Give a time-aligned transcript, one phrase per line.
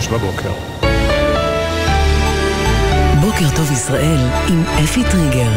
[0.00, 0.50] שש בבוקר.
[3.20, 5.50] בוקר טוב ישראל עם אפי טריגר.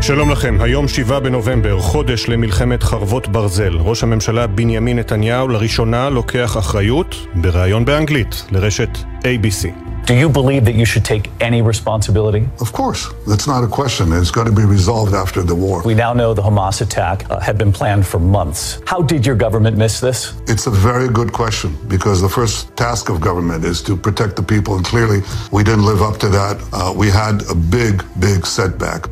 [0.00, 3.76] שלום לכם, היום שבעה בנובמבר, חודש למלחמת חרבות ברזל.
[3.76, 9.87] ראש הממשלה בנימין נתניהו לראשונה לוקח אחריות, בריאיון באנגלית, לרשת ABC.
[10.08, 12.48] Do you believe that you should take any responsibility?
[12.62, 13.12] Of course.
[13.26, 14.10] That's not a question.
[14.10, 15.82] It's going to be resolved after the war.
[15.82, 18.80] We now know the Hamas attack uh, had been planned for months.
[18.86, 20.32] How did your government miss this?
[20.46, 24.42] It's a very good question because the first task of government is to protect the
[24.42, 25.20] people, and clearly
[25.52, 26.56] we didn't live up to that.
[26.72, 29.10] Uh, we had a big, big setback.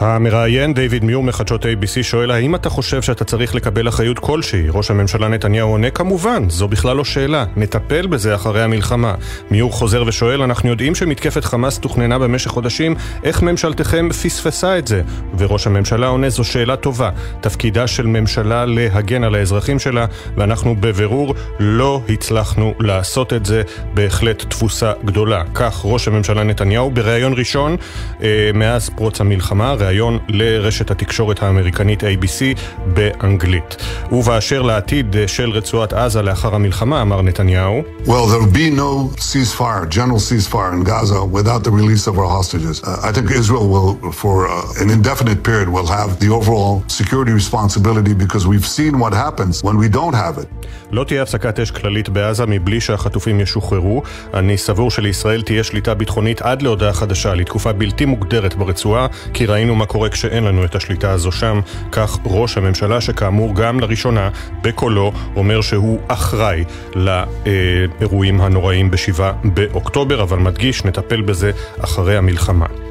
[0.00, 4.66] המראיין דיוויד מיור מחדשות ABC שואל האם אתה חושב שאתה צריך לקבל אחריות כלשהי?
[4.70, 9.14] ראש הממשלה נתניהו עונה כמובן, זו בכלל לא שאלה, נטפל בזה אחרי המלחמה.
[9.50, 15.02] מיור חוזר ושואל, אנחנו יודעים שמתקפת חמאס תוכננה במשך חודשים, איך ממשלתכם פספסה את זה?
[15.38, 17.10] וראש הממשלה עונה, זו שאלה טובה.
[17.40, 23.62] תפקידה של ממשלה להגן על האזרחים שלה, ואנחנו בבירור לא הצלחנו לעשות את זה,
[23.94, 25.42] בהחלט תפוסה גדולה.
[25.54, 27.76] כך ראש הממשלה נתניהו בריאיון ראשון
[28.22, 29.74] אה, מאז פרוץ המלחמה.
[29.85, 32.59] בריאיון לרשת התקשורת האמריקנית ABC
[32.93, 33.75] באנגלית.
[34.11, 38.91] ובאשר לעתיד של רצועת עזה לאחר המלחמה, אמר נתניהו, Well, there will be no
[39.29, 42.75] ceasefire, general ceasefire in Gaza without the release of our hostages.
[42.83, 47.33] Uh, I think Israel will, for uh, an indefinite period, will have the overall security
[47.41, 50.49] responsibility because we've seen what happens when we don't have it.
[50.90, 54.02] לא תהיה הפסקת אש כללית בעזה מבלי שהחטופים ישוחררו.
[54.34, 59.74] אני סבור שלישראל תהיה שליטה ביטחונית עד להודעה חדשה לתקופה בלתי מוגדרת ברצועה, כי ראינו
[59.74, 61.60] מה קורה כשאין לנו את השליטה הזו שם.
[61.92, 64.30] כך ראש הממשלה, שכאמור גם לראשונה
[64.62, 66.64] בקולו אומר שהוא אחראי
[66.94, 72.85] לאירועים הנוראים בשבעה באוקטובר, אבל מדגיש, נטפל בזה אחרי המלחמה.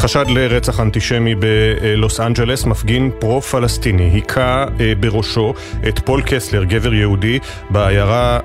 [0.00, 5.54] חשד לרצח אנטישמי בלוס אנג'לס, מפגין פרו-פלסטיני היכה אה, בראשו
[5.88, 7.38] את פול קסלר, גבר יהודי,
[7.70, 8.38] בעיירה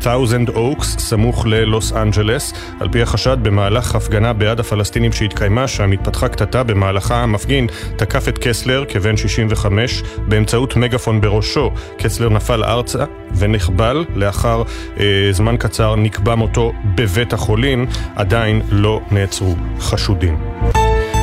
[0.00, 2.52] תאוזנד אוקס, סמוך ללוס אנג'לס.
[2.80, 7.66] על פי החשד, במהלך הפגנה בעד הפלסטינים שהתקיימה שם, התפתחה קטטה במהלכה המפגין
[7.96, 11.70] תקף את קסלר, כבן 65, באמצעות מגפון בראשו.
[11.98, 13.04] קסלר נפל ארצה
[13.34, 14.62] ונחבל, לאחר
[15.00, 20.38] אה, זמן קצר נקבע מותו בבית החולים, עדיין לא נעצרו חשודים.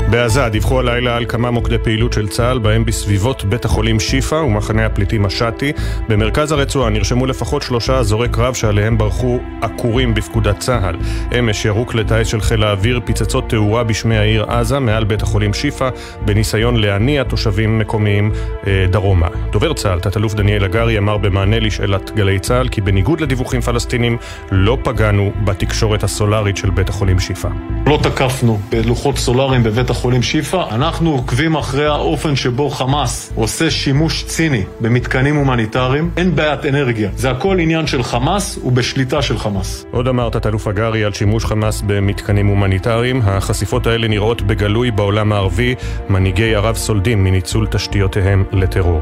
[0.09, 4.85] בעזה דיווחו הלילה על כמה מוקדי פעילות של צה"ל, בהם בסביבות בית החולים שיפא ומחנה
[4.85, 5.71] הפליטים משאטי.
[6.09, 10.95] במרכז הרצועה נרשמו לפחות שלושה אזורי קרב שעליהם ברחו עקורים בפקודת צה"ל.
[11.39, 15.53] אמש ירו כלי טיס של חיל האוויר פצצות תאורה בשמי העיר עזה מעל בית החולים
[15.53, 15.89] שיפא,
[16.25, 18.31] בניסיון להניע תושבים מקומיים
[18.67, 19.27] אה, דרומה.
[19.51, 24.17] דובר צה"ל, תת-אלוף דניאל הגרי, אמר במענה לשאלת גלי צה"ל כי בניגוד לדיווחים פלסטינים,
[24.51, 27.49] לא פגענו בתקשורת הסולארית של בית החולים שיפא.
[27.87, 34.23] לא תקפנו בלוחות סולאריים בבית החולים שיפא, אנחנו עוקבים אחרי האופן שבו חמאס עושה שימוש
[34.23, 36.09] ציני במתקנים הומניטריים.
[36.17, 39.85] אין בעיית אנרגיה, זה הכל עניין של חמאס ובשליטה של חמאס.
[39.91, 43.21] עוד אמר תת-אלוף הגרי על שימוש חמאס במתקנים הומניטריים.
[43.23, 45.75] החשיפות האלה נראות בגלוי בעולם הערבי.
[46.09, 49.01] מנהיגי ערב סולדים מניצול תשתיותיהם לטרור.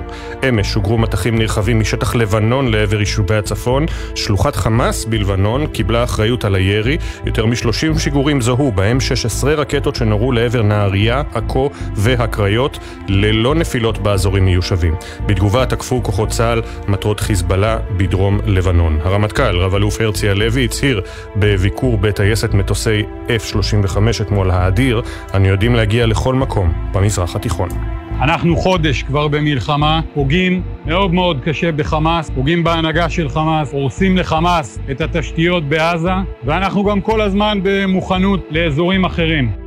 [0.50, 3.86] אמש שוגרו מטחים נרחבים משטח לבנון לעבר יישובי הצפון.
[4.16, 6.98] שלוחת חמאס בלבנון קיבלה אחריות על הירי.
[7.26, 14.46] יותר מ-30 שיגורים זוהו, בהם 16 רקטות שנורו לעבר נהריה, עכו והקריות, ללא נפילות באזורים
[14.46, 14.96] מיושבים.
[15.26, 19.00] בתגובה תקפו כוחות צה"ל מטרות חיזבאללה בדרום לבנון.
[19.04, 21.02] הרמטכ"ל, רב-אלוף הרצי הלוי, הצהיר
[21.36, 25.02] בביקור בטייסת מטוסי F-35 אתמול האדיר,
[25.36, 27.70] אנו יודעים להגיע לכל מקום במזרח התיכון.
[28.22, 34.80] אנחנו חודש כבר במלחמה, פוגעים מאוד מאוד קשה בחמאס, פוגעים בהנהגה של חמאס, הורסים לחמאס
[34.92, 36.12] את התשתיות בעזה,
[36.44, 39.63] ואנחנו גם כל הזמן במוכנות לאזורים אחרים.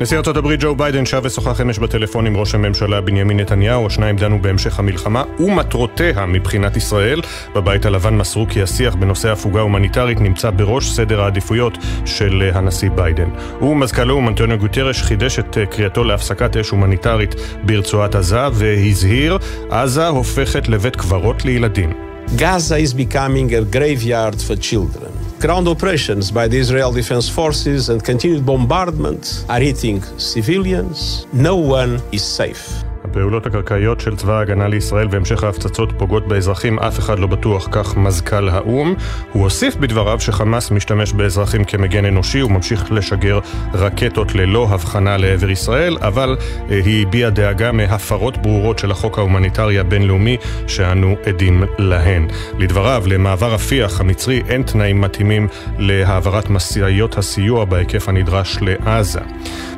[0.00, 4.16] נשיא ארצות הברית ג'ו ביידן שב ושוחח אמש בטלפון עם ראש הממשלה בנימין נתניהו, השניים
[4.16, 7.20] דנו בהמשך המלחמה ומטרותיה מבחינת ישראל.
[7.54, 13.28] בבית הלבן מסרו כי השיח בנושא הפוגה הומניטרית נמצא בראש סדר העדיפויות של הנשיא ביידן.
[13.62, 17.34] ומזכ"ל האו"ם אנטוניו גוטרש חידש את קריאתו להפסקת אש הומניטרית
[17.64, 19.38] ברצועת עזה והזהיר,
[19.70, 21.92] עזה הופכת לבית קברות לילדים.
[22.36, 25.17] Gaza is becoming a graveyard for children.
[25.40, 31.28] Ground operations by the Israel Defense Forces and continued bombardment are hitting civilians.
[31.32, 32.82] No one is safe.
[33.04, 37.96] הפעולות הקרקעיות של צבא ההגנה לישראל והמשך ההפצצות פוגעות באזרחים, אף אחד לא בטוח, כך
[37.96, 38.94] מזכ"ל האו"ם.
[39.32, 43.38] הוא הוסיף בדבריו שחמאס משתמש באזרחים כמגן אנושי וממשיך לשגר
[43.74, 46.36] רקטות ללא הבחנה לעבר ישראל, אבל
[46.70, 50.36] אה, היא הביעה דאגה מהפרות ברורות של החוק ההומניטרי הבינלאומי
[50.66, 52.26] שאנו עדים להן.
[52.58, 55.48] לדבריו, למעבר רפיח המצרי אין תנאים מתאימים
[55.78, 59.20] להעברת משאיות הסיוע בהיקף הנדרש לעזה.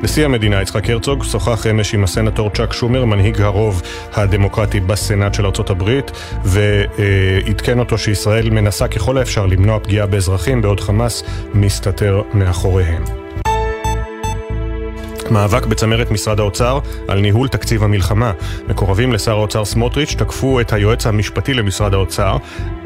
[0.02, 5.46] נשיא המדינה יצחק הרצוג שוחח אמש עם הסנטור צ'אק שומר, מנהיג הרוב הדמוקרטי בסנאט של
[5.46, 6.10] ארצות הברית,
[6.44, 11.22] ועדכן אותו שישראל מנסה ככל האפשר למנוע פגיעה באזרחים, בעוד חמאס
[11.54, 13.04] מסתתר מאחוריהם.
[15.30, 16.78] מאבק בצמרת משרד האוצר
[17.08, 18.32] על ניהול תקציב המלחמה.
[18.68, 22.36] מקורבים לשר האוצר סמוטריץ' תקפו את היועץ המשפטי למשרד האוצר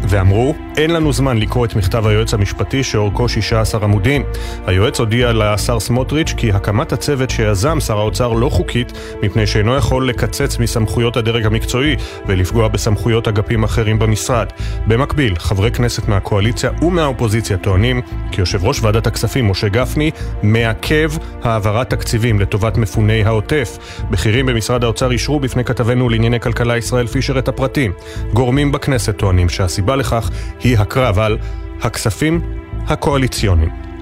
[0.08, 4.22] ואמרו, אין לנו זמן לקרוא את מכתב היועץ המשפטי שאורכו 16 עמודים.
[4.66, 8.92] היועץ הודיע לשר סמוטריץ' כי הקמת הצוות שיזם שר האוצר לא חוקית,
[9.22, 11.96] מפני שאינו יכול לקצץ מסמכויות הדרג המקצועי
[12.26, 14.46] ולפגוע בסמכויות אגפים אחרים במשרד.
[14.86, 20.10] במקביל, חברי כנסת מהקואליציה ומהאופוזיציה טוענים כי יושב ראש ועדת הכספים, משה גפני,
[20.42, 21.10] מעכב
[21.42, 23.78] העברת תקציבים לטובת מפוני העוטף.
[24.10, 27.92] בכירים במשרד האוצר אישרו בפני כתבנו לענייני כלכלה ישראל פישר את הפרטים.
[28.32, 30.30] גורמים בכנסת טוענים שהסיבה לכך
[30.60, 31.38] היא הקרב על
[31.82, 32.40] הכספים
[32.86, 33.93] הקואליציוניים.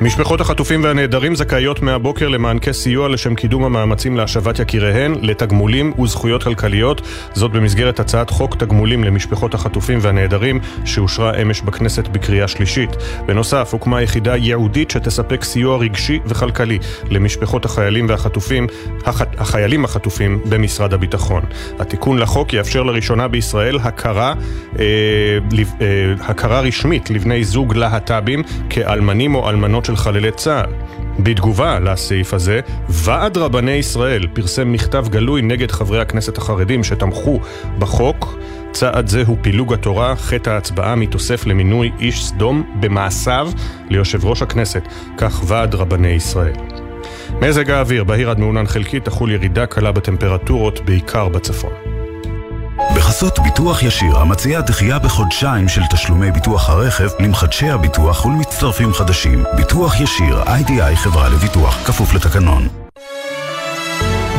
[0.00, 7.00] משפחות החטופים והנעדרים זכאיות מהבוקר למענקי סיוע לשם קידום המאמצים להשבת יקיריהן, לתגמולים וזכויות כלכליות,
[7.32, 12.90] זאת במסגרת הצעת חוק תגמולים למשפחות החטופים והנעדרים, שאושרה אמש בכנסת בקריאה שלישית.
[13.26, 16.78] בנוסף, הוקמה יחידה ייעודית שתספק סיוע רגשי וכלכלי
[17.10, 18.66] למשפחות החיילים והחטופים,
[19.06, 19.22] הח...
[19.38, 21.42] החיילים החטופים במשרד הביטחון.
[21.78, 24.34] התיקון לחוק יאפשר לראשונה בישראל הכרה,
[24.78, 24.84] אה,
[25.80, 30.72] אה, הכרה רשמית לבני זוג להט"בים כאלמנים או אלמנות של של חללי צה"ל.
[31.18, 37.40] בתגובה לסעיף הזה, ועד רבני ישראל פרסם מכתב גלוי נגד חברי הכנסת החרדים שתמכו
[37.78, 38.34] בחוק.
[38.72, 43.50] צעד זה הוא פילוג התורה, חטא ההצבעה מתוסף למינוי איש סדום במעשיו
[43.90, 44.82] ליושב ראש הכנסת,
[45.16, 46.56] כך ועד רבני ישראל.
[47.40, 51.93] מזג האוויר, בהיר עד מעונן חלקי, תחול ירידה קלה בטמפרטורות, בעיקר בצפון.
[53.04, 59.44] בחסות ביטוח ישיר, המציעה דחייה בחודשיים של תשלומי ביטוח הרכב למחדשי הביטוח ולמצטרפים חדשים.
[59.56, 62.68] ביטוח ישיר, איי-די-איי חברה לביטוח, כפוף לתקנון.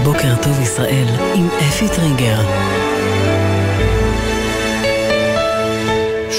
[0.04, 2.40] בוקר טוב ישראל עם אפי טריגר.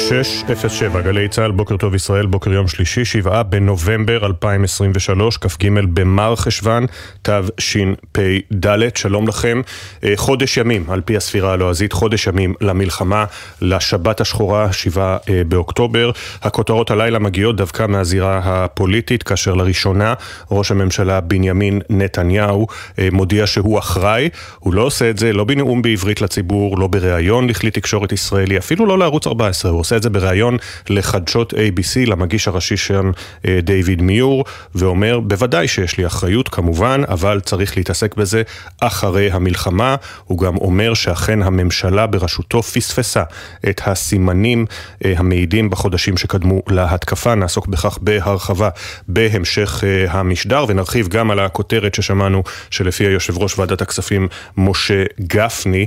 [0.08, 6.87] 607, גלי צה"ל, בוקר טוב ישראל, בוקר יום שלישי, 7 בנובמבר 2023, כ"ג במר חשוון,
[7.23, 9.61] תשפ"ד, שלום לכם.
[10.05, 13.25] אה, חודש ימים, על פי הספירה הלועזית, חודש ימים למלחמה,
[13.61, 16.11] לשבת השחורה, 7 אה, באוקטובר.
[16.43, 20.14] הכותרות הלילה מגיעות דווקא מהזירה הפוליטית, כאשר לראשונה
[20.50, 22.67] ראש הממשלה בנימין נתניהו
[22.99, 24.29] אה, מודיע שהוא אחראי.
[24.59, 28.87] הוא לא עושה את זה לא בנאום בעברית לציבור, לא בריאיון לכלי תקשורת ישראלי, אפילו
[28.87, 30.57] לא לערוץ 14, הוא עושה עושה את זה בריאיון
[30.89, 33.11] לחדשות ABC, למגיש הראשי שם
[33.47, 34.45] אה, דיוויד מיור,
[34.75, 38.43] ואומר, בוודאי שיש לי אחריות כמובן, אבל צריך להתעסק בזה
[38.81, 39.97] אחרי המלחמה.
[40.25, 43.23] הוא גם אומר שאכן הממשלה בראשותו פספסה
[43.69, 44.67] את הסימנים
[45.05, 47.35] אה, המעידים בחודשים שקדמו להתקפה.
[47.35, 48.69] נעסוק בכך בהרחבה
[49.09, 55.87] בהמשך אה, המשדר, ונרחיב גם על הכותרת ששמענו, שלפי היושב ראש ועדת הכספים משה גפני,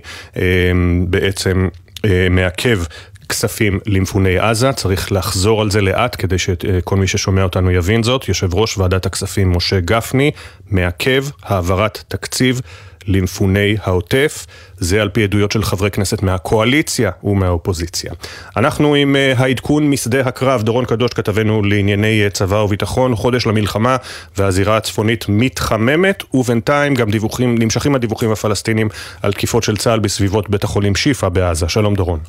[1.07, 1.67] בעצם
[2.29, 2.79] מעכב
[3.29, 8.27] כספים למפוני עזה, צריך לחזור על זה לאט כדי שכל מי ששומע אותנו יבין זאת.
[8.27, 10.31] יושב ראש ועדת הכספים משה גפני
[10.71, 12.61] מעכב העברת תקציב
[13.07, 14.45] למפוני העוטף,
[14.77, 18.13] זה על פי עדויות של חברי כנסת מהקואליציה ומהאופוזיציה.
[18.57, 23.97] אנחנו עם אה, העדכון משדה הקרב, דורון קדוש כתבנו לענייני אה, צבא וביטחון, חודש למלחמה
[24.37, 28.89] והזירה הצפונית מתחממת, ובינתיים גם דיווחים, נמשכים הדיווחים הפלסטינים
[29.21, 31.69] על תקיפות של צה"ל בסביבות בית החולים שיפא בעזה.
[31.69, 32.19] שלום דורון.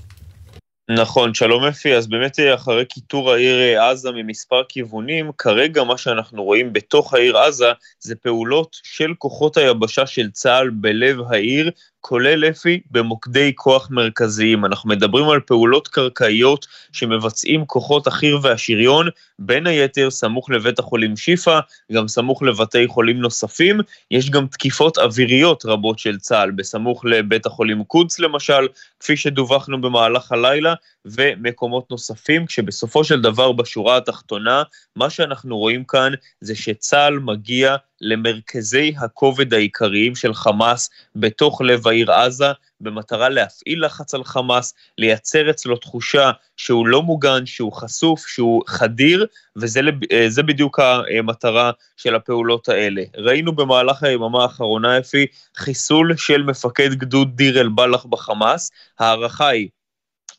[0.98, 5.98] נכון, שלום אפי, אז באמת אה, אחרי קיטור העיר אה, עזה ממספר כיוונים, כרגע מה
[5.98, 12.44] שאנחנו רואים בתוך העיר עזה זה פעולות של כוחות היבשה של צה"ל בלב העיר, כולל
[12.44, 14.64] אפי במוקדי כוח מרכזיים.
[14.64, 21.60] אנחנו מדברים על פעולות קרקעיות שמבצעים כוחות החי"ר והשריון, בין היתר סמוך לבית החולים שיפא,
[21.92, 23.80] גם סמוך לבתי חולים נוספים.
[24.10, 28.68] יש גם תקיפות אוויריות רבות של צה"ל, בסמוך לבית החולים קודס למשל,
[29.00, 34.62] כפי שדווחנו במהלך הלילה, ומקומות נוספים, כשבסופו של דבר בשורה התחתונה,
[34.96, 42.12] מה שאנחנו רואים כאן זה שצה"ל מגיע למרכזי הכובד העיקריים של חמאס בתוך לב העיר
[42.12, 48.62] עזה, במטרה להפעיל לחץ על חמאס, לייצר אצלו תחושה שהוא לא מוגן, שהוא חשוף, שהוא
[48.66, 49.26] חדיר,
[49.56, 49.80] וזה
[50.12, 50.80] אה, בדיוק
[51.18, 53.02] המטרה של הפעולות האלה.
[53.16, 55.26] ראינו במהלך היממה האחרונה, אפי,
[55.56, 58.70] חיסול של מפקד גדוד דיר אל-בלח בחמאס.
[58.98, 59.68] ההערכה היא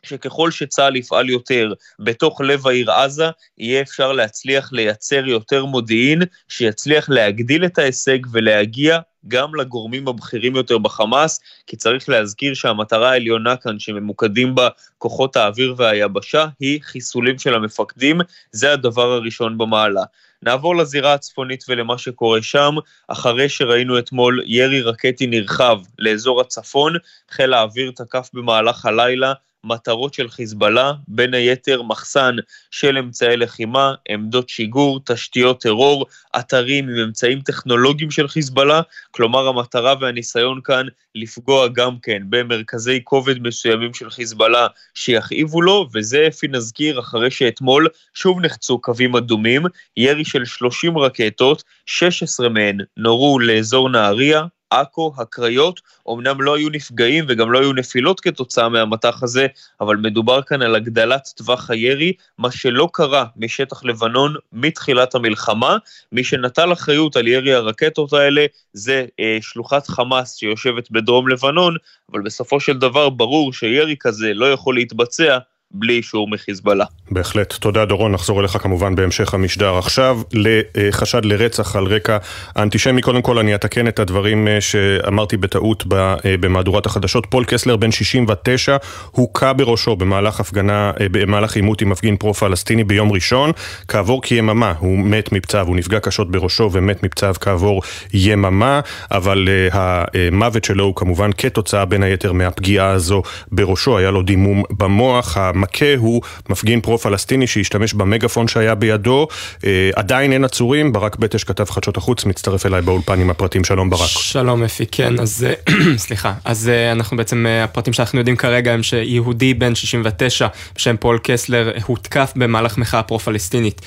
[0.06, 7.10] שככל שצה"ל יפעל יותר בתוך לב העיר עזה, יהיה אפשר להצליח לייצר יותר מודיעין, שיצליח
[7.10, 13.80] להגדיל את ההישג ולהגיע גם לגורמים הבכירים יותר בחמאס, כי צריך להזכיר שהמטרה העליונה כאן
[13.80, 14.68] שממוקדים בה
[14.98, 20.04] כוחות האוויר והיבשה היא חיסולים של המפקדים, זה הדבר הראשון במעלה.
[20.44, 22.76] נעבור לזירה הצפונית ולמה שקורה שם,
[23.08, 26.94] אחרי שראינו אתמול ירי רקטי נרחב לאזור הצפון,
[27.32, 32.36] חיל האוויר תקף במהלך הלילה מטרות של חיזבאללה, בין היתר מחסן
[32.72, 36.06] של אמצעי לחימה, עמדות שיגור, תשתיות טרור,
[36.40, 43.42] אתרים עם אמצעים טכנולוגיים של חיזבאללה, כלומר המטרה והניסיון כאן לפגוע גם כן במרכזי כובד
[43.42, 49.62] מסוימים של חיזבאללה שיכאיבו לו, וזה אפי נזכיר אחרי שאתמול שוב נחצו קווים אדומים,
[49.98, 57.26] ירי של 30 רקטות, 16 מהן נורו לאזור נהריה, עכו, הקריות, אמנם לא היו נפגעים
[57.28, 59.48] וגם לא היו נפילות כתוצאה מהמטח הזה,
[59.82, 65.78] אבל מדובר כאן על הגדלת טווח הירי, מה שלא קרה משטח לבנון מתחילת המלחמה.
[66.12, 71.76] מי שנטל אחריות על ירי הרקטות האלה זה אה, שלוחת חמאס שיושבת בדרום לבנון,
[72.12, 75.38] אבל בסופו של דבר ברור שירי כזה לא יכול להתבצע
[75.74, 76.86] בלי אישור מחיזבאללה.
[77.12, 77.54] בהחלט.
[77.54, 79.78] תודה דורון, נחזור אליך כמובן בהמשך המשדר.
[79.78, 82.18] עכשיו לחשד לרצח על רקע
[82.56, 83.02] האנטישמי.
[83.02, 87.28] קודם כל אני אתקן את הדברים אה, שאמרתי בטעות אה, במהדורת החדשות.
[87.30, 88.78] פול קסלר בן 69
[89.12, 93.52] הוכה בראשו במהלך הפגנה, אה, במהלך עימות עם מפגין פרו-פלסטיני ביום ראשון.
[93.88, 97.82] כעבור כיממה הוא מת מפצעיו, הוא נפגע קשות בראשו ומת מפצעיו כעבור
[98.14, 98.80] יממה,
[99.12, 105.38] אבל המוות שלו הוא כמובן כתוצאה בין היתר מהפגיעה הזו בראשו, היה לו דימום במוח.
[105.62, 109.28] המכה הוא מפגין פרו-פלסטיני שהשתמש במגפון שהיה בידו.
[109.66, 113.64] אה, עדיין אין עצורים, ברק בטש כתב חדשות החוץ, מצטרף אליי באולפן עם הפרטים.
[113.64, 114.08] שלום ברק.
[114.08, 115.48] שלום אפי, כן, אז
[115.98, 116.34] סליחה.
[116.46, 121.20] אז אה, אנחנו בעצם, אה, הפרטים שאנחנו יודעים כרגע הם שיהודי בן 69 בשם פול
[121.24, 123.82] קסלר הותקף במהלך מחאה פרו-פלסטינית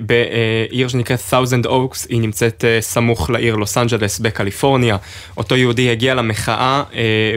[0.00, 4.96] בעיר שנקראת ת'אוזנד אוקס, היא נמצאת סמוך לעיר לוס אנג'לס בקליפורניה.
[5.36, 6.82] אותו יהודי הגיע למחאה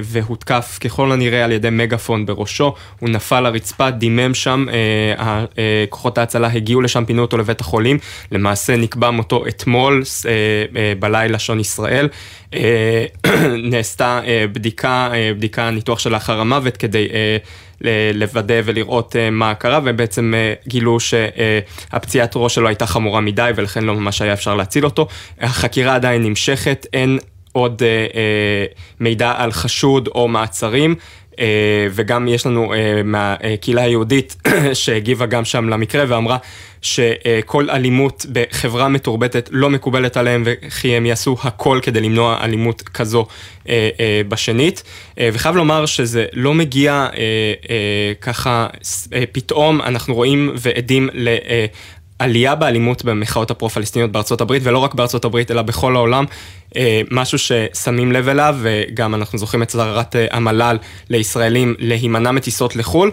[0.03, 6.17] והותקף ככל הנראה על ידי מגפון בראשו, הוא נפל הרצפה, דימם שם, אה, אה, כוחות
[6.17, 7.97] ההצלה הגיעו לשם, פינו אותו לבית החולים,
[8.31, 12.09] למעשה נקבע מותו אתמול אה, בלילה שעון ישראל.
[13.71, 14.21] נעשתה
[14.51, 17.07] בדיקה, בדיקה, ניתוח שלאחר המוות כדי
[18.13, 20.33] לוודא ולראות מה קרה, ובעצם
[20.67, 25.07] גילו שהפציעת ראש שלו הייתה חמורה מדי ולכן לא ממש היה אפשר להציל אותו.
[25.41, 27.19] החקירה עדיין נמשכת, אין
[27.51, 27.81] עוד
[28.99, 30.95] מידע על חשוד או מעצרים.
[31.39, 34.35] אה, וגם יש לנו אה, מהקהילה היהודית
[34.73, 36.37] שהגיבה גם שם למקרה ואמרה
[36.81, 43.25] שכל אלימות בחברה מתורבתת לא מקובלת עליהם וכי הם יעשו הכל כדי למנוע אלימות כזו
[43.69, 43.89] אה,
[44.27, 44.83] בשנית.
[45.19, 47.07] וחייב לומר שזה לא מגיע
[48.21, 48.67] ככה
[49.31, 51.09] פתאום, אנחנו רואים ועדים.
[52.19, 56.25] עלייה באלימות במחאות הפרו-פלסטיניות בארצות הברית, ולא רק בארצות הברית, אלא בכל העולם,
[56.75, 60.77] אה, משהו ששמים לב אליו, וגם אנחנו זוכרים את צדרת אה, המל"ל
[61.09, 63.11] לישראלים להימנע מטיסות לחו"ל.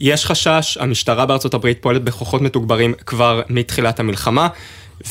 [0.00, 4.48] יש חשש, המשטרה בארצות הברית פועלת בכוחות מתוגברים כבר מתחילת המלחמה.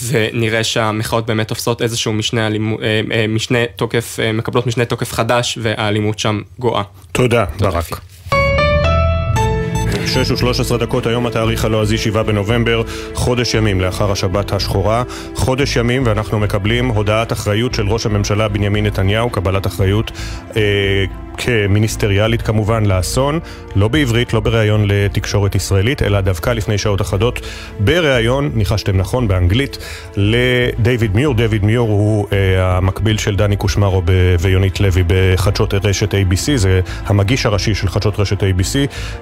[0.07, 6.19] ונראה שהמחאות באמת תופסות איזשהו משנה, אלימו, אה, משנה תוקף, מקבלות משנה תוקף חדש והאלימות
[6.19, 6.83] שם גואה.
[7.11, 8.10] תודה, תודה ברק.
[10.13, 12.81] 6 ו-13 דקות, היום התאריך הלועזי 7 בנובמבר,
[13.13, 15.03] חודש ימים לאחר השבת השחורה.
[15.35, 20.11] חודש ימים ואנחנו מקבלים הודעת אחריות של ראש הממשלה בנימין נתניהו, קבלת אחריות
[20.55, 21.05] אה,
[21.37, 23.39] כמיניסטריאלית כמובן לאסון,
[23.75, 27.39] לא בעברית, לא בריאיון לתקשורת ישראלית, אלא דווקא לפני שעות אחדות,
[27.79, 29.77] בריאיון, ניחשתם נכון, באנגלית,
[30.15, 31.33] לדייוויד מיור.
[31.33, 34.01] דייוויד מיור הוא אה, המקביל של דני קושמרו
[34.39, 38.75] ויונית לוי בחדשות רשת ABC, זה המגיש הראשי של חדשות רשת ABC,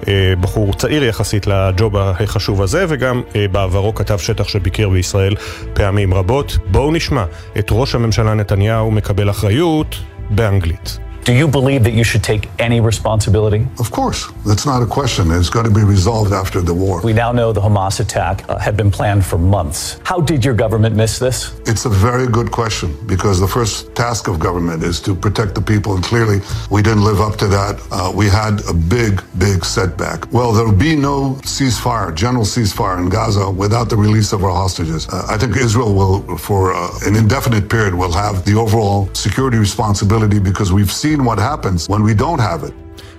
[0.07, 5.35] אה, בחור צעיר יחסית לג'וב החשוב הזה, וגם אה, בעברו כתב שטח שביקר בישראל
[5.73, 6.57] פעמים רבות.
[6.71, 7.25] בואו נשמע
[7.59, 9.95] את ראש הממשלה נתניהו מקבל אחריות
[10.29, 11.08] באנגלית.
[11.29, 13.67] Do you believe that you should take any responsibility?
[13.77, 14.31] Of course.
[14.47, 15.29] That's not a question.
[15.29, 17.01] It's going to be resolved after the war.
[17.03, 19.99] We now know the Hamas attack uh, had been planned for months.
[20.03, 21.53] How did your government miss this?
[21.67, 25.61] It's a very good question because the first task of government is to protect the
[25.61, 26.39] people, and clearly
[26.71, 27.79] we didn't live up to that.
[27.91, 30.33] Uh, we had a big, big setback.
[30.33, 34.49] Well, there will be no ceasefire, general ceasefire in Gaza without the release of our
[34.63, 35.07] hostages.
[35.07, 39.59] Uh, I think Israel will, for uh, an indefinite period, will have the overall security
[39.59, 42.73] responsibility because we've seen seen what happens when we don't have it.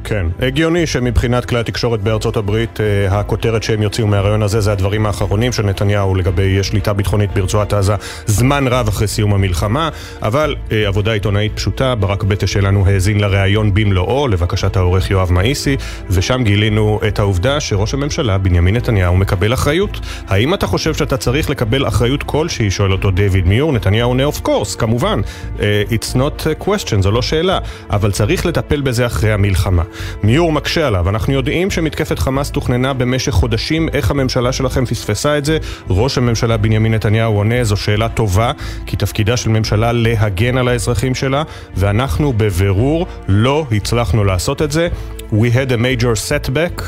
[0.05, 5.07] כן, הגיוני שמבחינת כלי התקשורת בארצות הברית, אה, הכותרת שהם יוציאו מהרעיון הזה זה הדברים
[5.07, 7.95] האחרונים של נתניהו לגבי שליטה ביטחונית ברצועת עזה
[8.27, 9.89] זמן רב אחרי סיום המלחמה,
[10.23, 15.77] אבל אה, עבודה עיתונאית פשוטה, ברק בטה שלנו האזין לראיון במלואו, לבקשת העורך יואב מאיסי,
[16.11, 20.01] ושם גילינו את העובדה שראש הממשלה בנימין נתניהו מקבל אחריות.
[20.29, 24.41] האם אתה חושב שאתה צריך לקבל אחריות כלשהי, שואל אותו דיוויד מיור, נתניהו עונה אוף
[24.41, 25.21] קורס, כמובן,
[25.57, 27.59] uh, it's not a question, זו לא שאלה,
[27.91, 29.83] אבל צריך לטפל בזה אחרי המלחמה.
[30.23, 35.45] מיור מקשה עליו, אנחנו יודעים שמתקפת חמאס תוכננה במשך חודשים, איך הממשלה שלכם פספסה את
[35.45, 35.59] זה?
[35.91, 38.53] ראש הממשלה בנימין נתניהו עונה, זו שאלה טובה,
[38.87, 41.43] כי תפקידה של ממשלה להגן על האזרחים שלה,
[41.77, 44.89] ואנחנו בבירור לא הצלחנו לעשות את זה.
[45.33, 46.83] We had a major setback,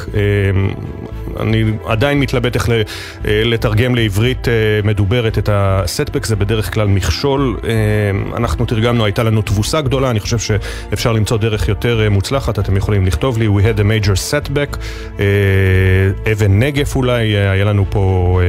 [1.40, 2.68] אני עדיין מתלבט איך
[3.24, 4.48] לתרגם לעברית
[4.84, 7.56] מדוברת את ה-setback, זה בדרך כלל מכשול,
[8.36, 13.06] אנחנו תרגמנו, הייתה לנו תבוסה גדולה, אני חושב שאפשר למצוא דרך יותר מוצלחת, אתם יכולים
[13.06, 14.78] לכתוב לי, We had a major setback,
[16.32, 18.40] אבן נגף אולי, היה לנו פה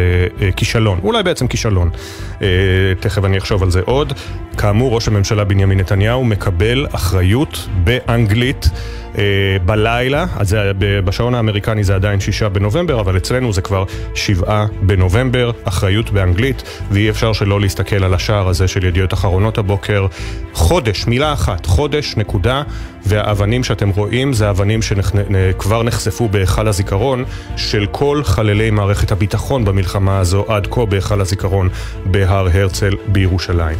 [0.55, 1.89] כישלון, אולי בעצם כישלון,
[2.99, 4.13] תכף אני אחשוב על זה עוד.
[4.57, 8.69] כאמור, ראש הממשלה בנימין נתניהו מקבל אחריות באנגלית.
[9.13, 9.15] Uh,
[9.65, 13.83] בלילה, אז זה, בשעון האמריקני זה עדיין שישה בנובמבר, אבל אצלנו זה כבר
[14.15, 20.07] שבעה בנובמבר, אחריות באנגלית, ואי אפשר שלא להסתכל על השער הזה של ידיעות אחרונות הבוקר.
[20.53, 22.63] חודש, מילה אחת, חודש, נקודה,
[23.05, 27.23] והאבנים שאתם רואים זה אבנים שכבר נחשפו בהיכל הזיכרון
[27.55, 31.69] של כל חללי מערכת הביטחון במלחמה הזו עד כה בהיכל הזיכרון
[32.05, 33.77] בהר הרצל בירושלים.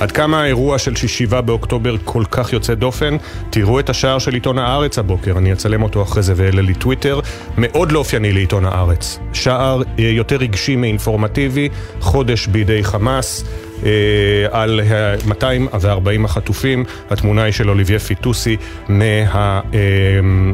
[0.00, 3.16] עד כמה האירוע של 7 באוקטובר כל כך יוצא דופן?
[3.50, 7.20] תראו את השער של עיתון הארץ הבוקר, אני אצלם אותו אחרי זה ואעלה לי טוויטר.
[7.58, 9.18] מאוד לא אופייני לעיתון הארץ.
[9.32, 11.68] שער יותר רגשי מאינפורמטיבי,
[12.00, 13.44] חודש בידי חמאס.
[14.50, 14.80] על
[15.26, 18.56] 240 החטופים, התמונה היא של אוליביה פיטוסי
[18.88, 19.60] מה,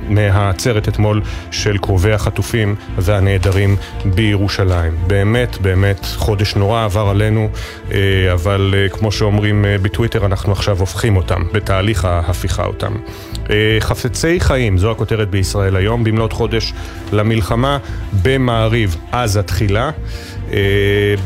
[0.08, 4.96] מהעצרת אתמול של קרובי החטופים והנעדרים בירושלים.
[5.06, 7.48] באמת, באמת, חודש נורא עבר עלינו,
[8.32, 12.92] אבל כמו שאומרים בטוויטר, אנחנו עכשיו הופכים אותם, בתהליך ההפיכה אותם.
[13.80, 16.72] חפצי חיים, זו הכותרת בישראל היום, במלאת חודש
[17.12, 17.78] למלחמה,
[18.22, 19.90] במעריב עזה תחילה.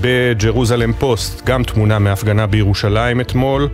[0.01, 3.69] בג'רוזלם פוסט, גם תמונה מהפגנה בירושלים אתמול.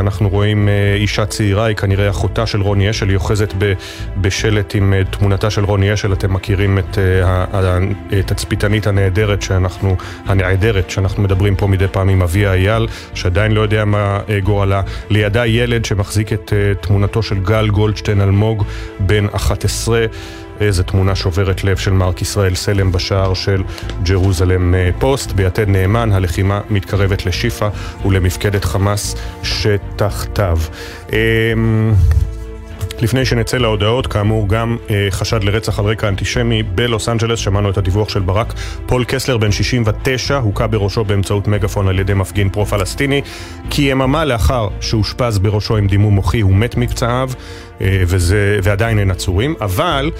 [0.00, 3.54] אנחנו רואים אישה צעירה, היא כנראה אחותה של רוני אשל, היא אוחזת
[4.16, 6.12] בשלט עם תמונתה של רוני אשל.
[6.12, 9.96] אתם מכירים את התצפיתנית הנהדרת שאנחנו,
[10.26, 14.82] הנעדרת, שאנחנו מדברים פה מדי פעם עם אביה אייל, שעדיין לא יודע מה גורלה.
[15.10, 18.64] לידה ילד שמחזיק את תמונתו של גל גולדשטיין אלמוג,
[19.00, 20.06] בן 11.
[20.66, 23.62] איזה תמונה שוברת לב של מרק ישראל סלם בשער של
[24.02, 25.32] ג'רוזלם פוסט.
[25.32, 27.68] ביתד נאמן, הלחימה מתקרבת לשיפא
[28.04, 30.58] ולמפקדת חמאס שתחתיו.
[33.00, 37.78] לפני שנצא להודעות, כאמור גם אה, חשד לרצח על רקע אנטישמי בלוס אנג'לס, שמענו את
[37.78, 38.54] הדיווח של ברק.
[38.86, 43.22] פול קסלר, בן 69, הוכה בראשו באמצעות מגפון על ידי מפגין פרו-פלסטיני.
[43.70, 47.30] כי יממה לאחר שאושפז בראשו עם דימום מוחי, הוא מת מפצעיו,
[47.80, 49.54] אה, וזה, ועדיין אין עצורים.
[49.60, 50.10] אבל...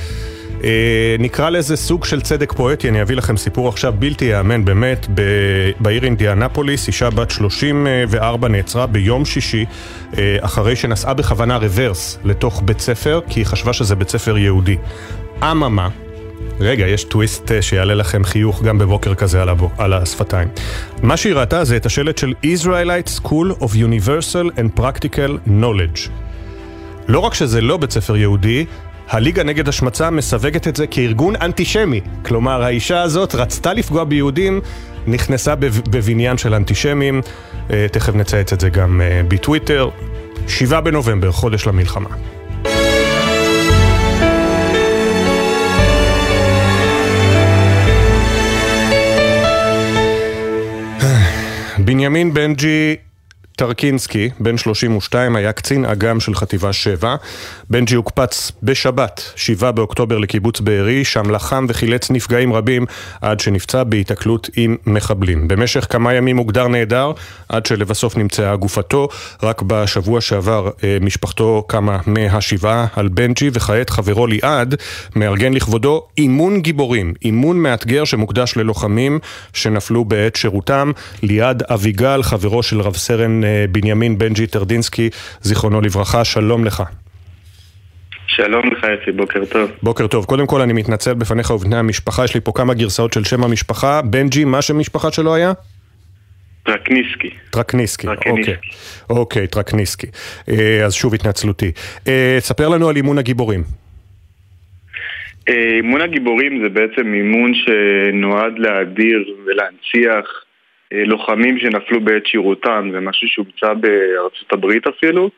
[0.65, 5.07] אה, נקרא לזה סוג של צדק פואטי, אני אביא לכם סיפור עכשיו בלתי ייאמן באמת,
[5.81, 9.65] בעיר אינדיאנפוליס, אישה בת 34 נעצרה ביום שישי
[10.19, 14.77] אה, אחרי שנסעה בכוונה רוורס לתוך בית ספר, כי היא חשבה שזה בית ספר יהודי.
[15.43, 15.89] אממה,
[16.61, 20.49] רגע, יש טוויסט שיעלה לכם חיוך גם בבוקר כזה על, הבו, על השפתיים.
[21.03, 26.11] מה שהיא ראתה זה את השלט של Israelite School of Universal and Practical Knowledge.
[27.09, 28.65] לא רק שזה לא בית ספר יהודי,
[29.09, 32.01] הליגה נגד השמצה מסווגת את זה כארגון אנטישמי.
[32.23, 34.61] כלומר, האישה הזאת רצתה לפגוע ביהודים,
[35.07, 35.55] נכנסה
[35.91, 37.21] בבניין של אנטישמים,
[37.93, 39.89] תכף נצייץ את זה גם בטוויטר.
[40.49, 42.11] 7 בנובמבר, חודש למלחמה.
[51.79, 52.97] בנימין בנג'י
[53.57, 57.17] טרקינסקי, בן 32, היה קצין אג"ם של חטיבה 7.
[57.71, 62.87] בנג'י הוקפץ בשבת, 7 באוקטובר לקיבוץ בארי, שם לחם וחילץ נפגעים רבים
[63.21, 65.49] עד שנפצע בהיתקלות עם מחבלים.
[65.49, 67.13] במשך כמה ימים הוגדר נעדר,
[67.49, 69.09] עד שלבסוף נמצאה גופתו.
[69.43, 74.75] רק בשבוע שעבר משפחתו קמה מהשבעה על בנג'י, וכעת חברו ליעד
[75.17, 79.19] מארגן לכבודו אימון גיבורים, אימון מאתגר שמוקדש ללוחמים
[79.53, 80.93] שנפלו בעת שירותם.
[81.23, 86.83] ליעד אביגל, חברו של רב סרן בנימין בנג'י טרדינסקי, זיכרונו לברכה, שלום לך.
[88.27, 89.71] שלום לך אפי, בוקר טוב.
[89.83, 90.25] בוקר טוב.
[90.25, 94.03] קודם כל אני מתנצל בפניך ובפני המשפחה, יש לי פה כמה גרסאות של שם המשפחה.
[94.03, 95.53] בנג'י, מה שם המשפחה שלו היה?
[96.63, 97.31] טרקניסקי.
[97.51, 98.57] טרקניסקי, אוקיי.
[99.11, 100.07] אוקיי, טרקניסקי.
[100.49, 101.73] אה, אז שוב התנצלותי.
[102.09, 103.63] אה, ספר לנו על אימון הגיבורים.
[105.49, 110.44] אה, אימון הגיבורים זה בעצם אימון שנועד להאדיר ולהנציח
[111.07, 115.31] לוחמים שנפלו בעת שירותם, זה משהו שהומצא בארצות הברית אפילו,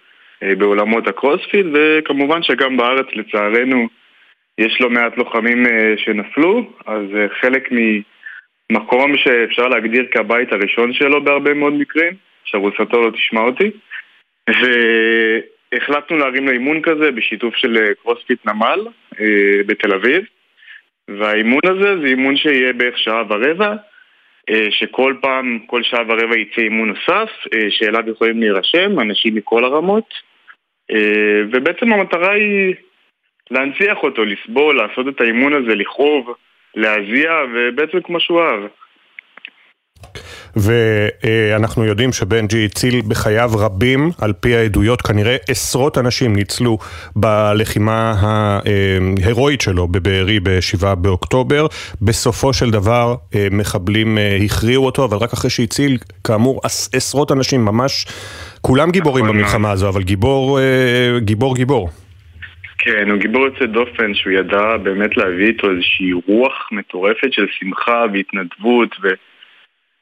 [0.42, 3.88] בעולמות הקרוספיט, וכמובן שגם בארץ לצערנו
[4.59, 5.64] יש לא מעט לוחמים
[5.97, 7.05] שנפלו, אז
[7.40, 7.77] חלק מ...
[8.73, 12.12] מקום שאפשר להגדיר כבית הראשון שלו בהרבה מאוד מקרים,
[12.45, 13.71] שארוסתו לא תשמע אותי.
[14.51, 18.87] והחלטנו להרים לאימון כזה בשיתוף של אה, קרוספיט נמל
[19.21, 20.25] אה, בתל אביב.
[21.09, 23.77] והאימון הזה זה אימון שיהיה בערך שעה ורבע, אה,
[24.70, 27.30] שכל פעם, כל שעה ורבע יצא אימון נוסף,
[27.68, 30.14] שאליו יכולים להירשם, אנשים מכל הרמות.
[31.52, 32.74] ובעצם המטרה היא
[33.50, 36.35] להנציח אותו, לסבול, לעשות את האימון הזה, לכאוב.
[36.76, 38.61] להזיע, ובעצם כמו שהוא אהב.
[40.56, 46.78] ואנחנו יודעים שבנג'י הציל בחייו רבים, על פי העדויות, כנראה עשרות אנשים ניצלו
[47.16, 51.66] בלחימה ההירואית שלו בבארי ב-7 באוקטובר.
[52.02, 53.14] בסופו של דבר
[53.50, 56.61] מחבלים הכריעו אותו, אבל רק אחרי שהציל, כאמור,
[56.92, 58.06] עשרות אנשים, ממש,
[58.61, 60.59] כולם גיבורים נכון במלחמה הזו, אבל גיבור,
[61.18, 61.88] גיבור, גיבור.
[62.78, 68.04] כן, הוא גיבור יוצא דופן שהוא ידע באמת להביא איתו איזושהי רוח מטורפת של שמחה
[68.12, 68.96] והתנדבות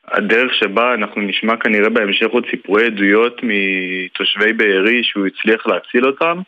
[0.09, 6.39] והדרך שבה אנחנו נשמע כנראה בהמשך עוד סיפורי עדויות מתושבי בארי שהוא הצליח להציל אותם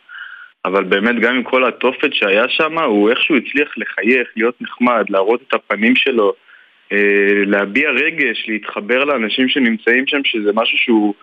[0.65, 5.41] אבל באמת גם עם כל התופת שהיה שם הוא איכשהו הצליח לחייך, להיות נחמד, להראות
[5.47, 6.33] את הפנים שלו
[6.91, 11.13] אה, להביע רגש, להתחבר לאנשים שנמצאים שם שזה משהו שהוא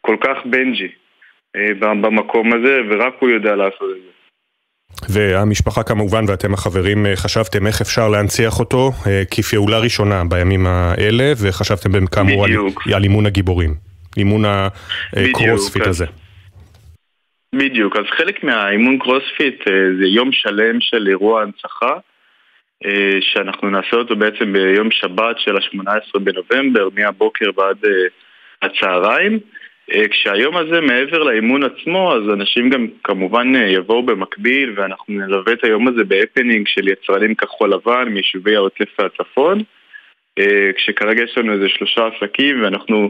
[0.00, 0.88] כל כך בנג'י
[1.56, 4.15] אה, במקום הזה ורק הוא יודע לעשות את זה
[5.08, 11.32] והמשפחה כמובן ואתם החברים אה, חשבתם איך אפשר להנציח אותו אה, כפעולה ראשונה בימים האלה
[11.42, 12.50] וחשבתם כאמור על,
[12.94, 13.74] על אימון הגיבורים,
[14.16, 16.06] אימון הקרוספיט הזה.
[17.54, 21.94] בדיוק, אז חלק מהאימון קרוספיט אה, זה יום שלם של אירוע הנצחה
[23.20, 27.76] שאנחנו נעשה אותו בעצם ביום שבת של ה-18 בנובמבר מהבוקר ועד
[28.62, 29.38] הצהריים אה,
[29.90, 35.64] כשהיום הזה מעבר לאימון עצמו, אז אנשים גם כמובן אה, יבואו במקביל ואנחנו נלווה את
[35.64, 39.62] היום הזה בהפנינג של יצרנים כחול לבן מיישובי העוטף והצפון.
[40.38, 43.08] אה, כשכרגע יש לנו איזה שלושה עסקים ואנחנו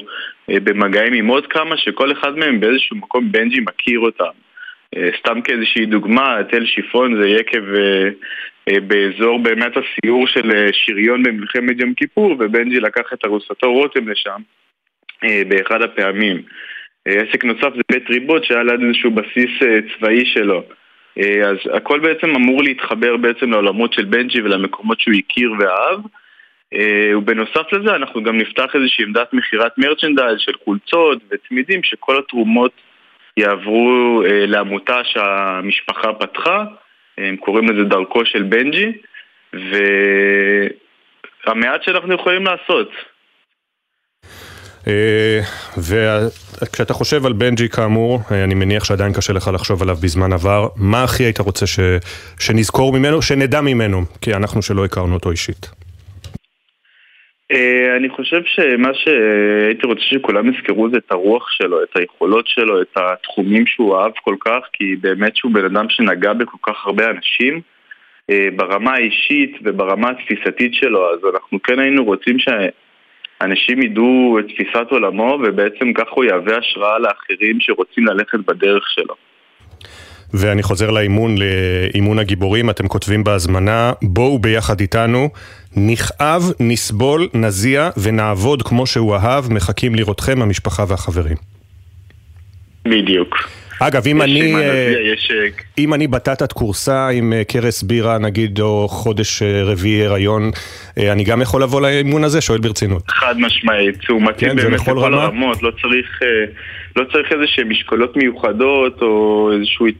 [0.49, 4.33] במגעים עם עוד כמה שכל אחד מהם באיזשהו מקום בנג'י מכיר אותם.
[5.19, 7.63] סתם כאיזושהי דוגמה, תל שיפון זה יקב
[8.67, 14.41] באזור באמת הסיור של שריון במלחמת יום כיפור ובנג'י לקח את ארוסתו רותם לשם.
[14.41, 14.66] אה,
[15.23, 16.43] באחד הפעמים.
[17.07, 20.63] אה, עסק נוסף זה בית ריבות שהיה ליד איזשהו בסיס אה, צבאי שלו.
[21.45, 26.01] אז הכל בעצם אמור להתחבר בעצם לעולמות של בנג'י ולמקומות שהוא הכיר ואהב.
[27.17, 32.73] ובנוסף לזה אנחנו גם נפתח איזושהי עמדת מכירת מרצ'נדייז של חולצות וצמידים שכל התרומות
[33.37, 36.65] יעברו לעמותה שהמשפחה פתחה,
[37.19, 38.93] הם קוראים לזה דרכו של בנג'י,
[41.47, 42.91] והמעט שאנחנו יכולים לעשות.
[44.89, 45.41] אה,
[45.79, 50.69] וכשאתה חושב על בנג'י כאמור, אה, אני מניח שעדיין קשה לך לחשוב עליו בזמן עבר,
[50.77, 51.81] מה הכי היית רוצה ש...
[52.41, 55.71] שנזכור ממנו, שנדע ממנו, כי אנחנו שלא הכרנו אותו אישית?
[57.53, 62.83] אה, אני חושב שמה שהייתי רוצה שכולם יזכרו זה את הרוח שלו, את היכולות שלו,
[62.83, 67.11] את התחומים שהוא אהב כל כך, כי באמת שהוא בן אדם שנגע בכל כך הרבה
[67.11, 67.61] אנשים.
[68.57, 72.49] ברמה האישית וברמה התפיסתית שלו, אז אנחנו כן היינו רוצים ש...
[73.41, 79.15] אנשים ידעו את תפיסת עולמו ובעצם כך הוא יהווה השראה לאחרים שרוצים ללכת בדרך שלו.
[80.35, 85.29] ואני חוזר לאימון, לאימון הגיבורים, אתם כותבים בהזמנה, בואו ביחד איתנו,
[85.77, 91.37] נכאב, נסבול, נזיע ונעבוד כמו שהוא אהב, מחכים לראותכם המשפחה והחברים.
[92.85, 93.37] בדיוק.
[93.81, 94.95] אגב, אם אני, אה,
[95.79, 100.51] אם אני בטטת כורסה עם אה, קרס בירה, נגיד, או חודש אה, רביעי הריון,
[100.99, 102.41] אני גם יכול לבוא לאימון הזה?
[102.41, 103.11] שואל ברצינות.
[103.11, 105.23] חד משמעית, הוא מתאים כן, באמת לכל רמה?
[105.23, 106.21] הרמות, לא צריך,
[106.97, 109.93] לא צריך איזה שהן משקולות מיוחדות, או איזושהי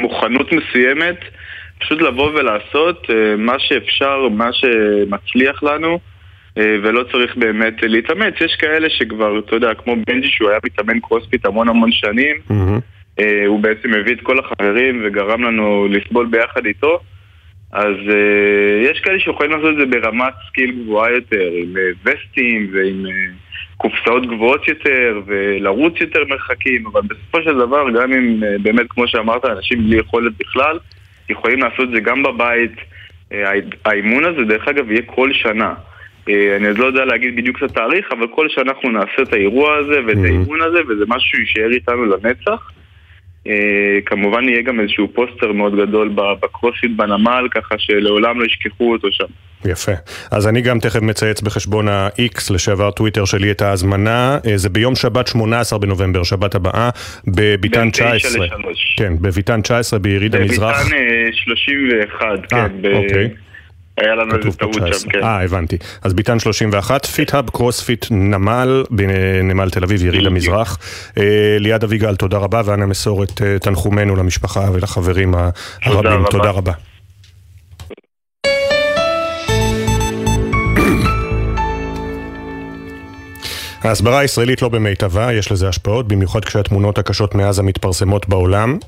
[0.00, 1.16] מוכנות מסוימת,
[1.80, 3.06] פשוט לבוא ולעשות
[3.38, 5.98] מה שאפשר, מה שמצליח לנו.
[6.56, 8.34] ולא צריך באמת להתאמץ.
[8.40, 13.22] יש כאלה שכבר, אתה יודע, כמו בנג'י שהוא היה מתאמן קרוספיט המון המון שנים, אמ-המ.
[13.46, 17.00] הוא בעצם הביא את כל החברים וגרם לנו לסבול ביחד איתו.
[17.72, 22.70] אז אה, יש כאלה שיכולים לעשות את זה ברמת skill גבוהה יותר, עם אה, וסטים
[22.72, 23.10] ועם אה,
[23.76, 29.08] קופסאות גבוהות יותר ולרוץ יותר מרחקים, אבל בסופו של דבר, גם אם uh, באמת, כמו
[29.08, 30.78] שאמרת, אנשים בלי יכולת בכלל,
[31.30, 32.72] יכולים לעשות את זה גם בבית.
[33.32, 33.34] Uh,
[33.84, 35.74] האימון הזה, דרך אגב, יהיה כל שנה.
[36.28, 39.76] אה, אני עוד לא יודע להגיד בדיוק את התאריך, אבל כל שאנחנו נעשה את האירוע
[39.76, 40.24] הזה ואת Mhm.
[40.24, 42.70] האימון הזה, וזה משהו שיישאר איתנו לנצח.
[43.46, 43.52] אה,
[44.06, 49.08] כמובן יהיה גם איזשהו פוסטר מאוד גדול ב- בקרוסיט בנמל, ככה שלעולם לא ישכחו אותו
[49.12, 49.24] שם.
[49.64, 49.92] יפה.
[50.30, 54.38] אז אני גם תכף מצייץ בחשבון ה-X לשעבר טוויטר שלי את ההזמנה.
[54.46, 56.90] אה, זה ביום שבת 18 בנובמבר, שבת הבאה,
[57.26, 58.46] בביתן בין תשע 19.
[58.46, 58.94] לשלוש.
[58.98, 60.80] כן, בביתן 19 ביריד המזרח.
[60.80, 62.74] בביתן אה, 31, אה, כן.
[62.80, 63.28] ב- אוקיי.
[63.96, 64.98] היה לנו איזה טעות 19.
[64.98, 65.22] שם, כן.
[65.22, 65.76] אה, הבנתי.
[66.02, 70.78] אז ביתן 31, פיט-האב, קרוספיט, נמל, בנמל תל אביב, יריד המזרח.
[71.18, 75.34] אה, ליעד אביגל, תודה רבה, ואנא מסור את אה, תנחומינו למשפחה ולחברים
[75.82, 76.24] הרבים.
[76.30, 76.72] תודה רבה.
[83.82, 88.78] ההסברה הישראלית לא במיטבה, יש לזה השפעות, במיוחד כשהתמונות הקשות מעזה מתפרסמות בעולם.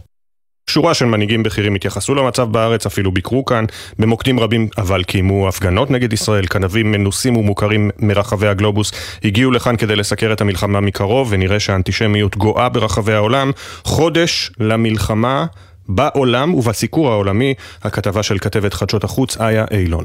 [0.69, 3.65] שורה של מנהיגים בכירים התייחסו למצב בארץ, אפילו ביקרו כאן,
[3.99, 8.93] במוקדים רבים אבל קיימו הפגנות נגד ישראל, כנבים מנוסים ומוכרים מרחבי הגלובוס
[9.25, 13.51] הגיעו לכאן כדי לסקר את המלחמה מקרוב, ונראה שהאנטישמיות גואה ברחבי העולם.
[13.85, 15.47] חודש למלחמה
[15.89, 20.05] בעולם ובסיקור העולמי, הכתבה של כתבת חדשות החוץ, איה אילון.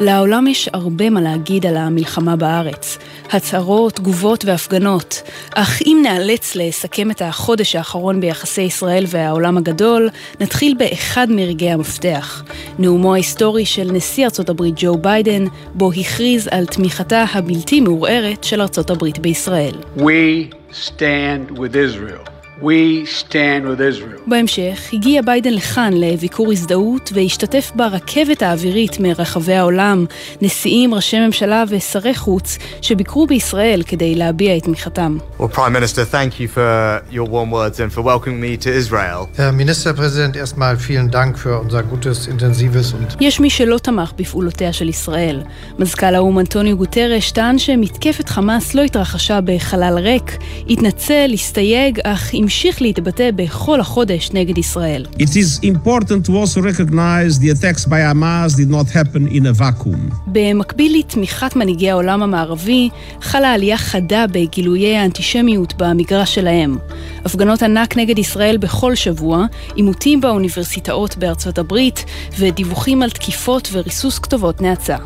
[0.00, 2.98] לעולם יש הרבה מה להגיד על המלחמה בארץ.
[3.30, 5.22] הצהרות, תגובות והפגנות.
[5.54, 10.08] אך אם נאלץ לסכם את החודש האחרון ביחסי ישראל והעולם הגדול,
[10.40, 12.44] נתחיל באחד מרגעי המפתח.
[12.78, 18.60] נאומו ההיסטורי של נשיא ארצות הברית ג'ו ביידן, בו הכריז על תמיכתה הבלתי מעורערת של
[18.60, 19.74] ארצות הברית בישראל.
[19.96, 22.35] We stand with Israel.
[22.60, 24.20] We stand with Israel.
[24.26, 30.04] בהמשך הגיע ביידן לכאן לביקור הזדהות והשתתף ברכבת האווירית מרחבי העולם,
[30.42, 35.18] נשיאים, ראשי ממשלה ושרי חוץ שביקרו בישראל כדי להביע את תמיכתם.
[35.38, 39.28] Well, Prime Minister, thank you for your warm words and for welcoming me to Israel.
[39.36, 44.72] Herr Ministerpräsident, erstmal vielen Dank für unser gutes, intensives und יש מי שלא תמך בפעולותיה
[44.72, 45.42] של ישראל.
[45.78, 50.36] מזכ"ל האו"ם אנטוניו גוטרש טען שמתקפת חמאס לא התרחשה בחלל ריק,
[50.70, 55.06] התנצל, הסתייג, אך המשיך להתבטא בכל החודש נגד ישראל.
[55.18, 59.60] It is important to also recognize the attacks by Hamas did not happen in a
[59.60, 60.14] vacuum.
[60.26, 62.88] במקביל לתמיכת מנהיגי העולם המערבי,
[63.20, 66.76] חלה עלייה חדה בגילויי האנטישמיות במגרש שלהם.
[67.24, 72.04] הפגנות ענק נגד ישראל בכל שבוע, עימותים באוניברסיטאות בארצות הברית,
[72.38, 74.96] ודיווחים על תקיפות וריסוס כתובות נאצה.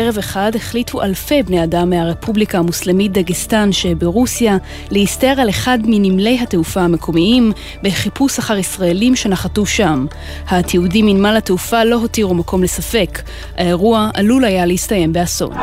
[0.00, 4.56] ערב אחד החליטו אלפי בני אדם מהרפובליקה המוסלמית דגסטן שברוסיה
[4.90, 10.06] להסתער על אחד מנמלי התעופה המקומיים בחיפוש אחר ישראלים שנחתו שם.
[10.48, 13.22] התיעודים מנמל התעופה לא הותירו מקום לספק.
[13.56, 15.54] האירוע עלול היה להסתיים באסון.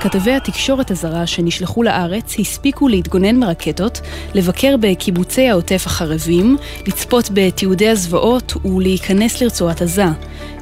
[0.00, 4.00] כתבי התקשורת הזרה שנשלחו לארץ הספיקו להתגונן מרקטות,
[4.34, 10.04] לבקר בקיבוצי העוטף החרבים, לצפות בתיעודי הזוועות ולהיכנס לרצועת עזה.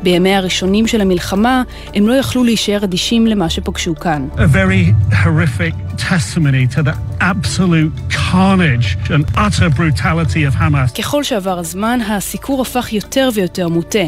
[0.03, 1.63] בימי הראשונים של המלחמה
[1.95, 4.29] הם לא יכלו להישאר אדישים למה שפגשו כאן.
[4.35, 10.95] a very horrific testimony to the absolute carnage and utter brutality of Hamas.
[10.99, 13.99] ככל שעבר הזמן, הסיקור הפך יותר ויותר מוטה,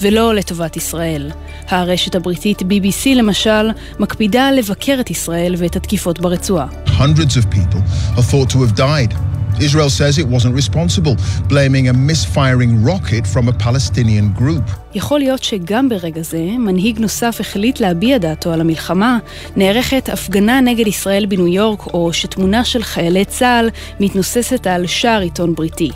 [0.00, 1.30] ולא לטובת ישראל.
[1.68, 3.70] הרשת הבריטית BBC למשל,
[4.00, 6.66] מקפידה לבקר את ישראל ואת התקיפות ברצועה.
[6.86, 7.80] Hundreds of people
[8.16, 9.14] are thought to have died.
[9.60, 11.16] Israel says it wasn't responsible,
[11.48, 14.62] blaming a misfiring rocket from a Palestinian group.
[14.94, 19.18] יכול להיות שגם ברגע זה, מנהיג נוסף החליט להביע דעתו על המלחמה,
[19.56, 25.54] נערכת הפגנה נגד ישראל בניו יורק, או שתמונה של חיילי צה"ל מתנוססת על שער עיתון
[25.54, 25.90] בריטי.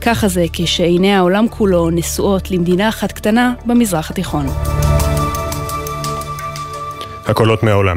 [0.00, 4.46] ככה זה כשעיני העולם כולו נשואות למדינה אחת קטנה במזרח התיכון.
[7.26, 7.96] הקולות מהעולם.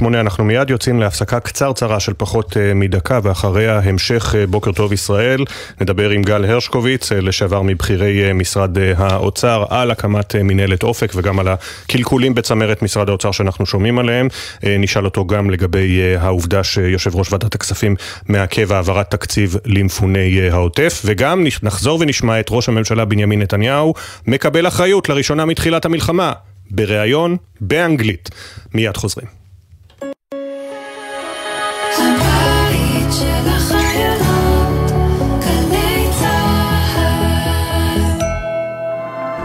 [0.00, 4.92] 6.28 אנחנו מיד יוצאים להפסקה קצרצרה של פחות אה, מדקה ואחריה המשך אה, בוקר טוב
[4.92, 5.44] ישראל.
[5.80, 11.48] נדבר עם גל הרשקוביץ, אה, לשעבר מבכירי משרד האוצר, על הקמת מנהלת אופק וגם על
[11.48, 14.28] הקלקולים בצמרת משרד האוצר שאנחנו שומעים עליהם.
[14.62, 17.96] נשאל אותו גם לגבי העובדה שיושב ראש ועדת הכספים
[18.28, 23.94] מעכב העברת תקציב למפוני העוטף, וגם נחזור ונשמע את ראש הממשלה בנימין נתניהו
[24.26, 26.32] מקבל אחריות לראשונה מתחילת המלחמה.
[26.70, 28.30] בריאיון באנגלית.
[28.74, 29.26] מיד חוזרים.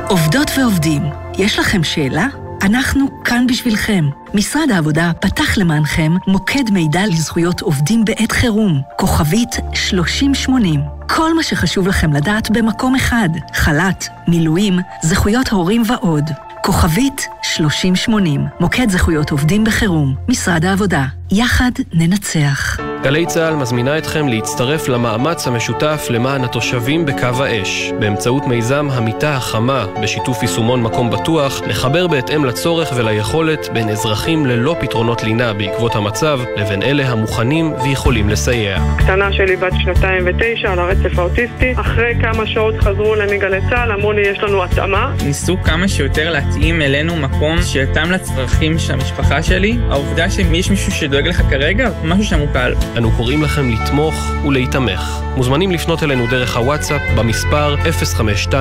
[0.10, 1.02] עובדות ועובדים,
[1.38, 2.28] יש לכם שאלה?
[2.62, 4.06] אנחנו כאן בשבילכם.
[4.34, 10.80] משרד העבודה פתח למענכם מוקד מידע לזכויות עובדים בעת חירום, כוכבית 3080.
[11.10, 16.24] כל מה שחשוב לכם לדעת במקום אחד, חל"ת, מילואים, זכויות הורים ועוד.
[16.66, 21.06] כוכבית 3080, מוקד זכויות עובדים בחירום, משרד העבודה.
[21.32, 22.78] יחד ננצח.
[23.04, 27.92] גלי צה"ל מזמינה אתכם להצטרף למאמץ המשותף למען התושבים בקו האש.
[28.00, 34.76] באמצעות מיזם המיטה החמה, בשיתוף יישומון מקום בטוח, לחבר בהתאם לצורך וליכולת בין אזרחים ללא
[34.80, 38.78] פתרונות לינה בעקבות המצב, לבין אלה המוכנים ויכולים לסייע.
[38.98, 41.74] קטנה שלי בת שנתיים ותשע על הרצף האוטיסטי.
[41.76, 45.14] אחרי כמה שעות חזרו אליי מגלי צה"ל, אמרו לי יש לנו התאמה.
[45.26, 49.78] ניסו כמה שיותר להתאים אלינו מקום שיתאם לצרכים של המשפחה שלי.
[49.90, 52.74] העובדה שיש מישהו שדואג לך כרגע, משהו שם הוא קל.
[52.98, 54.16] אנו קוראים לכם לתמוך
[54.48, 55.22] ולהיתמך.
[55.36, 58.56] מוזמנים לפנות אלינו דרך הוואטסאפ במספר 052-915-6466.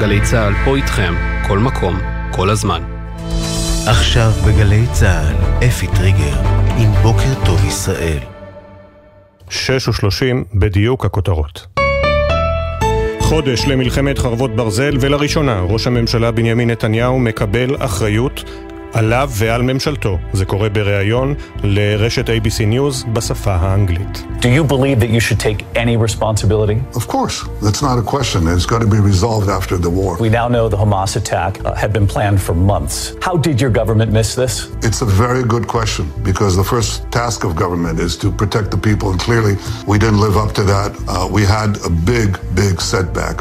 [0.00, 1.14] גלי צה"ל פה איתכם,
[1.48, 2.82] כל מקום, כל הזמן.
[3.86, 6.40] עכשיו בגלי צה"ל, אפי טריגר,
[6.78, 8.18] עם בוקר טוב ישראל.
[9.50, 11.81] שש ושלושים בדיוק הכותרות.
[13.34, 18.44] חודש למלחמת חרבות ברזל, ולראשונה ראש הממשלה בנימין נתניהו מקבל אחריות
[18.93, 20.17] עליו ועל ממשלתו.
[20.33, 24.23] זה קורה בריאיון לרשת ABC News בשפה האנגלית.
[24.41, 26.77] Do you believe that you should take any responsibility?
[26.95, 28.39] Of course, that's not a question.
[28.47, 30.11] It's got to be resolved after the war.
[30.27, 32.95] We now know the Hamas attack uh, had been planned for months.
[33.27, 34.53] How did your government miss this?
[34.87, 38.81] It's a very good question because the first task of government is to protect the
[38.89, 39.55] people, and clearly
[39.91, 40.89] we didn't live up to that.
[41.07, 42.29] Uh, we had a big,
[42.61, 43.35] big setback.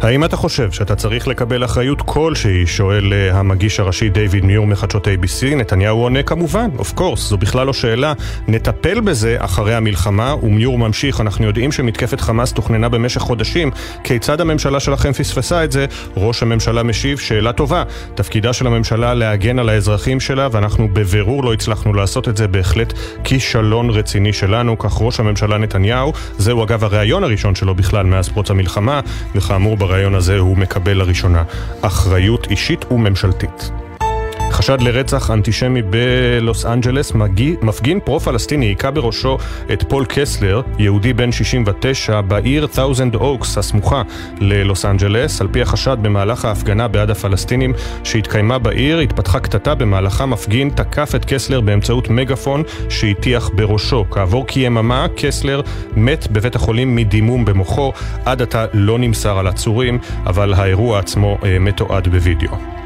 [0.00, 2.66] האם אתה חושב שאתה צריך לקבל אחריות כלשהי?
[2.66, 5.54] שואל uh, המגיש הראשי דיוויד מיור מחדשות ABC.
[5.56, 8.12] נתניהו עונה כמובן, אוף קורס, זו בכלל לא שאלה.
[8.48, 13.70] נטפל בזה אחרי המלחמה, ומיור ממשיך, אנחנו יודעים שמתקפת חמאס תוכננה במשך חודשים.
[14.04, 15.86] כיצד הממשלה שלכם פספסה את זה?
[16.16, 17.82] ראש הממשלה משיב, שאלה טובה.
[18.14, 22.92] תפקידה של הממשלה להגן על האזרחים שלה, ואנחנו בבירור לא הצלחנו לעשות את זה, בהחלט
[23.24, 26.12] כישלון רציני שלנו, כך ראש הממשלה נתניהו.
[26.38, 29.00] זהו אגב הריאיון הראשון שלו בכלל מאז פרוץ המלחמה,
[29.34, 31.42] וכאמור בריאיון הזה הוא מקבל לראשונה
[31.82, 33.83] אחריות אישית וממשלתית.
[34.54, 39.38] חשד לרצח אנטישמי בלוס אנג'לס, מגי, מפגין פרו-פלסטיני היכה בראשו
[39.72, 44.02] את פול קסלר, יהודי בן 69, בעיר Thousand Oaks הסמוכה
[44.40, 45.40] ללוס אנג'לס.
[45.40, 47.72] על פי החשד, במהלך ההפגנה בעד הפלסטינים
[48.04, 54.04] שהתקיימה בעיר, התפתחה קטטה במהלכה מפגין תקף את קסלר באמצעות מגפון שהטיח בראשו.
[54.10, 55.60] כעבור כיממה, קסלר
[55.96, 57.92] מת בבית החולים מדימום במוחו.
[58.24, 62.83] עד עתה לא נמסר על עצורים, אבל האירוע עצמו אה, מתועד בווידאו.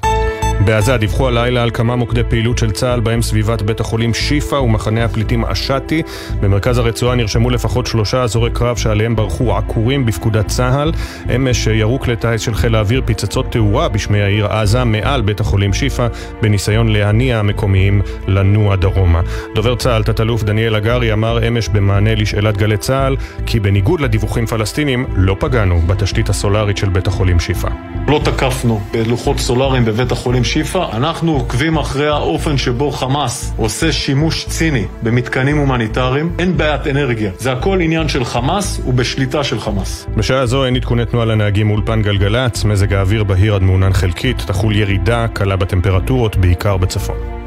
[0.69, 5.05] בעזה דיווחו הלילה על כמה מוקדי פעילות של צה"ל בהם סביבת בית החולים שיפא ומחנה
[5.05, 6.03] הפליטים עשתי.
[6.41, 10.93] במרכז הרצועה נרשמו לפחות שלושה אזורי קרב שעליהם ברחו עקורים בפקודת צה"ל.
[11.37, 15.73] אמש ירו כלי טיס של חיל האוויר פצצות תאורה בשמי העיר עזה מעל בית החולים
[15.73, 16.09] שיפא
[16.43, 19.21] בניסיון להניע המקומיים לנוע דרומה.
[19.55, 25.07] דובר צה"ל, תת-אלוף דניאל הגרי, אמר אמש במענה לשאלת גלי צה"ל כי בניגוד לדיווחים פלסטינים
[25.17, 27.69] לא פגענו בתשתית הסולארית של בית החולים שיפא.
[28.09, 30.58] לא תקפנו בלוחות סולאריים בבית החולים שיפא,
[30.93, 36.33] אנחנו עוקבים אחרי האופן שבו חמאס עושה שימוש ציני במתקנים הומניטריים.
[36.39, 40.07] אין בעיית אנרגיה, זה הכל עניין של חמאס ובשליטה של חמאס.
[40.17, 44.77] בשעה זו אין עדכוני תנועה לנהגים מאולפן גלגלצ, מזג האוויר בהיר עד מעונן חלקית, תחול
[44.77, 47.38] ירידה קלה בטמפרטורות, בעיקר בצפון.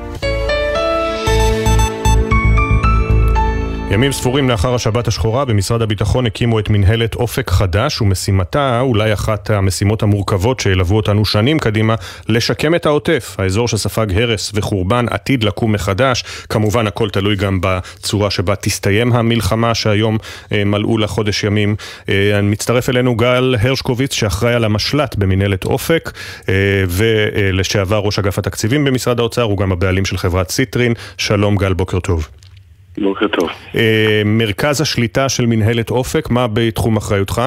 [3.93, 9.49] ימים ספורים לאחר השבת השחורה במשרד הביטחון הקימו את מנהלת אופק חדש ומשימתה, אולי אחת
[9.49, 11.95] המשימות המורכבות שילוו אותנו שנים קדימה,
[12.29, 13.35] לשקם את העוטף.
[13.39, 16.23] האזור שספג הרס וחורבן עתיד לקום מחדש.
[16.49, 20.17] כמובן הכל תלוי גם בצורה שבה תסתיים המלחמה שהיום
[20.51, 21.75] אה, מלאו לה חודש ימים.
[22.09, 26.11] אה, מצטרף אלינו גל הרשקוביץ שאחראי על המשל"ט במנהלת אופק
[26.49, 26.53] אה,
[26.87, 30.93] ולשעבר ראש אגף התקציבים במשרד האוצר, הוא גם הבעלים של חברת סיטרין.
[31.17, 32.40] שלום גל, בוקר טוב.
[32.97, 33.49] בוקר טוב.
[33.75, 37.41] אה, מרכז השליטה של מנהלת אופק, מה בתחום אחריותך?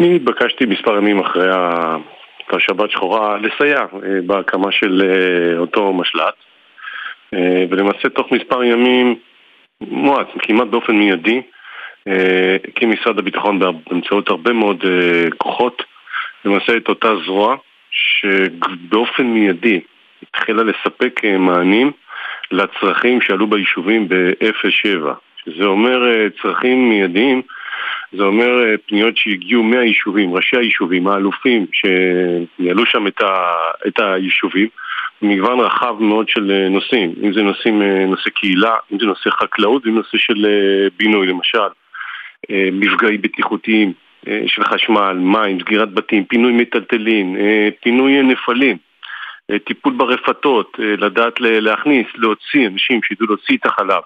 [0.00, 1.48] אני התבקשתי מספר ימים אחרי
[2.52, 3.86] השבת שחורה לסייע אה,
[4.26, 6.34] בהקמה של אה, אותו משל"ט
[7.70, 9.18] ולמעשה תוך מספר ימים
[9.80, 11.42] מועט, כמעט באופן מיידי
[12.68, 14.84] הקים משרד הביטחון באמצעות הרבה מאוד
[15.38, 15.82] כוחות
[16.44, 17.56] למעשה את אותה זרוע
[17.90, 19.80] שבאופן מיידי
[20.22, 21.92] התחילה לספק מענים
[22.52, 25.08] לצרכים שעלו ביישובים ב-07,
[25.44, 27.42] שזה אומר אה, צרכים מיידיים,
[28.12, 33.54] זה אומר אה, פניות שהגיעו מהיישובים, ראשי היישובים, האלופים שניהלו שם את, ה,
[33.86, 34.68] את היישובים,
[35.22, 39.86] מגוון רחב מאוד של אה, נושאים, אם זה נושאים, נושא קהילה, אם זה נושא חקלאות
[39.86, 40.46] ואם נושא של
[40.98, 41.68] בינוי למשל,
[42.72, 43.92] מפגעים בטיחותיים
[44.46, 47.36] של חשמל, מים, סגירת בתים, פינוי מטלטלין,
[47.82, 48.76] פינוי נפלים
[49.58, 54.02] טיפול ברפתות, אה, לדעת להכניס, להוציא אנשים שידעו להוציא את החלב,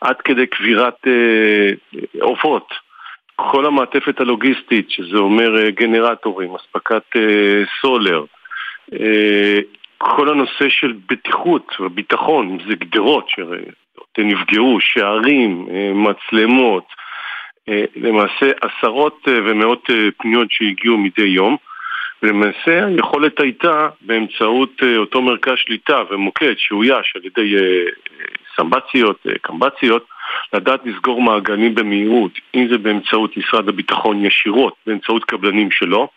[0.00, 1.70] עד כדי קבירת אה,
[2.20, 2.68] עופות,
[3.36, 8.24] כל המעטפת הלוגיסטית, שזה אומר אה, גנרטורים, אספקת אה, סולר,
[8.92, 9.58] אה,
[9.98, 13.28] כל הנושא של בטיחות וביטחון, זה גדרות
[14.16, 16.84] שנפגעו, שערים, אה, מצלמות,
[17.68, 21.56] אה, למעשה עשרות אה, ומאות אה, פניות שהגיעו מדי יום.
[22.26, 27.84] ולמעשה היכולת הייתה באמצעות אה, אותו מרכז שליטה ומוקד שאויש על ידי אה,
[28.56, 30.06] סמבציות, אה, קמבציות,
[30.52, 36.08] לדעת לסגור מעגלים במהירות, אם זה באמצעות משרד הביטחון ישירות, באמצעות קבלנים שלו,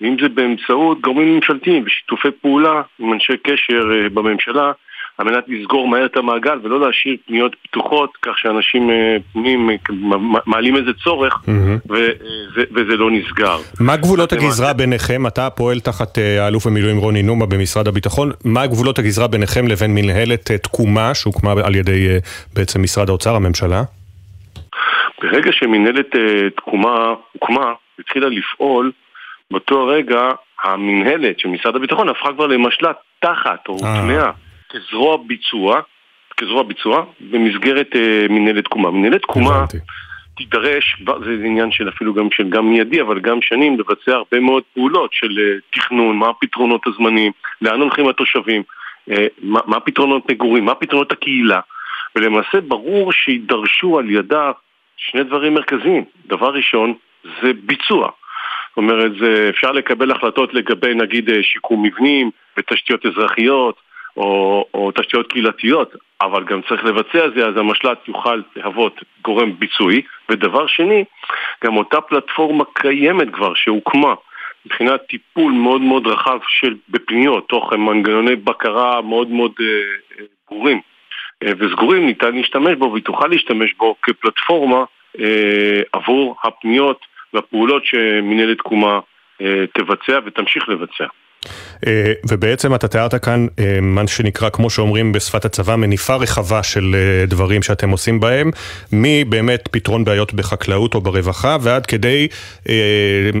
[0.00, 4.72] ואם זה באמצעות גורמים ממשלתיים ושיתופי פעולה עם אנשי קשר בממשלה
[5.18, 9.76] על מנת לסגור מהר את המעגל ולא להשאיר פניות פתוחות כך שאנשים אה, פונים, אה,
[10.46, 12.08] מעלים איזה צורך ו- אה,
[12.56, 13.56] ו- וזה לא נסגר.
[13.80, 15.26] מה גבולות הגזרה ביניכם?
[15.26, 18.30] אתה פועל תחת אה, האלוף במילואים רוני נומה במשרד הביטחון.
[18.44, 22.18] מה גבולות הגזרה ביניכם לבין מנהלת אה, תקומה שהוקמה על ידי אה,
[22.54, 23.82] בעצם משרד האוצר, הממשלה?
[25.22, 28.92] ברגע שמנהלת אה, תקומה הוקמה, התחילה לפעול,
[29.50, 30.20] באותו הרגע
[30.64, 33.94] המנהלת של משרד הביטחון הפכה כבר למשל"ט תחת או אה.
[33.94, 34.30] הוטמעה
[34.72, 35.80] כזרוע ביצוע,
[36.36, 38.90] כזרוע ביצוע במסגרת אה, מנהלת תקומה.
[38.90, 39.64] מנהלת תקומה
[40.36, 44.62] תידרש, זה עניין של אפילו גם של גם מיידי, אבל גם שנים, לבצע הרבה מאוד
[44.74, 48.62] פעולות של אה, תכנון, מה הפתרונות הזמניים, לאן הולכים התושבים,
[49.10, 51.60] אה, מה, מה הפתרונות מגורים, מה פתרונות הקהילה,
[52.16, 54.50] ולמעשה ברור שידרשו על ידה
[54.96, 56.04] שני דברים מרכזיים.
[56.26, 56.94] דבר ראשון,
[57.42, 58.10] זה ביצוע.
[58.68, 63.76] זאת אומרת, זה, אפשר לקבל החלטות לגבי נגיד אה, שיקום מבנים ותשתיות אזרחיות
[64.16, 70.02] או, או תשתיות קהילתיות, אבל גם צריך לבצע זה, אז המשל"ט יוכל להוות גורם ביצועי.
[70.28, 71.04] ודבר שני,
[71.64, 74.14] גם אותה פלטפורמה קיימת כבר, שהוקמה
[74.66, 80.80] מבחינת טיפול מאוד מאוד רחב של, בפניות, תוך מנגנוני בקרה מאוד מאוד אה, אה, ברורים
[81.42, 84.84] אה, וסגורים, ניתן להשתמש בו והיא תוכל להשתמש בו כפלטפורמה
[85.20, 89.00] אה, עבור הפניות והפעולות שמנהלת תקומה
[89.40, 91.06] אה, תבצע ותמשיך לבצע.
[91.86, 96.94] אה, ובעצם אתה תיארת כאן אה, מה שנקרא, כמו שאומרים בשפת הצבא, מניפה רחבה של
[96.94, 98.50] אה, דברים שאתם עושים בהם,
[98.92, 102.28] מבאמת פתרון בעיות בחקלאות או ברווחה, ועד כדי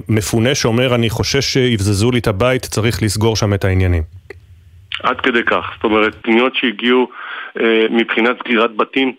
[0.08, 4.02] מפונה שאומר, אני חושש שיבזזו לי את הבית, צריך לסגור שם את העניינים.
[5.02, 5.70] עד כדי כך.
[5.74, 7.08] זאת אומרת, פניות שהגיעו
[7.90, 9.12] מבחינת סגירת בתים,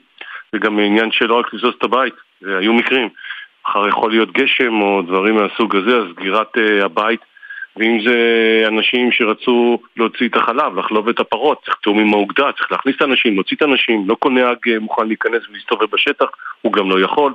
[0.52, 2.14] זה גם עניין שלא רק לבזוז את הבית,
[2.60, 3.10] היו מקרים.
[3.70, 7.20] מחר יכול להיות גשם או דברים מהסוג הזה, אז סגירת הבית.
[7.78, 8.18] ואם זה
[8.68, 13.02] אנשים שרצו להוציא את החלב, לחלוב את הפרות, צריך תיאום עם האוגדה, צריך להכניס את
[13.02, 16.26] האנשים, להוציא את האנשים, לא כל נהג אה, מוכן להיכנס ולהסתובב בשטח,
[16.62, 17.34] הוא גם לא יכול.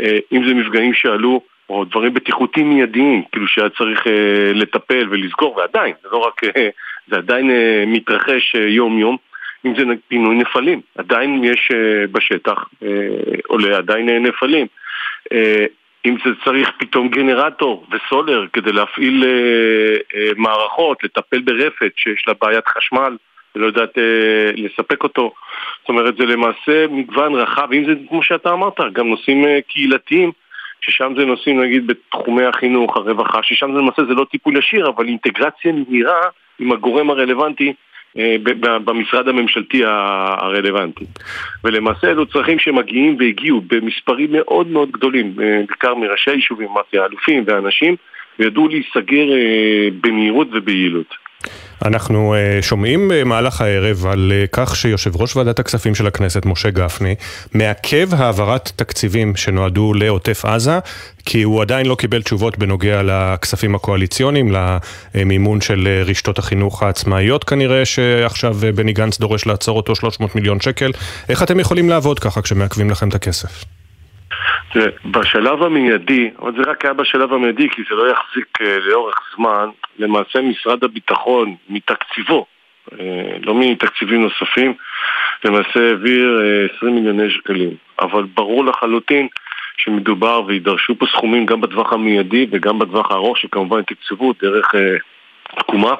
[0.00, 5.56] אה, אם זה מפגעים שעלו, או דברים בטיחותיים מיידיים, כאילו שהיה צריך אה, לטפל ולסגור,
[5.56, 6.40] ועדיין, זה לא רק,
[7.08, 7.50] זה עדיין
[7.86, 9.16] מתרחש יום-יום.
[9.66, 11.68] אם זה פינוי נפלים, עדיין יש
[12.12, 12.64] בשטח,
[13.48, 14.66] עולה עדיין נפלים.
[16.06, 22.34] אם זה צריך פתאום גנרטור וסולר כדי להפעיל אה, אה, מערכות, לטפל ברפת שיש לה
[22.40, 23.16] בעיית חשמל
[23.56, 25.32] ולא יודעת אה, לספק אותו.
[25.80, 30.32] זאת אומרת, זה למעשה מגוון רחב, אם זה כמו שאתה אמרת, גם נושאים אה, קהילתיים,
[30.80, 35.08] ששם זה נושאים נגיד בתחומי החינוך, הרווחה, ששם זה למעשה זה לא טיפול ישיר, אבל
[35.08, 36.20] אינטגרציה מהירה
[36.58, 37.72] עם הגורם הרלוונטי
[38.84, 41.04] במשרד הממשלתי הרלוונטי.
[41.64, 47.44] ולמעשה אלו צרכים שמגיעים והגיעו במספרים מאוד מאוד גדולים, אה, בעיקר מראשי היישובים, אמרתי, האלופים
[47.46, 47.96] והאנשים,
[48.38, 51.28] וידעו להיסגר אה, במהירות וביעילות.
[51.84, 57.14] אנחנו uh, שומעים במהלך הערב על כך שיושב ראש ועדת הכספים של הכנסת, משה גפני,
[57.54, 60.78] מעכב העברת תקציבים שנועדו לעוטף עזה,
[61.26, 64.52] כי הוא עדיין לא קיבל תשובות בנוגע לכספים הקואליציוניים,
[65.14, 70.90] למימון של רשתות החינוך העצמאיות כנראה, שעכשיו בני גנץ דורש לעצור אותו 300 מיליון שקל.
[71.28, 73.64] איך אתם יכולים לעבוד ככה כשמעכבים לכם את הכסף?
[74.72, 79.20] תראה, בשלב המיידי, אבל זה רק היה בשלב המיידי כי זה לא יחזיק אה, לאורך
[79.36, 79.68] זמן,
[79.98, 82.46] למעשה משרד הביטחון מתקציבו,
[82.92, 84.74] אה, לא מתקציבים נוספים,
[85.44, 87.70] למעשה העביר אה, 20 מיליוני שקלים.
[88.00, 89.28] אבל ברור לחלוטין
[89.76, 94.96] שמדובר וידרשו פה סכומים גם בטווח המיידי וגם בטווח הארוך שכמובן תקצבו דרך אה,
[95.58, 95.94] תקומה,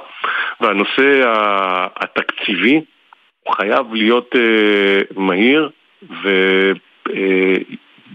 [0.61, 1.23] והנושא
[1.97, 2.81] התקציבי
[3.43, 5.71] הוא חייב להיות אה, מהיר
[6.23, 6.29] ו...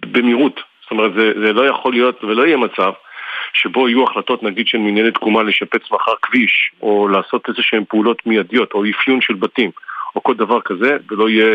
[0.04, 0.60] אה, במהירות.
[0.82, 2.92] זאת אומרת, זה, זה לא יכול להיות ולא יהיה מצב
[3.54, 8.26] שבו יהיו החלטות נגיד של מנהלת תקומה לשפץ מחר כביש, או לעשות איזה שהן פעולות
[8.26, 9.72] מיידיות, או אפיון של בתים,
[10.16, 11.48] או כל דבר כזה, ולא יהיה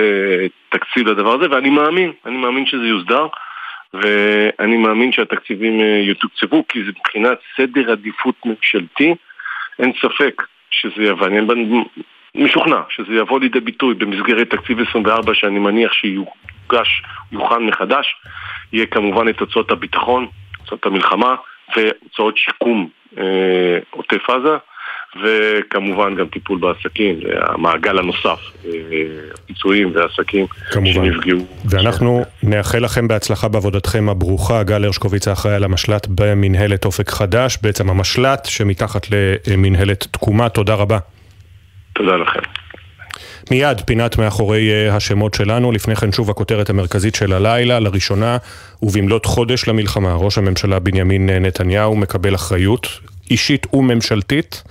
[0.68, 3.26] תקציב לדבר הזה, ואני מאמין, אני מאמין שזה יוסדר,
[3.94, 9.14] ואני מאמין שהתקציבים אה, יתוקצבו, כי זה מבחינת סדר עדיפות ממשלתי,
[9.78, 11.84] אין ספק שזה יבוא, אני
[12.34, 15.92] משוכנע שזה יבוא לידי ביטוי במסגרת תקציב 24 שאני מניח
[16.70, 17.02] שיוגש,
[17.32, 18.14] יוכן מחדש,
[18.72, 20.26] יהיה כמובן את הוצאות הביטחון,
[20.58, 21.34] הוצאות המלחמה
[21.76, 22.88] והוצאות שיקום
[23.18, 24.56] אה, עוטף עזה
[25.22, 28.70] וכמובן גם טיפול בעסקים, המעגל הנוסף, אה,
[29.46, 30.92] פיצויים ועסקים כמובן.
[30.92, 31.46] שנפגעו.
[31.70, 34.62] ואנחנו נאחל לכם בהצלחה בעבודתכם הברוכה.
[34.62, 39.06] גל הרשקוביץ האחראי על המשל"ט במנהלת אופק חדש, בעצם המשל"ט שמתחת
[39.46, 40.48] למנהלת תקומה.
[40.48, 40.98] תודה רבה.
[41.92, 42.40] תודה לכם.
[43.50, 48.36] מיד פינת מאחורי אה, השמות שלנו, לפני כן שוב הכותרת המרכזית של הלילה, לראשונה
[48.82, 52.88] ובמלאת חודש למלחמה, ראש הממשלה בנימין אה, נתניהו מקבל אחריות
[53.30, 54.62] אישית וממשלתית.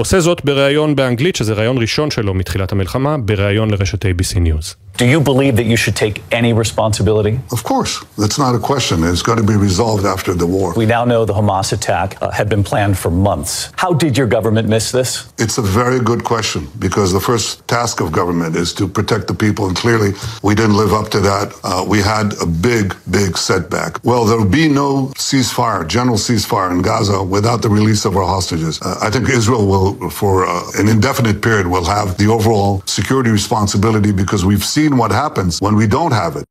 [0.00, 4.86] עושה זאת בריאיון באנגלית, שזה ריאיון ראשון שלו מתחילת המלחמה, בריאיון לרשת ABC News.
[4.96, 7.38] Do you believe that you should take any responsibility?
[7.52, 9.04] Of course, that's not a question.
[9.04, 10.72] It's going to be resolved after the war.
[10.74, 13.70] We now know the Hamas attack uh, had been planned for months.
[13.76, 15.30] How did your government miss this?
[15.36, 19.34] It's a very good question because the first task of government is to protect the
[19.34, 20.12] people, and clearly
[20.42, 21.52] we didn't live up to that.
[21.62, 24.02] Uh, we had a big, big setback.
[24.02, 28.26] Well, there will be no ceasefire, general ceasefire in Gaza without the release of our
[28.26, 28.80] hostages.
[28.80, 33.29] Uh, I think Israel will, for uh, an indefinite period, will have the overall security
[33.29, 36.45] responsibility because we've seen what happens when we don't have it.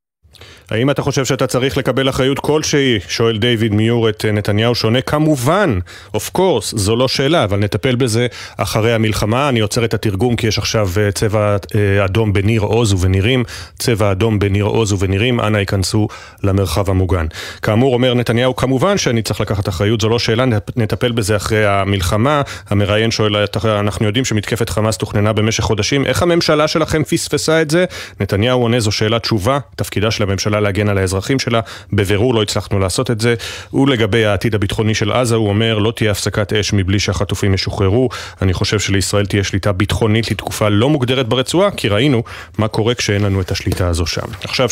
[0.70, 2.98] האם אתה חושב שאתה צריך לקבל אחריות כלשהי?
[3.08, 5.00] שואל דיוויד מיור את נתניהו שונה.
[5.00, 5.78] כמובן,
[6.14, 9.48] אוף קורס, זו לא שאלה, אבל נטפל בזה אחרי המלחמה.
[9.48, 13.44] אני עוצר את התרגום כי יש עכשיו אה, צבע אה, אדום בניר עוז ובנירים,
[13.78, 16.08] צבע אדום בניר עוז ובנירים, אנא ייכנסו
[16.42, 17.26] למרחב המוגן.
[17.62, 20.44] כאמור, אומר נתניהו, כמובן שאני צריך לקחת אחריות, זו לא שאלה,
[20.76, 22.42] נטפל בזה אחרי המלחמה.
[22.70, 27.84] המראיין שואל, אנחנו יודעים שמתקפת חמאס תוכננה במשך חודשים, איך הממשלה שלכם פספסה את זה?
[28.20, 31.60] נתניהו עונה, זו שאלה תשובה, תפקידה של הממשלה להגן על האזרחים שלה,
[31.92, 33.34] בבירור לא הצלחנו לעשות את זה.
[33.74, 38.08] ולגבי העתיד הביטחוני של עזה, הוא אומר, לא תהיה הפסקת אש מבלי שהחטופים ישוחררו.
[38.42, 42.22] אני חושב שלישראל תהיה שליטה ביטחונית לתקופה לא מוגדרת ברצועה, כי ראינו
[42.58, 44.26] מה קורה כשאין לנו את השליטה הזו שם.
[44.44, 44.68] עכשיו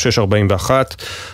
[0.61, 0.71] 6.41,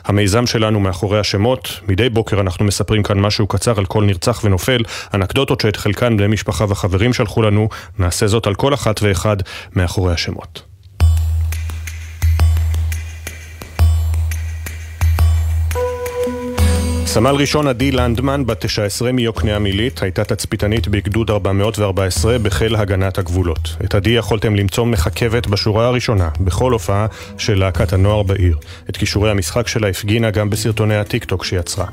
[0.04, 1.80] המיזם שלנו מאחורי השמות.
[1.88, 4.82] מדי בוקר אנחנו מספרים כאן משהו קצר על כל נרצח ונופל,
[5.14, 9.36] אנקדוטות שאת חלקן בני משפחה וחברים שלחו לנו, נעשה זאת על כל אחת ואחד
[9.76, 10.73] מאחורי השמות.
[17.14, 23.76] סמל ראשון עדי לנדמן, בת 19 מיוקנעם עילית, הייתה תצפיתנית בגדוד 414 בחיל הגנת הגבולות.
[23.84, 27.06] את עדי יכולתם למצוא מחכבת בשורה הראשונה, בכל הופעה
[27.38, 28.56] של להקת הנוער בעיר.
[28.90, 31.86] את כישורי המשחק שלה הפגינה גם בסרטוני הטיקטוק שיצרה.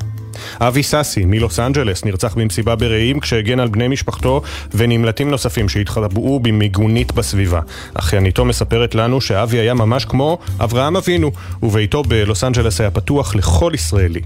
[0.60, 4.42] אבי סאסי מלוס אנג'לס נרצח במסיבה ברעים כשהגן על בני משפחתו
[4.74, 7.60] ונמלטים נוספים שהתחבאו במיגונית בסביבה.
[7.94, 11.32] אחייניתו מספרת לנו שאבי היה ממש כמו אברהם אבינו,
[11.64, 14.22] וביתו בלוס אנג'לס היה פתוח לכל ישראלי.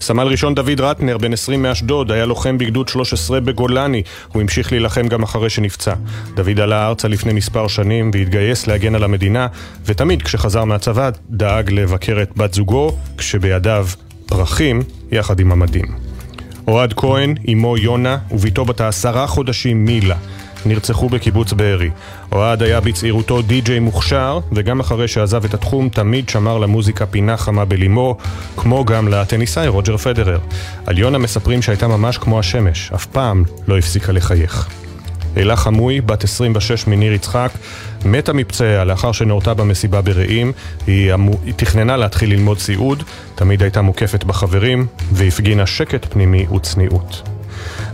[0.00, 4.02] סמל ראשון דוד רטנר, בן 20 מאשדוד, היה לוחם בגדוד 13 בגולני.
[4.32, 5.94] הוא המשיך להילחם גם אחרי שנפצע.
[6.34, 9.46] דוד עלה ארצה לפני מספר שנים והתגייס להגן על המדינה,
[9.86, 13.86] ותמיד כשחזר מהצבא דאג לבקר את בת זוגו, כשבידיו
[14.26, 14.82] פרחים
[15.12, 16.08] יחד עם המדים.
[16.68, 20.16] אוהד כהן, אמו יונה, וביתו בת העשרה חודשים מילה.
[20.66, 21.90] נרצחו בקיבוץ בארי.
[22.32, 27.64] אוהד היה בצעירותו די-ג'יי מוכשר, וגם אחרי שעזב את התחום תמיד שמר למוזיקה פינה חמה
[27.64, 28.16] בלימו,
[28.56, 30.38] כמו גם לטניסאי רוג'ר פדרר.
[30.86, 34.68] על יונה מספרים שהייתה ממש כמו השמש, אף פעם לא הפסיקה לחייך.
[35.36, 37.50] אלה חמוי, בת 26 מניר יצחק,
[38.04, 40.52] מתה מפצעיה לאחר שנורתה במסיבה ברעים.
[40.86, 41.32] היא, אמו...
[41.44, 43.02] היא תכננה להתחיל ללמוד סיעוד,
[43.34, 47.37] תמיד הייתה מוקפת בחברים, והפגינה שקט פנימי וצניעות.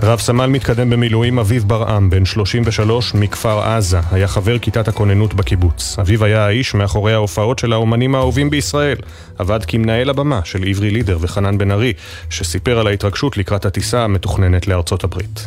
[0.03, 5.97] רב סמל מתקדם במילואים אביב ברעם, בן 33 מכפר עזה, היה חבר כיתת הכוננות בקיבוץ.
[6.01, 8.97] אביב היה האיש מאחורי ההופעות של האומנים האהובים בישראל.
[9.39, 11.93] עבד כמנהל הבמה של עברי לידר וחנן בן ארי,
[12.31, 15.47] שסיפר על ההתרגשות לקראת הטיסה המתוכננת לארצות הברית.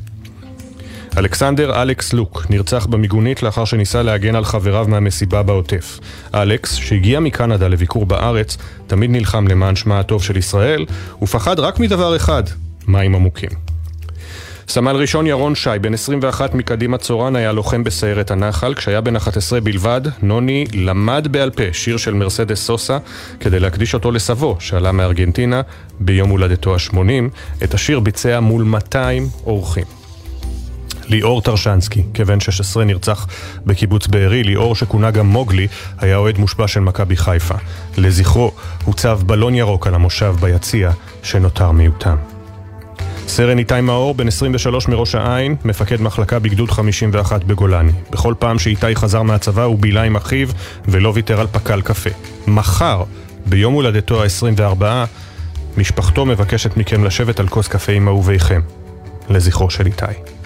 [1.17, 5.99] אלכסנדר אלכס לוק נרצח במיגונית לאחר שניסה להגן על חבריו מהמסיבה בעוטף.
[6.33, 8.57] אלכס, שהגיע מקנדה לביקור בארץ,
[8.87, 10.85] תמיד נלחם למען שמה הטוב של ישראל,
[11.21, 12.43] ופחד רק מדבר אחד,
[12.87, 13.66] מים עמוקים.
[14.69, 18.73] סמל ראשון ירון שי, בן 21 מקדימה צורן, היה לוחם בסיירת הנחל.
[18.73, 22.97] כשהיה בן 11 בלבד, נוני למד בעל פה שיר של מרסדס סוסה
[23.39, 25.61] כדי להקדיש אותו לסבו, שעלה מארגנטינה
[25.99, 26.97] ביום הולדתו ה-80.
[27.63, 29.85] את השיר ביצע מול 200 אורחים.
[31.07, 33.27] ליאור טרשנסקי, כבן 16 נרצח
[33.65, 35.67] בקיבוץ בארי, ליאור שכונה גם מוגלי,
[35.99, 37.55] היה אוהד מושבע של מכבי חיפה.
[37.97, 38.51] לזכרו
[38.83, 40.91] הוצב בלון ירוק על המושב ביציע,
[41.23, 42.36] שנותר מיותם.
[43.27, 47.91] סרן איתי מאור, בן 23 מראש העין, מפקד מחלקה בגדוד 51 בגולני.
[48.11, 50.47] בכל פעם שאיתי חזר מהצבא הוא בילה עם אחיו
[50.87, 52.09] ולא ויתר על פקל קפה.
[52.47, 53.03] מחר,
[53.45, 54.83] ביום הולדתו ה-24,
[55.77, 58.61] משפחתו מבקשת מכם לשבת על כוס קפה עם אהוביכם,
[59.29, 60.36] לזכרו של איתי.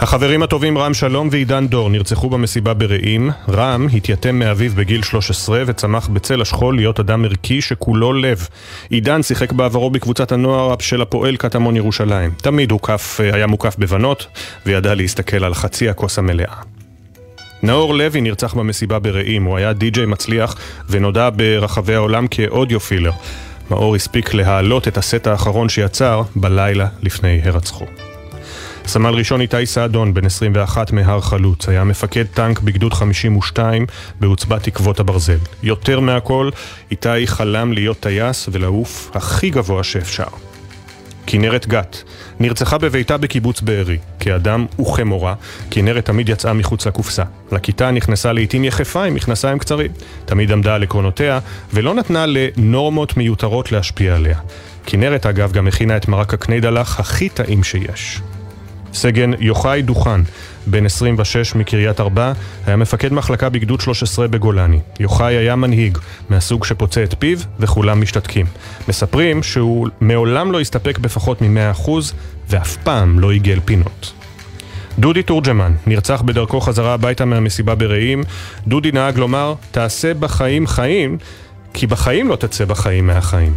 [0.00, 3.30] החברים הטובים רם שלום ועידן דור נרצחו במסיבה ברעים.
[3.48, 8.48] רם התייתם מאביו בגיל 13 וצמח בצל השכול להיות אדם ערכי שכולו לב.
[8.90, 12.30] עידן שיחק בעברו בקבוצת הנוער של הפועל קטמון ירושלים.
[12.36, 14.26] תמיד הוא כף, היה מוקף בבנות
[14.66, 16.54] וידע להסתכל על חצי הכוס המלאה.
[17.62, 20.54] נאור לוי נרצח במסיבה ברעים, הוא היה די-ג'יי מצליח
[20.88, 23.12] ונודע ברחבי העולם כאודיופילר.
[23.70, 27.86] מאור הספיק להעלות את הסט האחרון שיצר בלילה לפני הרצחו.
[28.86, 33.86] סמל ראשון איתי סעדון, בן 21 מהר חלוץ, היה מפקד טנק בגדוד 52
[34.20, 35.38] בעוצבת תקוות הברזל.
[35.62, 36.50] יותר מהכל,
[36.90, 40.26] איתי חלם להיות טייס ולעוף הכי גבוה שאפשר.
[41.26, 42.02] כנרת גת,
[42.40, 43.98] נרצחה בביתה בקיבוץ בארי.
[44.20, 45.34] כאדם וכמורה,
[45.70, 47.24] כנרת תמיד יצאה מחוץ לקופסה.
[47.52, 49.90] לכיתה נכנסה לעיתים יחפה עם מכנסיים קצרים.
[50.24, 51.38] תמיד עמדה על עקרונותיה,
[51.72, 54.38] ולא נתנה לנורמות מיותרות להשפיע עליה.
[54.86, 58.20] כנרת אגב גם הכינה את מרק הקניידלח הכי טעים שיש.
[58.96, 60.20] סגן יוחאי דוכן,
[60.66, 62.32] בן 26 מקריית ארבע,
[62.66, 64.78] היה מפקד מחלקה בגדוד 13 בגולני.
[65.00, 68.46] יוחאי היה מנהיג, מהסוג שפוצה את פיו וכולם משתתקים.
[68.88, 71.90] מספרים שהוא מעולם לא הסתפק בפחות מ-100%
[72.50, 74.12] ואף פעם לא עיגל פינות.
[74.98, 78.22] דודי תורג'מן נרצח בדרכו חזרה הביתה מהמסיבה ברעים.
[78.66, 81.18] דודי נהג לומר, תעשה בחיים חיים,
[81.74, 83.54] כי בחיים לא תצא בחיים מהחיים.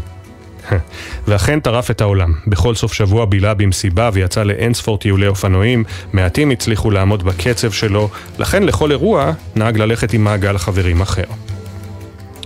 [1.28, 2.34] ואכן טרף את העולם.
[2.48, 8.10] בכל סוף שבוע בילה במסיבה ויצא לאינספור טיולי אופנועים, מעטים הצליחו לעמוד בקצב שלו,
[8.40, 11.24] לכן לכל אירוע נהג ללכת עם מעגל חברים אחר.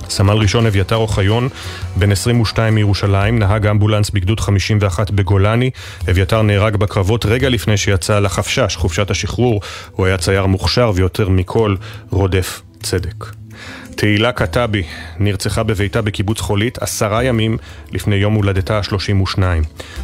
[0.09, 1.49] סמל ראשון אביתר אוחיון,
[1.95, 5.69] בן 22 מירושלים, נהג אמבולנס בגדוד 51 בגולני.
[6.09, 9.61] אביתר נהרג בקרבות רגע לפני שיצא לחפשש, חופשת השחרור.
[9.91, 11.76] הוא היה צייר מוכשר ויותר מכל
[12.09, 13.42] רודף צדק.
[13.95, 14.83] תהילה כתבי
[15.19, 17.57] נרצחה בביתה בקיבוץ חולית עשרה ימים
[17.91, 19.39] לפני יום הולדתה ה-32.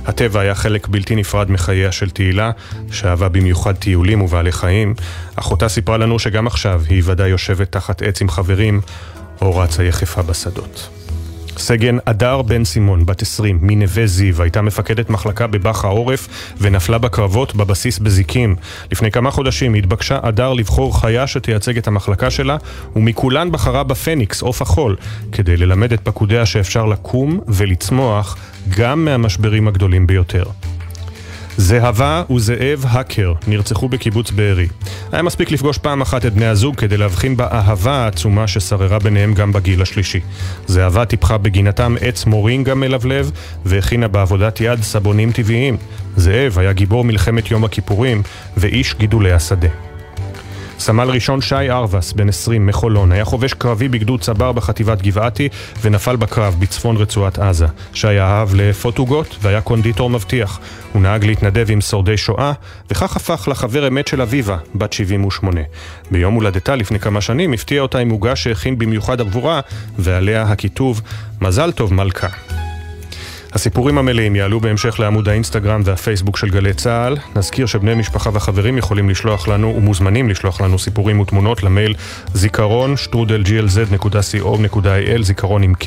[0.06, 2.52] הטבע היה חלק בלתי נפרד מחייה של תהילה,
[2.92, 4.94] שאהבה במיוחד טיולים ובעלי חיים.
[5.36, 8.82] אחותה סיפרה לנו שגם עכשיו היא ודאי יושבת תחת עץ עם חברים,
[9.42, 10.99] או רצה יחפה בשדות.
[11.60, 17.56] סגן הדר בן סימון, בת 20, מנווה זיו, הייתה מפקדת מחלקה בבאח העורף ונפלה בקרבות
[17.56, 18.56] בבסיס בזיקים.
[18.92, 22.58] לפני כמה חודשים התבקשה הדר לבחור חיה שתייצג את המחלקה שלה,
[22.96, 24.96] ומכולן בחרה בפניקס, עוף החול,
[25.32, 28.38] כדי ללמד את פקודיה שאפשר לקום ולצמוח
[28.78, 30.44] גם מהמשברים הגדולים ביותר.
[31.60, 34.68] זהבה וזאב האקר נרצחו בקיבוץ בארי.
[35.12, 39.54] היה מספיק לפגוש פעם אחת את בני הזוג כדי להבחין באהבה העצומה ששררה ביניהם גם
[39.54, 40.20] בגיל השלישי.
[40.68, 43.32] זהבה טיפחה בגינתם עץ מורינגה מלבלב
[43.66, 45.78] והכינה בעבודת יד סבונים טבעיים.
[46.18, 48.22] זאב היה גיבור מלחמת יום הכיפורים
[48.58, 49.89] ואיש גידולי השדה.
[50.80, 55.50] סמל ראשון שי ארבס, בן 20, מחולון, היה חובש קרבי בגדוד צבר בחטיבת גבעתי
[55.82, 57.66] ונפל בקרב בצפון רצועת עזה.
[57.94, 60.60] שי אהב לאפות עוגות והיה קונדיטור מבטיח.
[60.94, 62.54] הוא נהג להתנדב עם שורדי שואה,
[62.92, 65.62] וכך הפך לחבר אמת של אביבה, בת 78.
[66.12, 69.60] ביום הולדתה לפני כמה שנים הפתיע אותה עם עוגה שהכין במיוחד עבורה,
[69.98, 71.02] ועליה הכיתוב
[71.42, 72.69] מזל טוב מלכה.
[73.54, 77.18] הסיפורים המלאים יעלו בהמשך לעמוד האינסטגרם והפייסבוק של גלי צה"ל.
[77.36, 81.96] נזכיר שבני משפחה וחברים יכולים לשלוח לנו ומוזמנים לשלוח לנו סיפורים ותמונות למייל
[82.34, 85.86] זיכרון שטרודל glz.co.il זיכרון עם K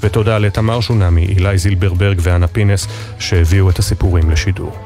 [0.00, 2.88] ותודה לתמר שונמי, אילי זילברברג ואנה פינס
[3.18, 4.85] שהביאו את הסיפורים לשידור.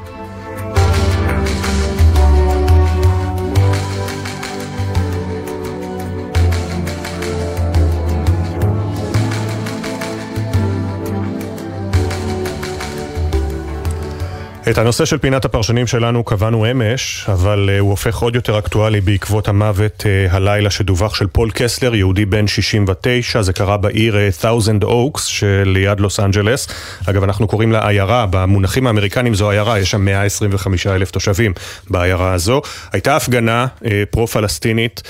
[14.71, 19.01] את הנושא של פינת הפרשנים שלנו קבענו אמש, אבל אה, הוא הופך עוד יותר אקטואלי
[19.01, 24.43] בעקבות המוות אה, הלילה שדווח של פול קסלר, יהודי בן 69, זה קרה בעיר אה,
[24.43, 26.67] Thousand Oaks שליד לוס אנג'לס.
[27.09, 31.53] אגב, אנחנו קוראים לה עיירה, במונחים האמריקנים זו עיירה, יש שם 125 אלף תושבים
[31.89, 32.61] בעיירה הזו.
[32.91, 33.67] הייתה הפגנה
[34.11, 35.01] פרו-פלסטינית,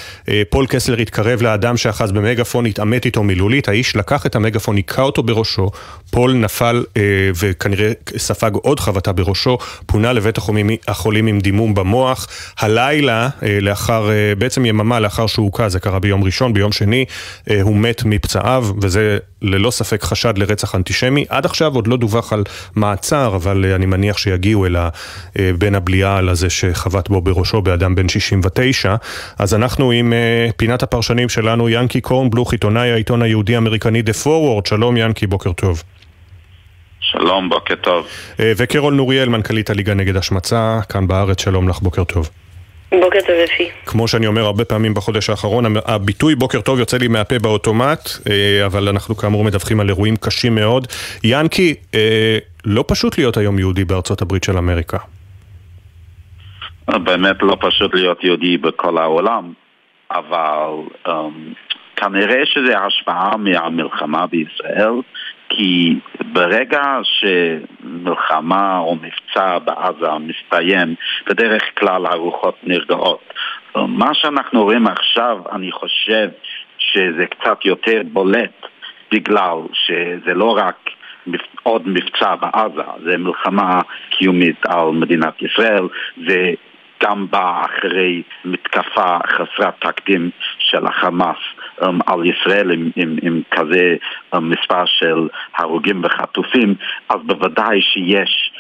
[0.50, 5.24] פול קסלר התקרב לאדם שאחז במגפון, התעמת איתו מילולית, האיש לקח את המגפון, היכה אותו
[5.24, 5.72] בראשו,
[6.12, 6.84] פול נפל
[7.36, 9.51] וכנראה ספג עוד חבטה בראשו.
[9.52, 10.38] ראשו, פונה לבית
[10.88, 12.28] החולים עם דימום במוח.
[12.60, 17.06] הלילה, אה, לאחר, אה, בעצם יממה לאחר שהוא הוכה, זה קרה ביום ראשון, ביום שני,
[17.50, 21.26] אה, הוא מת מפצעיו, וזה ללא ספק חשד לרצח אנטישמי.
[21.30, 22.44] עד עכשיו עוד לא דווח על
[22.76, 24.76] מעצר, אבל אני מניח שיגיעו אל
[25.58, 28.96] בן הבליעל הזה שחבט בו בראשו באדם בן 69.
[29.40, 30.14] אז אנחנו עם
[30.58, 34.70] פינת הפרשנים שלנו, ינקי קורנבלוך, עיתונאי העיתון היהודי-אמריקני The Forward.
[34.70, 35.84] שלום ינקי, בוקר טוב.
[37.02, 38.08] שלום, בוקר טוב.
[38.40, 42.30] וקרול נוריאל, מנכ"לית הליגה נגד השמצה, כאן בארץ, שלום לך, בוקר טוב.
[42.92, 43.70] בוקר טוב אפי.
[43.86, 48.10] כמו שאני אומר הרבה פעמים בחודש האחרון, הביטוי בוקר טוב יוצא לי מהפה באוטומט,
[48.66, 50.88] אבל אנחנו כאמור מדווחים על אירועים קשים מאוד.
[51.24, 51.76] ינקי,
[52.66, 54.98] לא פשוט להיות היום יהודי בארצות הברית של אמריקה.
[56.88, 59.54] באמת לא פשוט להיות יהודי בכל העולם,
[60.12, 60.70] אבל
[61.08, 61.12] um,
[61.96, 64.94] כנראה שזה השפעה מהמלחמה בישראל,
[65.56, 65.96] כי
[66.34, 70.96] ברגע שמלחמה או מבצע בעזה מסתיים,
[71.30, 73.34] בדרך כלל הרוחות נרגעות.
[73.76, 76.30] מה שאנחנו רואים עכשיו, אני חושב
[76.78, 78.66] שזה קצת יותר בולט,
[79.12, 80.90] בגלל שזה לא רק
[81.64, 85.88] עוד מבצע בעזה, זה מלחמה קיומית על מדינת ישראל,
[86.28, 86.54] זה
[87.04, 90.30] גם בא אחרי מתקפה חסרת תקדים
[90.60, 91.38] של החמאס
[91.80, 93.96] um, על ישראל עם, עם, עם כזה
[94.36, 96.76] um, מספר של הרוגים וחטופים,
[97.10, 98.52] אז בוודאי שיש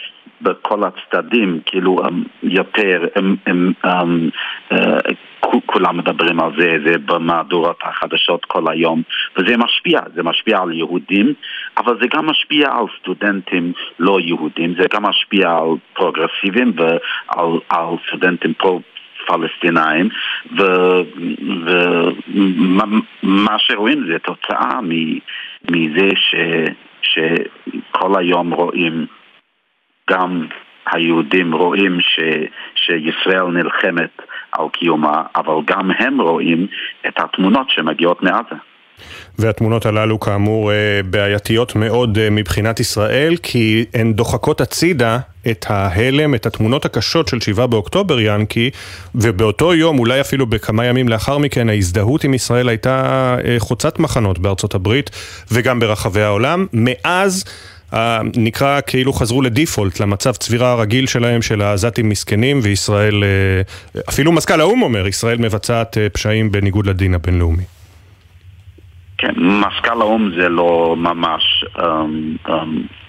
[0.42, 2.12] בכל הצדדים, כאילו um,
[2.44, 5.16] יותר, הם, הם, um, uh,
[5.66, 9.02] כולם מדברים על זה, זה במהדורות החדשות כל היום,
[9.38, 11.34] וזה משפיע, זה משפיע על יהודים,
[11.78, 17.96] אבל זה גם משפיע על סטודנטים לא יהודים, זה גם משפיע על פרוגרסיבים ועל על
[18.08, 18.82] סטודנטים פרו...
[19.28, 20.10] פלסטינאים
[23.24, 24.80] ומה שרואים זה תוצאה
[25.72, 26.36] מזה ש,
[27.02, 29.06] שכל היום רואים
[30.10, 30.48] גם
[30.86, 32.20] היהודים רואים ש,
[32.76, 36.68] שישראל נלחמת על קיומה, אבל גם הם רואים
[37.08, 38.56] את התמונות שמגיעות מעזה.
[39.40, 40.76] והתמונות הללו כאמור אה,
[41.10, 45.20] בעייתיות מאוד אה, מבחינת ישראל, כי הן דוחקות הצידה
[45.52, 48.70] את ההלם, את התמונות הקשות של 7 באוקטובר, ינקי,
[49.16, 54.40] ובאותו יום, אולי אפילו בכמה ימים לאחר מכן, ההזדהות עם ישראל הייתה אה, חוצת מחנות
[54.40, 55.10] בארצות הברית
[55.52, 56.66] וגם ברחבי העולם.
[56.74, 57.44] מאז
[58.36, 63.24] נקרא כאילו חזרו לדיפולט, למצב צבירה הרגיל שלהם של העזתים מסכנים, וישראל,
[64.10, 67.64] אפילו מזכ"ל האו"ם אומר, ישראל מבצעת פשעים בניגוד לדין הבינלאומי.
[69.22, 71.82] כן, מזכ"ל האו"ם זה לא ממש um,
[72.48, 72.52] um,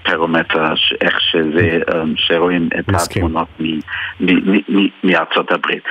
[0.03, 0.65] פרומטר
[1.01, 3.25] איך שזה, um, שרואים את מסכים.
[3.25, 3.49] התמונות
[5.05, 5.83] מארצות הברית.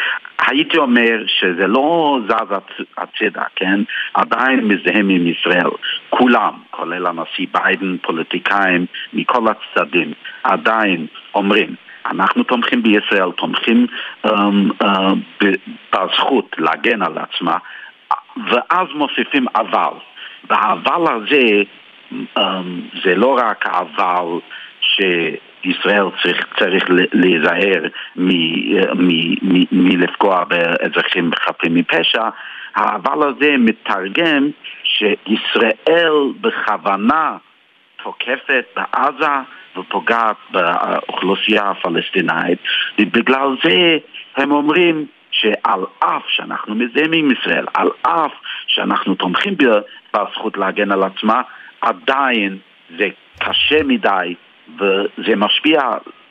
[0.47, 2.55] הייתי אומר שזה לא זז
[2.97, 3.79] הצידה, כן?
[4.13, 5.69] עדיין מזדהם עם ישראל.
[6.09, 10.13] כולם, כולל הנשיא ביידן, פוליטיקאים מכל הצדדים,
[10.43, 13.87] עדיין אומרים אנחנו תומכים בישראל, תומכים
[14.27, 14.29] um,
[14.83, 15.45] uh,
[15.93, 17.57] בזכות להגן על עצמה,
[18.51, 20.10] ואז מוסיפים אבל.
[20.49, 21.61] והאבל הזה
[22.37, 22.41] um,
[23.03, 24.39] זה לא רק האבל
[24.81, 25.01] ש...
[25.63, 27.83] ישראל צריך, צריך להיזהר
[29.71, 32.29] מלפגוע באזרחים חפים מפשע,
[32.75, 34.49] האבל הזה מתרגם
[34.83, 37.37] שישראל בכוונה
[38.03, 39.31] תוקפת בעזה
[39.77, 42.59] ופוגעת באוכלוסייה הפלסטינאית
[42.99, 43.97] ובגלל זה
[44.37, 48.31] הם אומרים שעל אף שאנחנו מזהים עם ישראל, על אף
[48.67, 49.55] שאנחנו תומכים
[50.13, 51.41] בזכות להגן על עצמה,
[51.81, 52.57] עדיין
[52.97, 53.07] זה
[53.39, 54.35] קשה מדי
[54.79, 55.81] וזה משפיע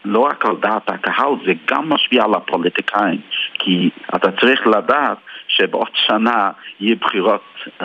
[0.04, 3.20] לא רק על דעת הקהל, זה גם משפיע על הפוליטיקאים,
[3.54, 5.18] כי אתה צריך לדעת
[5.48, 6.50] שבעוד שנה
[6.80, 7.44] יהיו בחירות
[7.80, 7.84] um,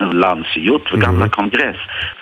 [0.00, 1.24] לנשיאות וגם mm-hmm.
[1.24, 1.76] לקונגרס.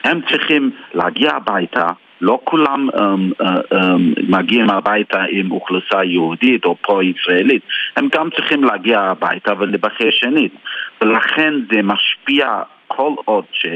[0.04, 1.86] הם צריכים להגיע הביתה
[2.20, 7.62] לא כולם um, uh, um, מגיעים הביתה עם אוכלוסייה יהודית או פרו-ישראלית,
[7.96, 10.52] הם גם צריכים להגיע הביתה ולבחר שנית.
[11.00, 13.66] ולכן זה משפיע כל עוד ש,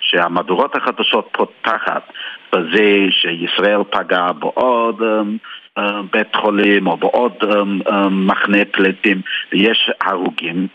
[0.00, 2.12] שהמהדורות החדשות פותחת
[2.52, 5.82] בזה שישראל פגעה בעוד um, uh,
[6.12, 9.20] בית חולים או בעוד um, um, מחנה פליטים
[9.52, 10.66] ויש הרוגים,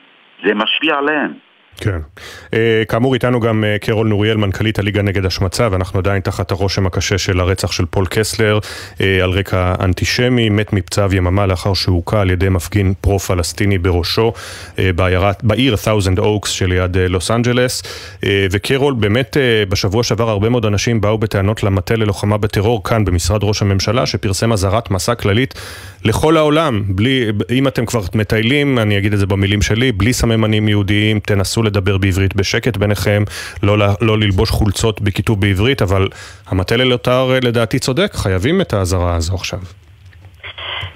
[0.45, 1.33] זה משפיע עליהם.
[1.77, 1.99] כן.
[2.53, 6.85] אה, כאמור איתנו גם אה, קרול נוריאל, מנכ"לית הליגה נגד השמצה, ואנחנו עדיין תחת הרושם
[6.85, 8.59] הקשה של הרצח של פול קסלר
[9.01, 14.33] אה, על רקע אנטישמי, מת מפצעיו יממה לאחר שהוכה על ידי מפגין פרו-פלסטיני בראשו
[14.77, 17.83] בעיירת, בעיר ת'אוזנד אוקס שליד לוס אנג'לס.
[18.51, 19.37] וקרול, באמת
[19.69, 24.53] בשבוע שעבר הרבה מאוד אנשים באו בטענות למטה ללוחמה בטרור כאן במשרד ראש הממשלה, שפרסם
[24.53, 25.53] אזהרת מסע כללית
[26.05, 30.67] לכל העולם, בלי, אם אתם כבר מטיילים, אני אגיד את זה במילים שלי, בלי סממנים
[30.67, 33.23] יהודיים, תנסו לדבר בעברית בשקט ביניכם,
[33.63, 36.07] לא, לא ללבוש חולצות בכיתוב בעברית, אבל
[36.47, 39.59] המטה ללוטר לדעתי צודק, חייבים את האזהרה הזו עכשיו.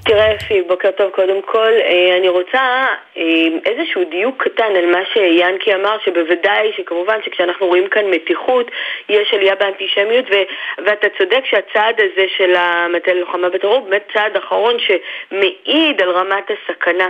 [0.07, 1.71] תראה אפי, בוקר טוב קודם כל.
[1.81, 2.85] אה, אני רוצה
[3.17, 3.23] אה,
[3.65, 8.71] איזשהו דיוק קטן על מה שיאנקי אמר, שבוודאי, שכמובן שכשאנחנו רואים כאן מתיחות,
[9.09, 14.75] יש עלייה באנטישמיות, ו- ואתה צודק שהצעד הזה של המטה ללוחמה בטרור באמת צעד אחרון
[14.79, 17.09] שמעיד על רמת הסכנה.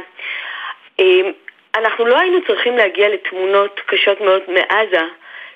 [1.76, 5.06] אנחנו לא היינו צריכים להגיע לתמונות קשות מאוד מעזה.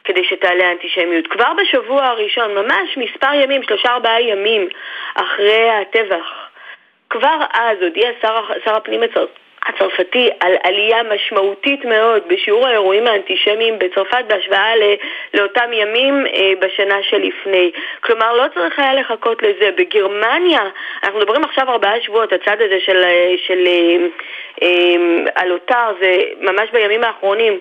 [0.04, 1.28] כדי שתעלה האנטישמיות.
[1.28, 4.70] כבר בשבוע הראשון, ממש מספר ימים, שלושה ארבעה ימים
[5.14, 6.50] אחרי הטבח,
[7.10, 9.40] כבר אז הודיע שר, שר הפנים הצרפתי
[10.40, 14.74] על עלייה משמעותית מאוד בשיעור האירועים האנטישמיים בצרפת בהשוואה
[15.34, 17.72] לאותם ימים אה, בשנה שלפני.
[18.02, 19.72] כלומר, לא צריך היה לחכות לזה.
[19.78, 20.62] בגרמניה
[21.04, 23.68] אנחנו מדברים עכשיו ארבעה שבועות, הצד הזה של, אה, של
[25.42, 27.60] אלוטר אה, זה ממש בימים האחרונים.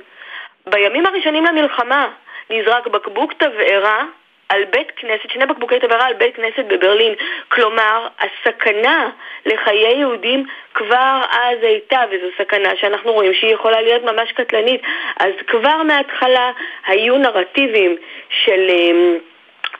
[0.66, 2.08] בימים הראשונים למלחמה
[2.50, 4.04] נזרק בקבוק תבערה
[4.50, 7.14] על בית כנסת, שני בקבוקי תבערה על בית כנסת בברלין.
[7.48, 9.10] כלומר, הסכנה
[9.46, 14.82] לחיי יהודים כבר אז הייתה, וזו סכנה שאנחנו רואים שהיא יכולה להיות ממש קטלנית.
[15.20, 16.50] אז כבר מההתחלה
[16.86, 17.96] היו נרטיבים
[18.44, 18.66] של...
[18.68, 19.18] אמ,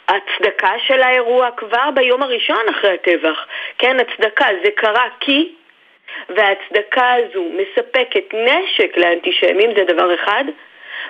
[0.09, 3.47] הצדקה של האירוע כבר ביום הראשון אחרי הטבח.
[3.79, 5.53] כן, הצדקה, זה קרה כי,
[6.29, 10.45] וההצדקה הזו מספקת נשק לאנטישמים, זה דבר אחד.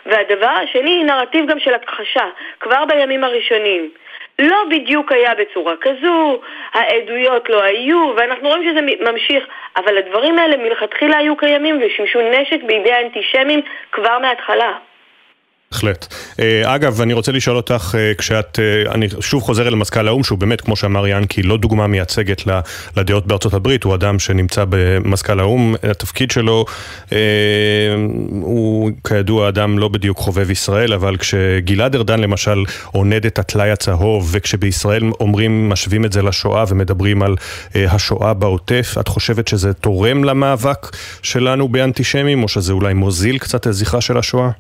[0.07, 2.25] והדבר השני נרטיב גם של הכחשה,
[2.61, 3.91] כבר בימים הראשונים.
[4.39, 6.41] לא בדיוק היה בצורה כזו,
[6.73, 8.81] העדויות לא היו, ואנחנו רואים שזה
[9.11, 9.45] ממשיך,
[9.77, 13.61] אבל הדברים האלה מלכתחילה היו קיימים ושימשו נשק בידי האנטישמים
[13.93, 14.73] כבר מההתחלה.
[15.75, 16.15] בהחלט.
[16.41, 20.25] אה, אגב, אני רוצה לשאול אותך, אה, כשאת, אה, אני שוב חוזר אל מזכ"ל האו"ם,
[20.25, 22.43] שהוא באמת, כמו שאמר ינקי, לא דוגמה מייצגת
[22.97, 26.65] לדעות בארצות הברית, הוא אדם שנמצא במזכ"ל האו"ם, התפקיד שלו
[28.31, 34.29] הוא כידוע אדם לא בדיוק חובב ישראל, אבל כשגלעד ארדן למשל עונד את הטלאי הצהוב,
[34.33, 37.37] וכשבישראל אומרים, משווים את זה לשואה ומדברים על
[37.75, 43.73] השואה בעוטף, את חושבת שזה תורם למאבק שלנו באנטישמים, או שזה אולי מוזיל קצת את
[43.73, 44.51] זכרה של השואה?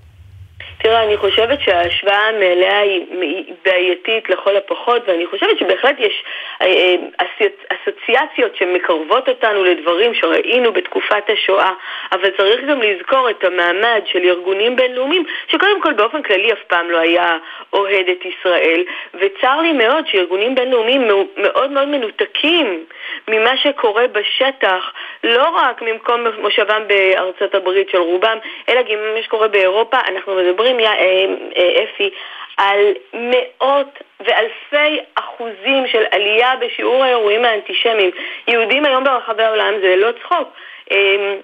[0.82, 6.24] תראה, אני חושבת שההשוואה המלאה היא בעייתית לכל הפחות, ואני חושבת שבהחלט יש
[6.62, 11.72] אה, אה, אסוציאציות שמקרבות אותנו לדברים שראינו בתקופת השואה,
[12.12, 16.90] אבל צריך גם לזכור את המעמד של ארגונים בינלאומיים, שקודם כל באופן כללי אף פעם
[16.90, 17.38] לא היה
[17.72, 22.84] אוהד את ישראל, וצר לי מאוד שארגונים בינלאומיים מאוד מאוד מנותקים
[23.28, 24.92] ממה שקורה בשטח,
[25.24, 29.96] לא רק ממקום מושבם בארצות הברית של רובם, אלא גם ממה שקורה באירופה.
[30.08, 31.24] אנחנו מדברים, יא, אה,
[31.56, 32.10] אה, אפי,
[32.56, 38.10] על מאות ואלפי אחוזים של עלייה בשיעור האירועים האנטישמיים.
[38.48, 40.48] יהודים היום ברחבי העולם זה לא צחוק.
[40.92, 41.34] אה,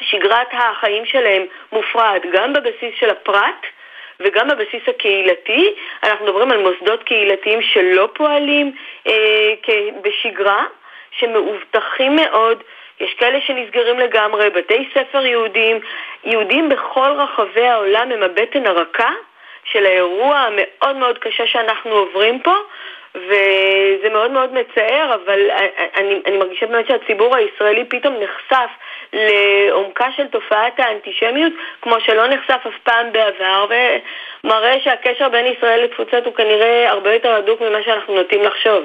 [0.00, 3.66] שגרת החיים שלהם מופרעת גם בבסיס של הפרט
[4.20, 5.74] וגם בבסיס הקהילתי.
[6.02, 8.72] אנחנו מדברים על מוסדות קהילתיים שלא פועלים
[9.06, 9.54] אה,
[10.02, 10.66] בשגרה,
[11.18, 12.62] שמאובטחים מאוד.
[13.00, 15.80] יש כאלה שנסגרים לגמרי, בתי ספר יהודים,
[16.24, 19.10] יהודים בכל רחבי העולם הם הבטן הרכה
[19.64, 22.54] של האירוע המאוד מאוד קשה שאנחנו עוברים פה,
[23.14, 25.50] וזה מאוד מאוד מצער, אבל
[25.96, 28.70] אני, אני מרגישה באמת שהציבור הישראלי פתאום נחשף
[29.12, 31.52] לעומקה של תופעת האנטישמיות,
[31.82, 33.66] כמו שלא נחשף אף פעם בעבר,
[34.44, 38.84] ומראה שהקשר בין ישראל לתפוצות הוא כנראה הרבה יותר הדוק ממה שאנחנו נוטים לחשוב.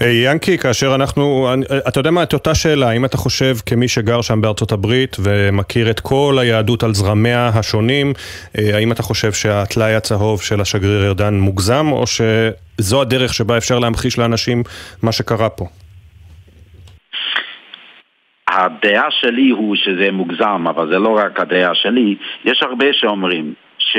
[0.00, 3.88] אה, ינקי, כאשר אנחנו, אה, אתה יודע מה, את אותה שאלה, האם אתה חושב כמי
[3.88, 8.12] שגר שם בארצות הברית ומכיר את כל היהדות על זרמיה השונים,
[8.58, 13.78] אה, האם אתה חושב שהטלאי הצהוב של השגריר ארדן מוגזם, או שזו הדרך שבה אפשר
[13.78, 14.62] להמחיש לאנשים
[15.02, 15.64] מה שקרה פה?
[18.48, 22.14] הדעה שלי הוא שזה מוגזם, אבל זה לא רק הדעה שלי.
[22.44, 23.96] יש הרבה שאומרים ש...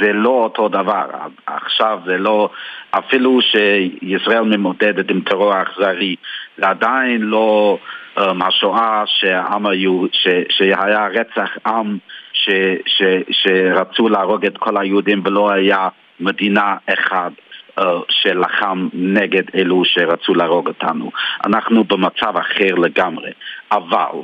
[0.00, 1.04] זה לא אותו דבר.
[1.46, 2.48] עכשיו זה לא,
[2.90, 6.16] אפילו שישראל ממודדת עם טרור אכזרי,
[6.58, 7.78] זה עדיין לא
[8.18, 11.98] um, השואה שהעם היו, ש, שהיה רצח עם
[12.32, 12.50] ש,
[12.86, 15.88] ש, שרצו להרוג את כל היהודים ולא היה
[16.20, 17.32] מדינה אחת.
[17.80, 21.10] uh, שלחם נגד אלו שרצו להרוג אותנו.
[21.44, 23.30] אנחנו במצב אחר לגמרי,
[23.72, 24.16] אבל,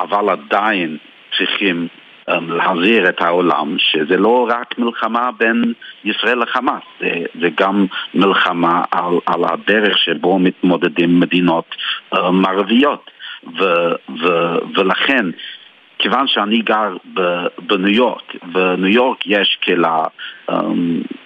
[0.00, 0.96] אבל עדיין
[1.38, 1.88] צריכים
[2.28, 5.72] להזהיר את העולם שזה לא רק מלחמה בין
[6.04, 7.10] ישראל לחמאס, זה,
[7.40, 11.74] זה גם מלחמה על, על הדרך שבו מתמודדים מדינות
[12.32, 13.10] מערביות.
[13.46, 13.64] ו,
[14.22, 14.26] ו,
[14.74, 15.26] ולכן,
[15.98, 16.96] כיוון שאני גר
[17.58, 20.02] בניו יורק, בניו יורק יש קהילה
[20.50, 20.54] um,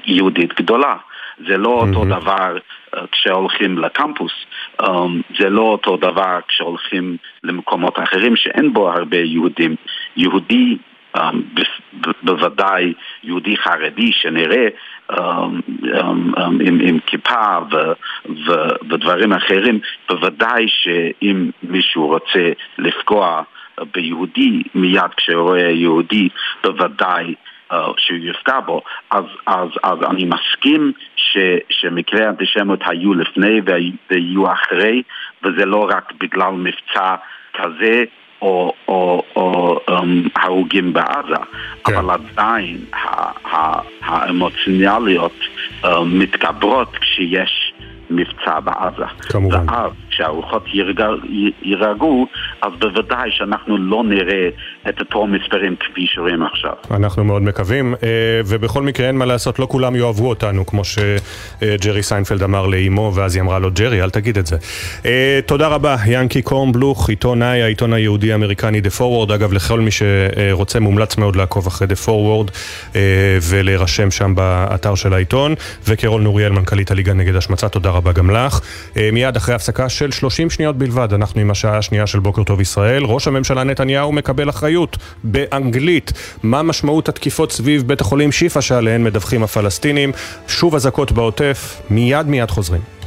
[0.04, 0.96] יהודית גדולה.
[1.48, 2.20] זה לא אותו mm-hmm.
[2.20, 4.32] דבר uh, כשהולכים לקמפוס,
[5.38, 9.76] זה לא אותו דבר כשהולכים למקומות אחרים שאין בו הרבה יהודים.
[10.16, 10.89] יהודי אמ,
[12.22, 12.92] בוודאי
[13.22, 14.68] יהודי חרדי שנראה
[15.12, 15.60] אמ,
[16.38, 17.58] אמ, עם, כיפה
[18.88, 23.42] ודברים אחרים, בוודאי שאם מישהו רוצה לפגוע
[23.94, 26.28] ביהודי מיד כשהוא רואה יהודי,
[26.64, 27.34] בוודאי
[27.72, 28.82] uh, שהוא יפגע בו.
[29.10, 31.38] אז, אז, אז אני מסכים ש,
[31.70, 33.60] שמקרי האנטישמיות היו לפני
[34.10, 35.02] ויהיו אחרי,
[35.42, 37.14] וזה לא רק בגלל מבצע
[37.54, 38.04] כזה
[38.42, 41.42] או, או, או um, הרוגים בעזה,
[41.84, 41.96] כן.
[41.96, 42.78] אבל עדיין
[44.02, 45.38] האמוציונליות
[45.82, 47.72] אה, מתגברות כשיש
[48.10, 49.04] מבצע בעזה.
[49.20, 49.68] כמובן.
[49.68, 50.64] ואז שהרוחות
[51.62, 52.26] יירגעו,
[52.62, 54.48] אז בוודאי שאנחנו לא נראה
[54.88, 56.72] את אותו מספרים כפי שרואים עכשיו.
[56.90, 57.94] אנחנו מאוד מקווים,
[58.46, 63.36] ובכל מקרה אין מה לעשות, לא כולם יאהבו אותנו, כמו שג'רי סיינפלד אמר לאימו, ואז
[63.36, 64.56] היא אמרה לו, ג'רי, אל תגיד את זה.
[65.46, 71.36] תודה רבה, ינקי קורנבלוך, עיתונאי, העיתון היהודי-אמריקני The Forward, אגב, לכל מי שרוצה, מומלץ מאוד
[71.36, 72.50] לעקוב אחרי The Forward
[73.50, 75.54] ולהירשם שם באתר של העיתון,
[75.88, 78.60] וקרול נוריאל, מנכ"לית הליגה נגד השמצה, תודה רבה גם לך.
[79.12, 83.04] מיד אחרי הפסקה של 30 שניות בלבד, אנחנו עם השעה השנייה של בוקר טוב ישראל.
[83.04, 86.12] ראש הממשלה נתניהו מקבל אחריות באנגלית.
[86.42, 90.12] מה משמעות התקיפות סביב בית החולים שיפא שעליהן מדווחים הפלסטינים?
[90.48, 92.99] שוב אזעקות בעוטף, מיד מיד חוזרים.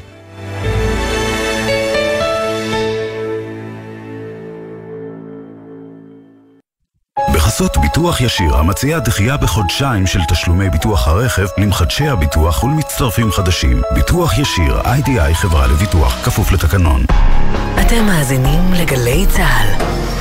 [7.54, 13.82] בחסות ביטוח ישיר, המציע דחייה בחודשיים של תשלומי ביטוח הרכב למחדשי הביטוח ולמצטרפים חדשים.
[13.96, 17.06] ביטוח ישיר, איי-די-איי חברה לביטוח, כפוף לתקנון.
[17.82, 20.13] אתם מאזינים לגלי צה"ל.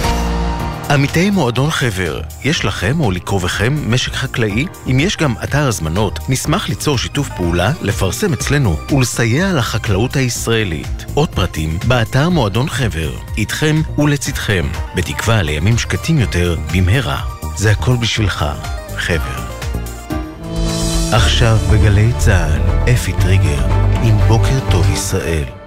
[0.93, 4.67] עמיתי מועדון חבר, יש לכם או לקרובכם משק חקלאי?
[4.91, 11.05] אם יש גם אתר הזמנות, נשמח ליצור שיתוף פעולה, לפרסם אצלנו ולסייע לחקלאות הישראלית.
[11.15, 13.11] עוד פרטים, באתר מועדון חבר.
[13.37, 14.67] איתכם ולצדכם,
[14.97, 17.21] בתקווה לימים שקטים יותר במהרה.
[17.57, 18.45] זה הכל בשבילך,
[18.97, 19.43] חבר.
[21.13, 23.67] עכשיו בגלי צה"ל, אפי טריגר,
[24.03, 25.62] עם בוקר טוב ישראל.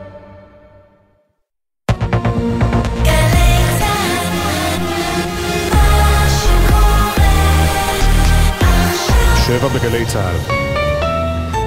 [9.69, 10.53] שבע בגלי צה"ל.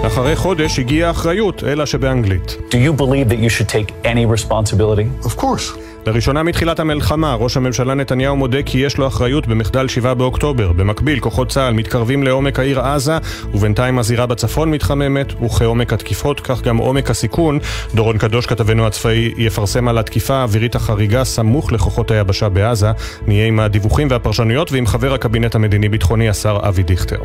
[0.07, 2.57] אחרי חודש הגיעה האחריות, אלא שבאנגלית.
[2.70, 5.26] Do you believe that you should take any responsibility?
[5.26, 5.78] Of course.
[6.09, 10.72] לראשונה מתחילת המלחמה, ראש הממשלה נתניהו מודה כי יש לו אחריות במחדל 7 באוקטובר.
[10.72, 13.18] במקביל, כוחות צה"ל מתקרבים לעומק העיר עזה,
[13.54, 17.59] ובינתיים הזירה בצפון מתחממת, וכעומק התקיפות, כך גם עומק הסיכון.
[17.94, 22.90] דורון קדוש, כתבנו הצבאי, יפרסם על התקיפה האווירית החריגה סמוך לכוחות היבשה בעזה.
[23.26, 27.18] נהיה עם הדיווחים והפרשנויות ועם חבר הקבינט המדיני-ביטחוני, השר אבי דיכטר.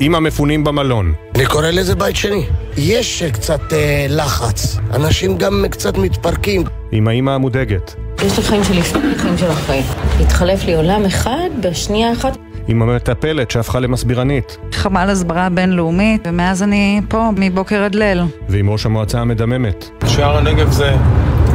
[0.00, 1.12] עם המפונים במלון.
[1.34, 2.46] אני קורא לזה בית שני.
[2.76, 4.76] יש קצת אה, לחץ.
[4.94, 6.81] אנשים גם קצת מתפרקים.
[6.92, 7.94] עם האימא המודאגת.
[8.26, 9.82] יש לי חיים של לפני וחיים של אחרי.
[10.20, 12.36] התחלף לי עולם אחד בשנייה אחת.
[12.68, 14.58] עם המטפלת שהפכה למסבירנית.
[14.72, 18.22] חמ"ל הסברה בינלאומית, ומאז אני פה מבוקר עד ליל.
[18.48, 19.88] ועם ראש המועצה המדממת.
[20.06, 20.96] שער הנגב זה,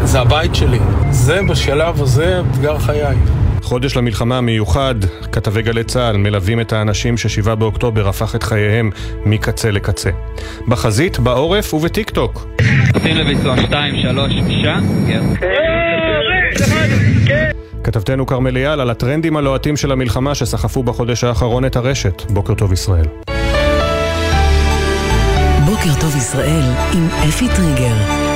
[0.04, 0.80] זה הבית שלי.
[1.12, 3.18] זה בשלב הזה אתגר חיי.
[3.68, 4.95] חודש למלחמה המיוחד,
[5.32, 8.89] כתבי גלי צה"ל מלווים את האנשים ששבעה באוקטובר הפך את חייהם
[9.26, 10.09] מקצה לקצה.
[10.68, 12.47] בחזית, בעורף ובטיק טוק.
[12.93, 14.41] נותנים לביצוע 2, 3, 6,
[17.84, 22.32] כתבתנו כרמל אייל על הטרנדים הלוהטים של המלחמה שסחפו בחודש האחרון את הרשת.
[22.32, 23.05] בוקר טוב ישראל.
[25.65, 26.63] בוקר טוב ישראל
[26.93, 28.26] עם אפי טריגר.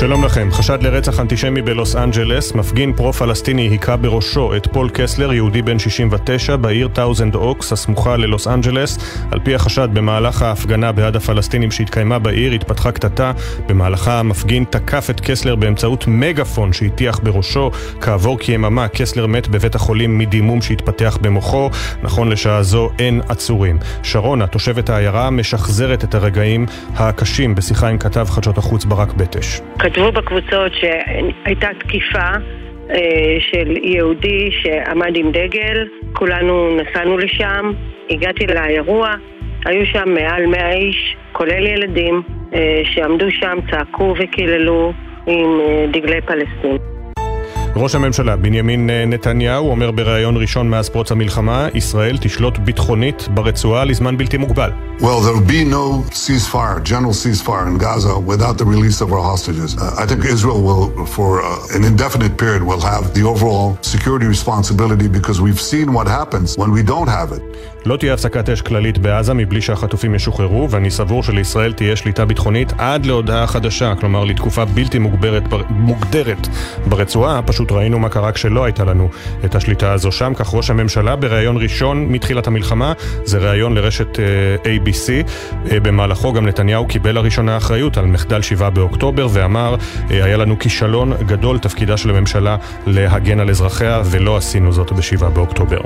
[0.00, 0.48] שלום לכם.
[0.52, 6.56] חשד לרצח אנטישמי בלוס אנג'לס, מפגין פרו-פלסטיני היכה בראשו את פול קסלר, יהודי בן 69,
[6.56, 8.98] בעיר Thousand Oaks, הסמוכה ללוס אנג'לס.
[9.30, 13.32] על פי החשד, במהלך ההפגנה בעד הפלסטינים שהתקיימה בעיר, התפתחה קטטה.
[13.66, 17.70] במהלכה המפגין תקף את קסלר באמצעות מגפון שהטיח בראשו.
[18.00, 21.70] כעבור כיממה, קסלר מת בבית החולים מדימום שהתפתח במוחו.
[22.02, 23.78] נכון לשעה זו אין עצורים.
[24.02, 26.66] שרונה, תושבת העיירה, משחזרת את הרגעים
[26.96, 29.60] הקשים בשיחה עם כתב חדשות החוץ ברק בטש.
[29.86, 32.28] כתבו בקבוצות שהייתה תקיפה
[32.90, 37.72] אה, של יהודי שעמד עם דגל, כולנו נסענו לשם,
[38.10, 39.14] הגעתי לאירוע,
[39.64, 42.22] היו שם מעל 100 איש, כולל ילדים,
[42.54, 44.92] אה, שעמדו שם, צעקו וקיללו
[45.26, 46.95] עם אה, דגלי פלסטין.
[47.78, 54.16] ראש הממשלה בנימין נתניהו אומר בריאיון ראשון מאז פרוץ המלחמה, ישראל תשלוט ביטחונית ברצועה לזמן
[54.16, 54.70] בלתי מוגבל.
[54.98, 55.86] Well, there will be no
[56.24, 59.70] ceasefire, general ceasefire in Gaza without the release of our hostages.
[59.76, 60.84] Uh, I think Israel will,
[61.16, 66.06] for uh, an indefinite period, will have the overall security responsibility because we've seen what
[66.20, 67.42] happens when we don't have it.
[67.86, 72.72] לא תהיה הפסקת אש כללית בעזה מבלי שהחטופים ישוחררו, ואני סבור שלישראל תהיה שליטה ביטחונית
[72.78, 76.48] עד להודעה חדשה, כלומר לתקופה בלתי מוגברת, מוגדרת
[76.86, 77.42] ברצועה.
[77.42, 79.08] פשוט ראינו מה קרה כשלא הייתה לנו
[79.44, 80.32] את השליטה הזו שם.
[80.36, 82.92] כך ראש הממשלה בריאיון ראשון מתחילת המלחמה,
[83.24, 85.30] זה ריאיון לרשת uh, ABC.
[85.68, 90.58] Uh, במהלכו גם נתניהו קיבל לראשונה אחריות על מחדל 7 באוקטובר ואמר, uh, היה לנו
[90.58, 92.56] כישלון גדול, תפקידה של הממשלה
[92.86, 95.80] להגן על אזרחיה, ולא עשינו זאת ב-7 באוקטובר.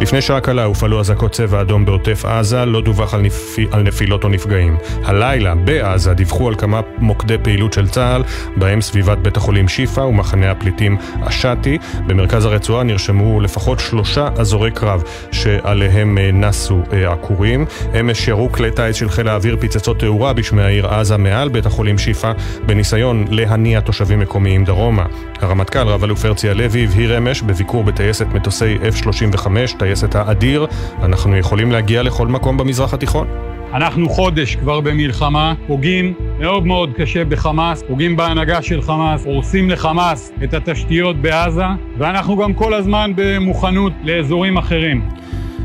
[0.00, 3.56] לפני שעה קלה הופעלו אזעקות צבע אדום בעוטף עזה, לא דווח על, נפ...
[3.70, 4.76] על נפילות או נפגעים.
[5.04, 8.22] הלילה בעזה דיווחו על כמה מוקדי פעילות של צה"ל,
[8.56, 11.78] בהם סביבת בית החולים שיפא ומחנה הפליטים הכלואים אשתי.
[12.06, 17.64] במרכז הרצועה נרשמו לפחות שלושה אזורי קרב שעליהם אה, נסו אה, עקורים.
[18.00, 21.98] אמש ירו כלי טיס של חיל האוויר פצצות תאורה בשמי העיר עזה מעל בית החולים
[21.98, 22.32] שיפא
[22.66, 25.06] בניסיון להניע תושבים מקומיים דרומה.
[25.40, 29.46] הרמטכ"ל רב אלוף הרצי הלוי הבהיר אמש בביקור בטייסת מטוסי F-35,
[29.78, 30.66] טייסת האדיר,
[31.02, 33.26] אנחנו יכולים להגיע לכל מקום במזרח התיכון.
[33.74, 40.32] אנחנו חודש כבר במלחמה, פוגעים מאוד מאוד קשה בחמאס, פוגעים בהנהגה של חמאס, הורסים לחמאס
[40.44, 41.64] את התשתיות בעזה,
[41.98, 45.08] ואנחנו גם כל הזמן במוכנות לאזורים אחרים.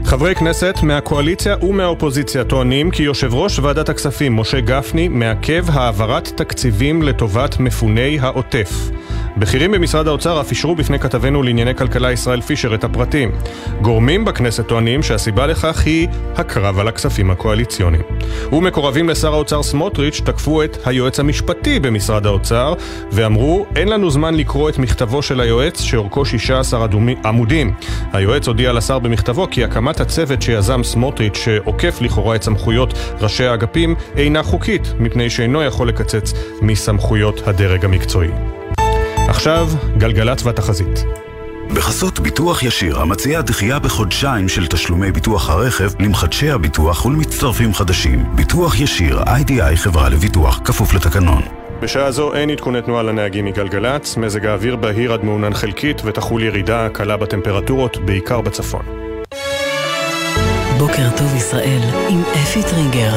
[0.05, 7.01] חברי כנסת מהקואליציה ומהאופוזיציה טוענים כי יושב ראש ועדת הכספים משה גפני מעכב העברת תקציבים
[7.01, 8.69] לטובת מפוני העוטף.
[9.39, 13.31] בכירים במשרד האוצר אף אישרו בפני כתבנו לענייני כלכלה ישראל פישר את הפרטים.
[13.81, 18.03] גורמים בכנסת טוענים שהסיבה לכך היא הקרב על הכספים הקואליציוניים.
[18.51, 22.73] ומקורבים לשר האוצר סמוטריץ' תקפו את היועץ המשפטי במשרד האוצר
[23.11, 27.73] ואמרו אין לנו זמן לקרוא את מכתבו של היועץ שאורכו 16 אדומי, עמודים.
[28.13, 33.95] היועץ הודיע לשר במכתבו כי הקמת הצוות שיזם סמוטריץ' שעוקף לכאורה את סמכויות ראשי האגפים
[34.15, 38.56] אינה חוקית מפני שאינו יכול לקצץ מסמכויות הדרג המקצועי.
[39.27, 39.67] עכשיו,
[39.97, 41.03] גלגלצ והתחזית.
[41.75, 48.25] בחסות ביטוח ישיר, המציע דחייה בחודשיים של תשלומי ביטוח הרכב למחדשי הביטוח ולמצטרפים חדשים.
[48.35, 51.41] ביטוח ישיר, איי-די-איי חברה לביטוח, כפוף לתקנון.
[51.81, 56.87] בשעה זו אין עדכוני תנועה לנהגים מגלגלצ, מזג האוויר בהיר עד מעונן חלקית ותחול ירידה
[56.89, 58.85] קלה בטמפרטורות, בעיקר בצפון.
[60.77, 63.13] בוקר טוב ישראל עם אפי טריגר.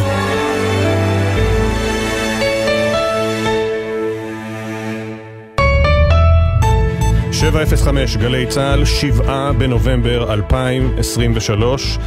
[7.41, 11.99] שבע אפס חמש, גלי צה"ל, שבעה בנובמבר 2023.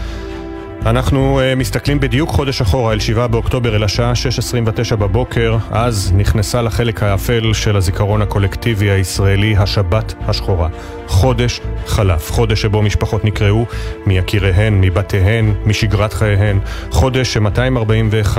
[0.85, 4.13] אנחנו uh, מסתכלים בדיוק חודש אחורה, אל שבעה באוקטובר, אל השעה
[4.91, 5.57] 6.29 בבוקר.
[5.71, 10.69] אז נכנסה לחלק האפל של הזיכרון הקולקטיבי הישראלי, השבת השחורה.
[11.07, 13.65] חודש חלף, חודש שבו משפחות נקרעו
[14.05, 16.59] מיקיריהן, מבתיהן, משגרת חייהן.
[16.89, 18.37] חודש ש-241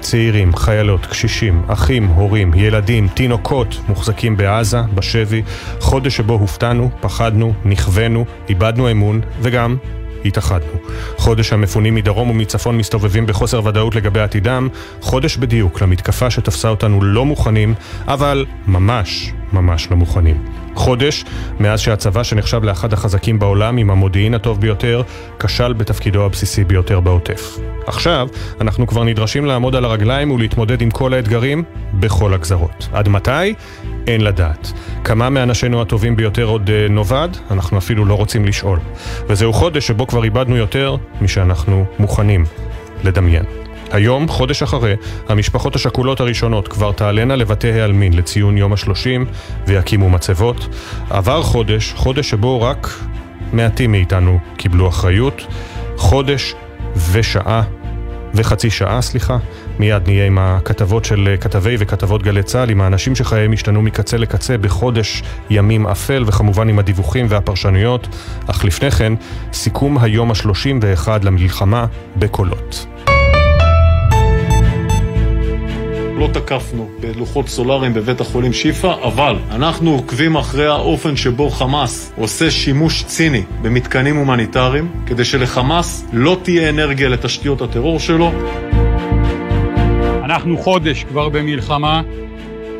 [0.00, 5.42] צעירים, חיילות, קשישים, אחים, הורים, ילדים, תינוקות מוחזקים בעזה, בשבי.
[5.80, 9.76] חודש שבו הופתענו, פחדנו, נכווינו, איבדנו אמון וגם
[10.24, 10.72] התאחדנו.
[11.16, 14.68] חודש המפונים מדרום ומצפון מסתובבים בחוסר ודאות לגבי עתידם,
[15.00, 17.74] חודש בדיוק למתקפה שתפסה אותנו לא מוכנים,
[18.06, 20.44] אבל ממש ממש לא מוכנים.
[20.78, 21.24] חודש
[21.60, 25.02] מאז שהצבא שנחשב לאחד החזקים בעולם עם המודיעין הטוב ביותר,
[25.38, 27.58] כשל בתפקידו הבסיסי ביותר בעוטף.
[27.86, 28.28] עכשיו
[28.60, 31.64] אנחנו כבר נדרשים לעמוד על הרגליים ולהתמודד עם כל האתגרים
[31.94, 32.88] בכל הגזרות.
[32.92, 33.54] עד מתי?
[34.06, 34.72] אין לדעת.
[35.04, 37.28] כמה מאנשינו הטובים ביותר עוד uh, נאבד?
[37.50, 38.78] אנחנו אפילו לא רוצים לשאול.
[39.28, 42.44] וזהו חודש שבו כבר איבדנו יותר משאנחנו מוכנים
[43.04, 43.67] לדמיין.
[43.92, 44.94] היום, חודש אחרי,
[45.28, 49.26] המשפחות השכולות הראשונות כבר תעלנה לבתי העלמין לציון יום השלושים
[49.66, 50.68] ויקימו מצבות.
[51.10, 52.88] עבר חודש, חודש שבו רק
[53.52, 55.46] מעטים מאיתנו קיבלו אחריות.
[55.96, 56.54] חודש
[57.12, 57.62] ושעה
[58.34, 59.38] וחצי שעה, סליחה.
[59.78, 64.58] מיד נהיה עם הכתבות של כתבי וכתבות גלי צה"ל, עם האנשים שחייהם השתנו מקצה לקצה
[64.58, 68.08] בחודש ימים אפל, וכמובן עם הדיווחים והפרשנויות.
[68.46, 69.12] אך לפני כן,
[69.52, 71.86] סיכום היום השלושים ואחד למלחמה
[72.16, 72.86] בקולות.
[76.18, 82.50] לא תקפנו בלוחות סולאריים בבית החולים שיפא, אבל אנחנו עוקבים אחרי האופן שבו חמאס עושה
[82.50, 88.32] שימוש ציני במתקנים הומניטריים, כדי שלחמאס לא תהיה אנרגיה לתשתיות הטרור שלו.
[90.24, 92.02] אנחנו חודש כבר במלחמה,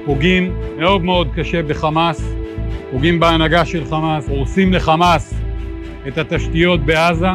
[0.05, 2.35] פוגעים מאוד מאוד קשה בחמאס,
[2.91, 5.35] פוגעים בהנהגה של חמאס, הורסים לחמאס
[6.09, 7.27] את התשתיות בעזה,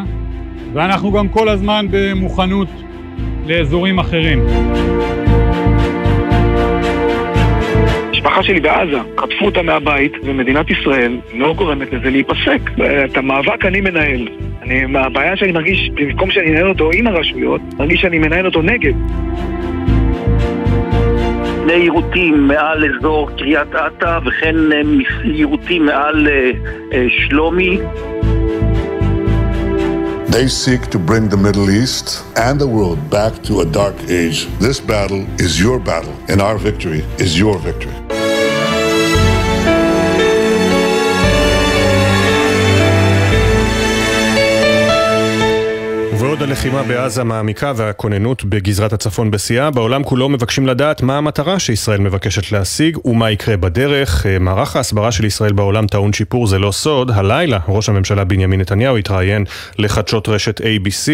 [0.74, 2.68] ואנחנו גם כל הזמן במוכנות
[3.46, 4.46] לאזורים אחרים.
[8.26, 12.60] המשפחה שלי בעזה, חטפו אותה מהבית, ומדינת ישראל לא גורמת לזה להיפסק.
[13.06, 14.28] את המאבק אני מנהל.
[14.62, 18.94] אני, הבעיה שאני מרגיש, במקום שאני אנהל אותו עם הרשויות, מרגיש שאני מנהל אותו נגד.
[21.64, 24.56] שני יירוטים מעל אזור קריית אתא וכן
[25.24, 26.28] יירוטים מעל
[27.08, 27.78] שלומי.
[30.30, 34.48] They seek to bring the Middle East and the world back to a dark age.
[34.60, 38.03] This battle is your battle, and our victory is your victory.
[46.44, 52.52] הלחימה בעזה מעמיקה והכוננות בגזרת הצפון בשיאה, בעולם כולו מבקשים לדעת מה המטרה שישראל מבקשת
[52.52, 54.26] להשיג ומה יקרה בדרך.
[54.26, 57.12] אה, מערך ההסברה של ישראל בעולם טעון שיפור זה לא סוד.
[57.12, 59.46] הלילה ראש הממשלה בנימין נתניהו התראיין
[59.78, 61.10] לחדשות רשת ABC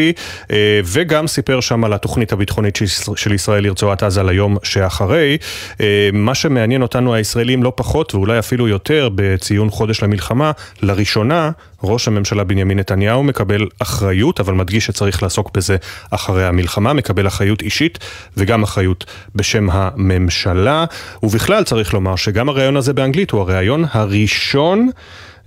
[0.51, 2.80] אה, וגם סיפר שם על התוכנית הביטחונית
[3.15, 5.38] של ישראל לרצועת עזה ליום שאחרי.
[5.81, 10.51] אה, מה שמעניין אותנו הישראלים לא פחות ואולי אפילו יותר בציון חודש למלחמה,
[10.81, 11.51] לראשונה
[11.84, 15.77] ראש הממשלה בנימין נתניהו מקבל אחריות, אבל מדגיש שצריך לעסוק בזה
[16.11, 17.99] אחרי המלחמה, מקבל אחריות אישית
[18.37, 19.05] וגם אחריות
[19.35, 20.85] בשם הממשלה,
[21.23, 24.89] ובכלל צריך לומר שגם הרעיון הזה באנגלית הוא הרעיון הראשון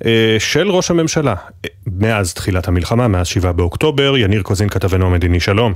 [0.04, 1.34] אה, של ראש הממשלה
[1.86, 4.14] מאז תחילת המלחמה, מאז 7 באוקטובר.
[4.16, 5.74] יניר קוזין כתבנו המדיני, שלום.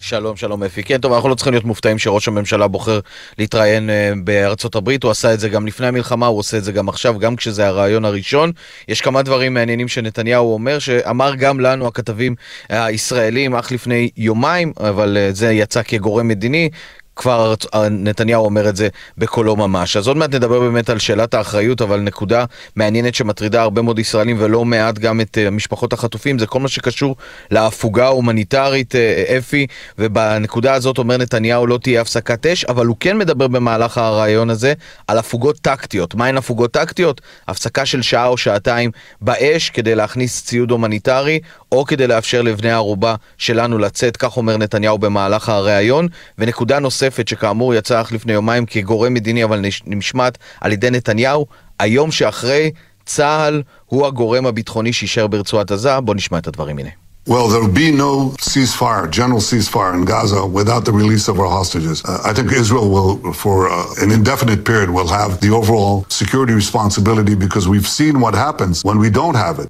[0.00, 0.82] שלום, שלום אפי.
[0.82, 3.00] כן, טוב, אנחנו לא צריכים להיות מופתעים שראש הממשלה בוחר
[3.38, 6.72] להתראיין uh, בארצות הברית, הוא עשה את זה גם לפני המלחמה, הוא עושה את זה
[6.72, 8.52] גם עכשיו, גם כשזה הרעיון הראשון.
[8.88, 12.34] יש כמה דברים מעניינים שנתניהו אומר, שאמר גם לנו הכתבים
[12.68, 16.70] הישראלים אך לפני יומיים, אבל uh, זה יצא כגורם מדיני.
[17.18, 17.54] כבר
[17.90, 18.88] נתניהו אומר את זה
[19.18, 19.96] בקולו ממש.
[19.96, 22.44] אז עוד מעט נדבר באמת על שאלת האחריות, אבל נקודה
[22.76, 26.68] מעניינת שמטרידה הרבה מאוד ישראלים ולא מעט גם את אה, משפחות החטופים, זה כל מה
[26.68, 27.16] שקשור
[27.50, 29.66] להפוגה ההומניטרית, אה, אפי,
[29.98, 34.72] ובנקודה הזאת אומר נתניהו לא תהיה הפסקת אש, אבל הוא כן מדבר במהלך הרעיון הזה
[35.06, 36.14] על הפוגות טקטיות.
[36.14, 37.20] מהן הפוגות טקטיות?
[37.48, 38.90] הפסקה של שעה או שעתיים
[39.20, 41.40] באש כדי להכניס ציוד הומניטרי,
[41.72, 46.08] או כדי לאפשר לבני הערובה שלנו לצאת, כך אומר נתניהו במהלך הראיון.
[46.38, 51.46] ונקודה נוספת שכאמור יצאה אך לפני יומיים כגורם מדיני אבל נשמט על ידי נתניהו,
[51.78, 52.70] היום שאחרי
[53.06, 56.00] צה"ל הוא הגורם הביטחוני שישאר ברצועת עזה.
[56.00, 56.90] בואו נשמע את הדברים הנה.
[57.28, 61.50] Well, there will be no ceasefire, general ceasefire in Gaza without the release of our
[61.58, 62.02] hostages.
[62.02, 66.54] Uh, I think Israel will, for uh, an indefinite period, will have the overall security
[66.54, 69.68] responsibility because we've seen what happens when we don't have it.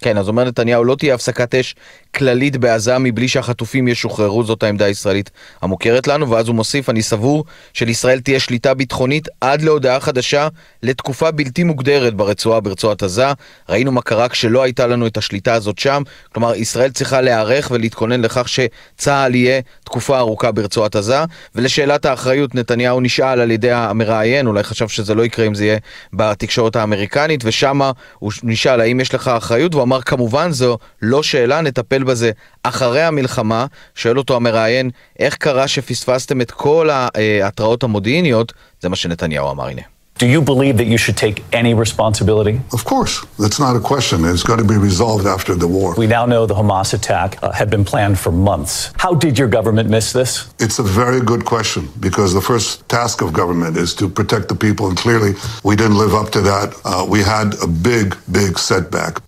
[0.00, 1.74] כן, אז אומר נתניהו, לא תהיה הפסקת אש
[2.14, 5.30] כללית בעזה מבלי שהחטופים ישוחררו, זאת העמדה הישראלית
[5.62, 10.48] המוכרת לנו, ואז הוא מוסיף, אני סבור שלישראל תהיה שליטה ביטחונית עד להודעה חדשה
[10.82, 13.26] לתקופה בלתי מוגדרת ברצועה, ברצועת עזה.
[13.68, 18.20] ראינו מה קרה כשלא הייתה לנו את השליטה הזאת שם, כלומר, ישראל צריכה להיערך ולהתכונן
[18.20, 21.24] לכך שצה"ל יהיה תקופה ארוכה ברצועת עזה.
[21.54, 25.78] ולשאלת האחריות, נתניהו נשאל על ידי המראיין, אולי חשב שזה לא יקרה אם זה יהיה
[26.12, 31.60] בתקשורת האמריקנית, ושמה הוא נשאל האם יש לך אחריות, והוא אמר כמובן זו לא שאלה,
[31.60, 32.30] נטפל בזה
[32.62, 33.66] אחרי המלחמה.
[33.94, 38.52] שואל אותו המראיין, איך קרה שפספסתם את כל ההתראות המודיעיניות?
[38.80, 39.82] זה מה שנתניהו אמר, הנה.
[40.20, 42.60] Do you believe that you should take any responsibility?
[42.74, 43.14] Of course.
[43.38, 44.16] That's not a question.
[44.26, 45.94] It's going to be resolved after the war.
[45.96, 48.92] We now know the Hamas attack uh, had been planned for months.
[48.98, 50.30] How did your government miss this?
[50.58, 54.58] It's a very good question because the first task of government is to protect the
[54.66, 55.32] people, and clearly
[55.64, 56.68] we didn't live up to that.
[56.84, 59.22] Uh, we had a big, big setback.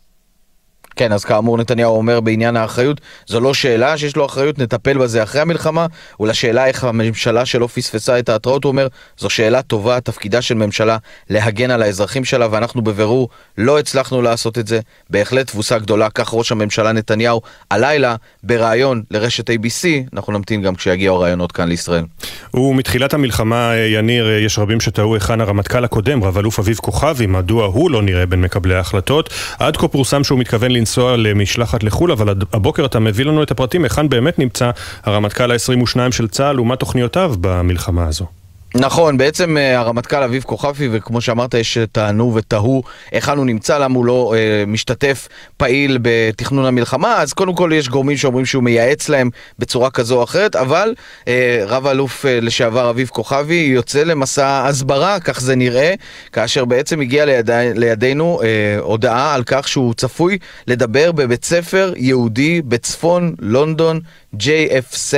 [0.96, 5.22] כן, אז כאמור נתניהו אומר בעניין האחריות, זו לא שאלה שיש לו אחריות, נטפל בזה
[5.22, 5.86] אחרי המלחמה,
[6.20, 8.88] ולשאלה איך הממשלה שלו פספסה את ההתראות, הוא אומר,
[9.18, 10.96] זו שאלה טובה, תפקידה של ממשלה
[11.30, 13.28] להגן על האזרחים שלה, ואנחנו בבירור
[13.58, 14.80] לא הצלחנו לעשות את זה.
[15.10, 17.40] בהחלט תבוסה גדולה, כך ראש הממשלה נתניהו
[17.70, 22.04] הלילה, בריאיון לרשת ABC, אנחנו נמתין גם כשיגיעו הרעיונות כאן לישראל.
[22.54, 27.90] ומתחילת המלחמה, יניר, יש רבים שטעו היכן הרמטכ"ל הקודם, רב אלוף אביב כוכבי, מדוע הוא
[27.90, 29.34] לא נראה בין מקבלי ההחלטות.
[29.58, 33.84] עד כה פורסם שהוא מתכוון לנסוע למשלחת לחו"ל, אבל הבוקר אתה מביא לנו את הפרטים
[33.84, 34.70] היכן באמת נמצא
[35.04, 38.41] הרמטכ"ל ה-22 של צה"ל ומה תוכניותיו במלחמה הזו.
[38.74, 43.94] נכון, בעצם אה, הרמטכ"ל אביב כוכבי, וכמו שאמרת, יש טענו ותהו היכן הוא נמצא, למה
[43.94, 49.08] הוא לא אה, משתתף פעיל בתכנון המלחמה, אז קודם כל יש גורמים שאומרים שהוא מייעץ
[49.08, 50.94] להם בצורה כזו או אחרת, אבל
[51.28, 55.94] אה, רב אלוף אה, לשעבר אביב כוכבי יוצא למסע הסברה, כך זה נראה,
[56.32, 58.48] כאשר בעצם הגיע לידי, לידינו אה,
[58.80, 64.00] הודעה על כך שהוא צפוי לדבר בבית ספר יהודי בצפון לונדון,
[64.36, 65.14] JFC,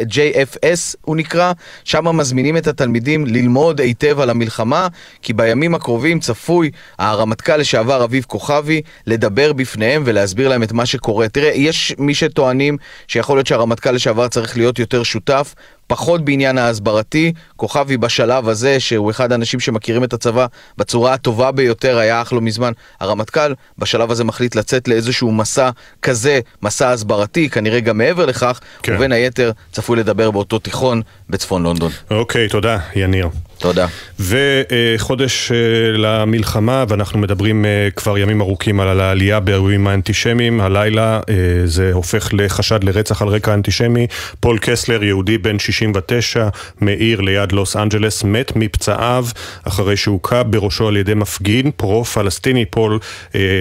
[0.00, 1.52] JFS הוא נקרא,
[1.84, 4.88] שם מזמינים את התלמידים ללמוד היטב על המלחמה,
[5.22, 11.28] כי בימים הקרובים צפוי הרמטכ"ל לשעבר אביב כוכבי לדבר בפניהם ולהסביר להם את מה שקורה.
[11.28, 12.76] תראה, יש מי שטוענים
[13.08, 15.54] שיכול להיות שהרמטכ"ל לשעבר צריך להיות יותר שותף,
[15.86, 17.32] פחות בעניין ההסברתי.
[17.56, 20.46] כוכבי בשלב הזה, שהוא אחד האנשים שמכירים את הצבא
[20.78, 25.70] בצורה הטובה ביותר, היה אך לא מזמן הרמטכ"ל, בשלב הזה מחליט לצאת לאיזשהו מסע
[26.02, 28.94] כזה, מסע הסברתי, כנראה גם מעבר לכך, כן.
[28.94, 31.90] ובין היתר צפוי לדבר באותו תיכון בצפון לונדון.
[32.10, 33.28] אוקיי, תודה, יניר.
[33.58, 33.86] תודה.
[34.20, 35.56] וחודש אה,
[35.98, 40.60] למלחמה, ואנחנו מדברים אה, כבר ימים ארוכים על העלייה באירועים האנטישמיים.
[40.60, 41.34] הלילה אה,
[41.64, 44.06] זה הופך לחשד לרצח על רקע אנטישמי.
[44.40, 46.48] פול קסלר, יהודי בן 69,
[46.80, 49.26] מעיר ליד לוס אנג'לס, מת מפצעיו
[49.64, 52.64] אחרי שהוכה בראשו על ידי מפגין, פרו-פלסטיני.
[52.64, 52.98] פול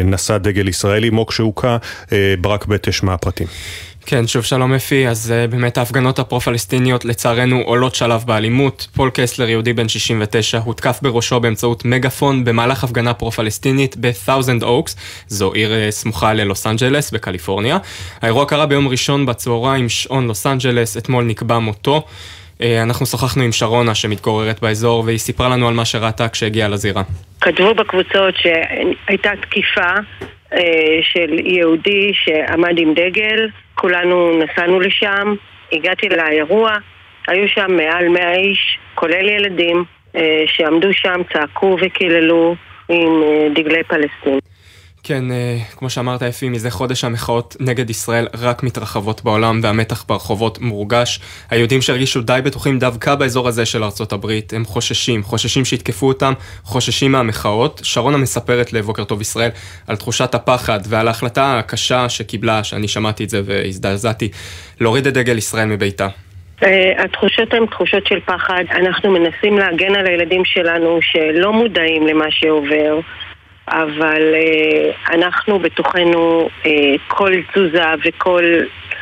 [0.05, 1.77] נשא דגל ישראלי עמו כשהוכה.
[2.41, 3.47] ברק בטש, מה הפרטים?
[4.07, 8.87] כן, שוב שלום אפי, אז אה, באמת ההפגנות הפרו-פלסטיניות לצערנו עולות שלב באלימות.
[8.95, 15.53] פול קסלר, יהודי בן 69, הותקף בראשו באמצעות מגפון במהלך הפגנה פרו-פלסטינית ב-Thousand Oaks, זו
[15.53, 17.77] עיר uh, סמוכה ללוס אנג'לס בקליפורניה.
[18.21, 22.05] האירוע קרה ביום ראשון בצהריים, שעון לוס אנג'לס, אתמול נקבע מותו.
[22.57, 27.03] Uh, אנחנו שוחחנו עם שרונה שמתגוררת באזור והיא סיפרה לנו על מה שראתה כשהגיעה לזירה.
[27.41, 29.93] כתבו בקבוצות שהייתה תקיפה
[31.01, 35.35] של יהודי שעמד עם דגל, כולנו נסענו לשם,
[35.71, 36.71] הגעתי לאירוע,
[37.27, 39.83] היו שם מעל מאה איש, כולל ילדים,
[40.15, 42.55] אה, שעמדו שם, צעקו וקיללו
[42.89, 44.39] עם אה, דגלי פלסטין.
[45.07, 50.59] כן, אה, כמו שאמרת אפי, מזה חודש המחאות נגד ישראל רק מתרחבות בעולם והמתח ברחובות
[50.61, 51.19] מורגש.
[51.49, 56.33] היהודים שהרגישו די בטוחים דווקא באזור הזה של ארצות הברית, הם חוששים, חוששים שיתקפו אותם,
[56.63, 57.81] חוששים מהמחאות.
[57.83, 59.49] שרונה מספרת לבוקר טוב ישראל
[59.87, 64.29] על תחושת הפחד ועל ההחלטה הקשה שקיבלה, שאני שמעתי את זה והזדעזעתי,
[64.81, 66.07] להוריד את דגל ישראל מביתה.
[66.61, 66.65] Uh,
[66.97, 72.99] התחושות הן תחושות של פחד, אנחנו מנסים להגן על הילדים שלנו שלא מודעים למה שעובר.
[73.67, 76.67] אבל uh, אנחנו בתוכנו, uh,
[77.07, 78.43] כל תזוזה וכל...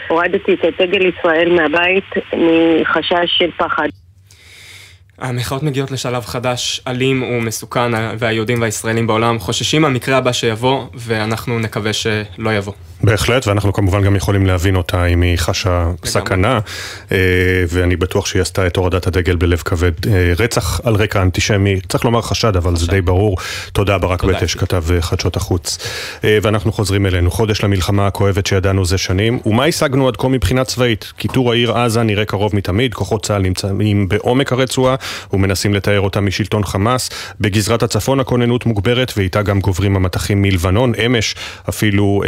[0.07, 2.10] הורדתי את דגל ישראל מהבית
[2.81, 3.88] מחשש של פחד.
[5.18, 11.94] המחאות מגיעות לשלב חדש, אלים ומסוכן, והיהודים והישראלים בעולם חוששים מהמקרה הבא שיבוא, ואנחנו נקווה
[11.94, 12.73] שלא יבוא.
[13.03, 16.59] בהחלט, ואנחנו כמובן גם יכולים להבין אותה אם היא חשה סכנה,
[17.11, 17.17] אה,
[17.69, 19.91] ואני בטוח שהיא עשתה את הורדת הדגל בלב כבד.
[20.07, 23.38] אה, רצח על רקע אנטישמי, צריך לומר חשד, אבל זה די ברור.
[23.73, 25.77] תודה ברק בטש, כתב אה, חדשות החוץ.
[26.23, 31.13] ואנחנו חוזרים אלינו, חודש למלחמה הכואבת שידענו זה שנים, ומה השגנו עד כה מבחינה צבאית?
[31.17, 34.95] כיתור העיר עזה נראה קרוב מתמיד, כוחות צה"ל נמצאים בעומק הרצועה
[35.34, 37.09] ומנסים לתאר אותה משלטון חמאס.
[37.39, 40.93] בגזרת הצפון הכוננות מוגברת, ואיתה גם גוברים המטחים מלבנון.
[41.05, 41.35] אמש
[41.69, 42.21] אפילו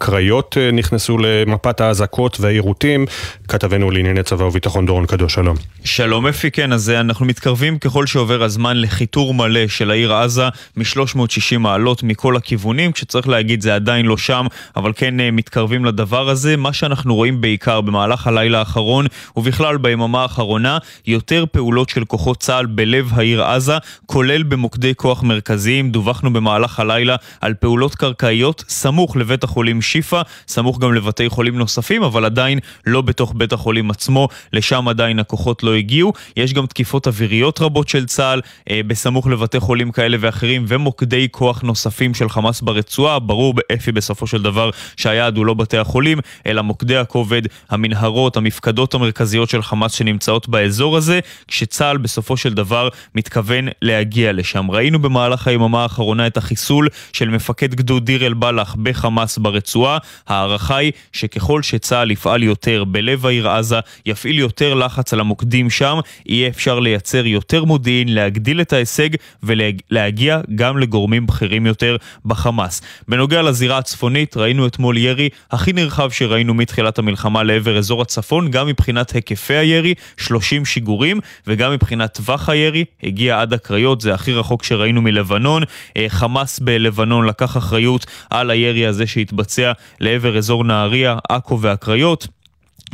[0.00, 3.06] הקריות אה, נכנסו למפת האזעקות והעירותים.
[3.48, 5.56] כתבנו לענייני צבא וביטחון דורון קדוש, שלום.
[5.84, 10.48] שלום אפי, כן, אז אה, אנחנו מתקרבים ככל שעובר הזמן לחיתור מלא של העיר עזה
[10.76, 14.46] מ-360 מעלות מכל הכיוונים, כשצריך להגיד זה עדיין לא שם,
[14.76, 16.56] אבל כן אה, מתקרבים לדבר הזה.
[16.56, 19.06] מה שאנחנו רואים בעיקר במהלך הלילה האחרון,
[19.36, 25.90] ובכלל ביממה האחרונה, יותר פעולות של כוחות צה"ל בלב העיר עזה, כולל במוקדי כוח מרכזיים.
[25.90, 32.02] דווחנו במהלך הלילה על פעולות קרקעיות סמוך לבית החולים שיפא, סמוך גם לבתי חולים נוספים,
[32.02, 36.12] אבל עדיין לא בתוך בית החולים עצמו, לשם עדיין הכוחות לא הגיעו.
[36.36, 38.40] יש גם תקיפות אוויריות רבות של צה"ל,
[38.70, 43.18] אה, בסמוך לבתי חולים כאלה ואחרים, ומוקדי כוח נוספים של חמאס ברצועה.
[43.18, 48.94] ברור באפי בסופו של דבר שהיעד הוא לא בתי החולים, אלא מוקדי הכובד, המנהרות, המפקדות
[48.94, 54.70] המרכזיות של חמאס שנמצאות באזור הזה, כשצה"ל בסופו של דבר מתכוון להגיע לשם.
[54.70, 59.79] ראינו במהלך היממה האחרונה את החיסול של מפקד גדוד דיר אל-בלח בחמאס ברצועה.
[59.86, 59.98] הרצועה.
[60.28, 65.98] ההערכה היא שככל שצה"ל יפעל יותר בלב העיר עזה, יפעיל יותר לחץ על המוקדים שם,
[66.26, 69.08] יהיה אפשר לייצר יותר מודיעין, להגדיל את ההישג
[69.42, 72.82] ולהגיע גם לגורמים בכירים יותר בחמאס.
[73.08, 78.66] בנוגע לזירה הצפונית, ראינו אתמול ירי הכי נרחב שראינו מתחילת המלחמה לעבר אזור הצפון, גם
[78.66, 84.64] מבחינת היקפי הירי, 30 שיגורים, וגם מבחינת טווח הירי, הגיע עד הקריות, זה הכי רחוק
[84.64, 85.62] שראינו מלבנון.
[85.96, 89.59] אה, חמאס בלבנון לקח אחריות על הירי הזה שהתבצע
[90.00, 92.26] לעבר אזור נהריה, עכו והקריות.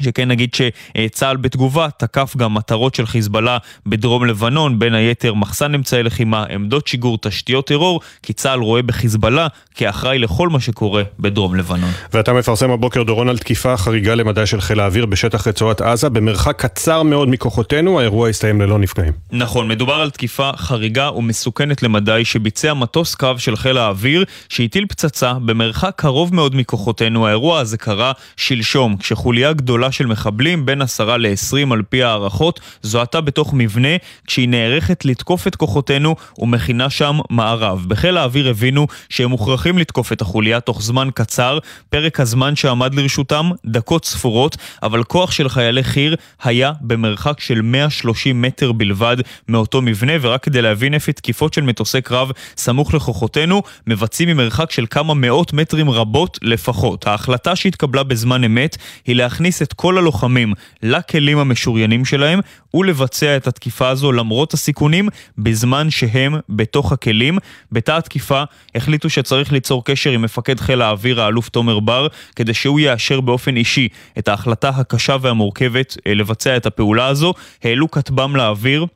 [0.01, 6.03] שכן נגיד שצה"ל בתגובה תקף גם מטרות של חיזבאללה בדרום לבנון, בין היתר מחסן אמצעי
[6.03, 11.91] לחימה, עמדות שיגור, תשתיות טרור, כי צה"ל רואה בחיזבאללה כאחראי לכל מה שקורה בדרום לבנון.
[12.13, 16.63] ואתה מפרסם הבוקר דורון על תקיפה חריגה למדי של חיל האוויר בשטח רצועת עזה, במרחק
[16.63, 19.13] קצר מאוד מכוחותינו, האירוע הסתיים ללא נפגעים.
[19.33, 25.35] נכון, מדובר על תקיפה חריגה ומסוכנת למדי שביצע מטוס קרב של חיל האוויר, שהטיל פצצה
[25.35, 27.27] במרחק קרוב מאוד מכוחותינו.
[27.27, 32.61] האירוע הזה קרה שלשום, כשחוליה גדולה גדולה של מחבלים, בין עשרה ל-20 על פי הערכות,
[32.83, 33.89] זוהתה בתוך מבנה
[34.27, 37.85] כשהיא נערכת לתקוף את כוחותינו ומכינה שם מערב.
[37.89, 41.59] בחיל האוויר הבינו שהם מוכרחים לתקוף את החוליה תוך זמן קצר,
[41.91, 48.43] פרק הזמן שעמד לרשותם דקות ספורות, אבל כוח של חיילי חי"ר היה במרחק של 130
[48.43, 49.17] מטר בלבד
[49.49, 54.87] מאותו מבנה, ורק כדי להבין איפה תקיפות של מטוסי קרב סמוך לכוחותינו, מבצעים ממרחק של
[54.91, 57.07] כמה מאות מטרים רבות לפחות.
[57.07, 58.77] ההחלטה שהתקבלה בזמן אמת
[59.07, 62.41] היא להכניס את כל הלוחמים לכלים המשוריינים שלהם
[62.75, 65.09] ולבצע את התקיפה הזו למרות הסיכונים
[65.39, 67.39] בזמן שהם בתוך הכלים.
[67.73, 68.43] בתא התקיפה
[68.75, 73.57] החליטו שצריך ליצור קשר עם מפקד חיל האוויר האלוף תומר בר כדי שהוא יאשר באופן
[73.57, 73.89] אישי
[74.19, 77.35] את ההחלטה הקשה והמורכבת אה, לבצע את הפעולה הזו.
[77.65, 78.87] העלו כטב"ם לאוויר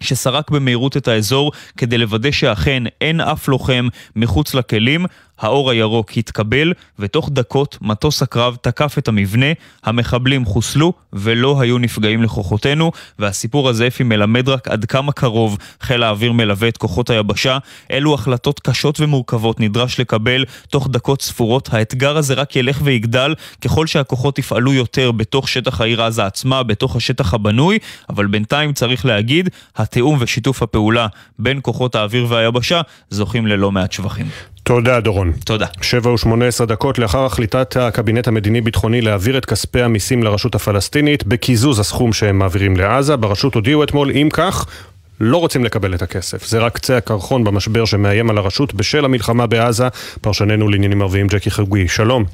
[0.00, 5.06] שסרק במהירות את האזור כדי לוודא שאכן אין אף לוחם מחוץ לכלים.
[5.38, 9.46] האור הירוק התקבל, ותוך דקות מטוס הקרב תקף את המבנה,
[9.84, 16.02] המחבלים חוסלו ולא היו נפגעים לכוחותינו, והסיפור הזה אפי מלמד רק עד כמה קרוב חיל
[16.02, 17.58] האוויר מלווה את כוחות היבשה.
[17.90, 21.68] אלו החלטות קשות ומורכבות נדרש לקבל תוך דקות ספורות.
[21.72, 26.96] האתגר הזה רק ילך ויגדל ככל שהכוחות יפעלו יותר בתוך שטח העיר עזה עצמה, בתוך
[26.96, 27.78] השטח הבנוי,
[28.10, 31.06] אבל בינתיים צריך להגיד, התיאום ושיתוף הפעולה
[31.38, 32.80] בין כוחות האוויר והיבשה
[33.10, 34.26] זוכים ללא מעט שבחים.
[34.66, 35.32] תודה, דורון.
[35.44, 35.66] תודה.
[35.80, 41.78] שבע ושמונה עשרה דקות לאחר החליטת הקבינט המדיני-ביטחוני להעביר את כספי המיסים לרשות הפלסטינית בקיזוז
[41.78, 44.66] הסכום שהם מעבירים לעזה, ברשות הודיעו אתמול, אם כך,
[45.20, 46.46] לא רוצים לקבל את הכסף.
[46.46, 49.88] זה רק קצה הקרחון במשבר שמאיים על הרשות בשל המלחמה בעזה.
[50.20, 52.24] פרשננו לעניינים ערביים ג'קי חגוי, שלום.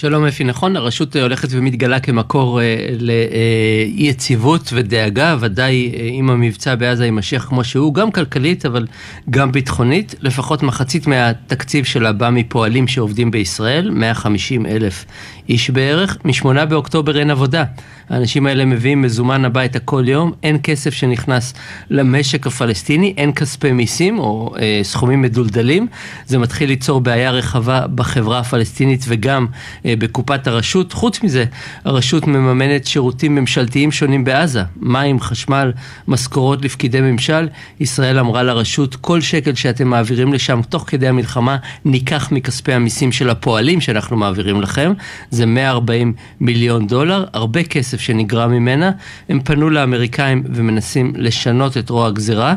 [0.00, 6.74] שלום אפי, נכון, הרשות הולכת ומתגלה כמקור אה, לאי יציבות ודאגה, ודאי אה, אם המבצע
[6.74, 8.86] בעזה יימשך כמו שהוא, גם כלכלית אבל
[9.30, 15.04] גם ביטחונית, לפחות מחצית מהתקציב שלה בא מפועלים שעובדים בישראל, 150 אלף
[15.48, 17.64] איש בערך, משמונה באוקטובר אין עבודה.
[18.08, 21.54] האנשים האלה מביאים מזומן הביתה כל יום, אין כסף שנכנס
[21.90, 25.86] למשק הפלסטיני, אין כספי מיסים או אה, סכומים מדולדלים.
[26.26, 29.46] זה מתחיל ליצור בעיה רחבה בחברה הפלסטינית וגם
[29.86, 30.92] אה, בקופת הרשות.
[30.92, 31.44] חוץ מזה,
[31.84, 35.72] הרשות מממנת שירותים ממשלתיים שונים בעזה, מים, חשמל,
[36.08, 37.48] משכורות לפקידי ממשל.
[37.80, 43.30] ישראל אמרה לרשות, כל שקל שאתם מעבירים לשם תוך כדי המלחמה, ניקח מכספי המיסים של
[43.30, 44.92] הפועלים שאנחנו מעבירים לכם.
[45.30, 48.90] זה 140 מיליון דולר, הרבה כסף שנגרע ממנה.
[49.28, 52.54] הם פנו לאמריקאים ומנסים לשנות את רוע הגזירה.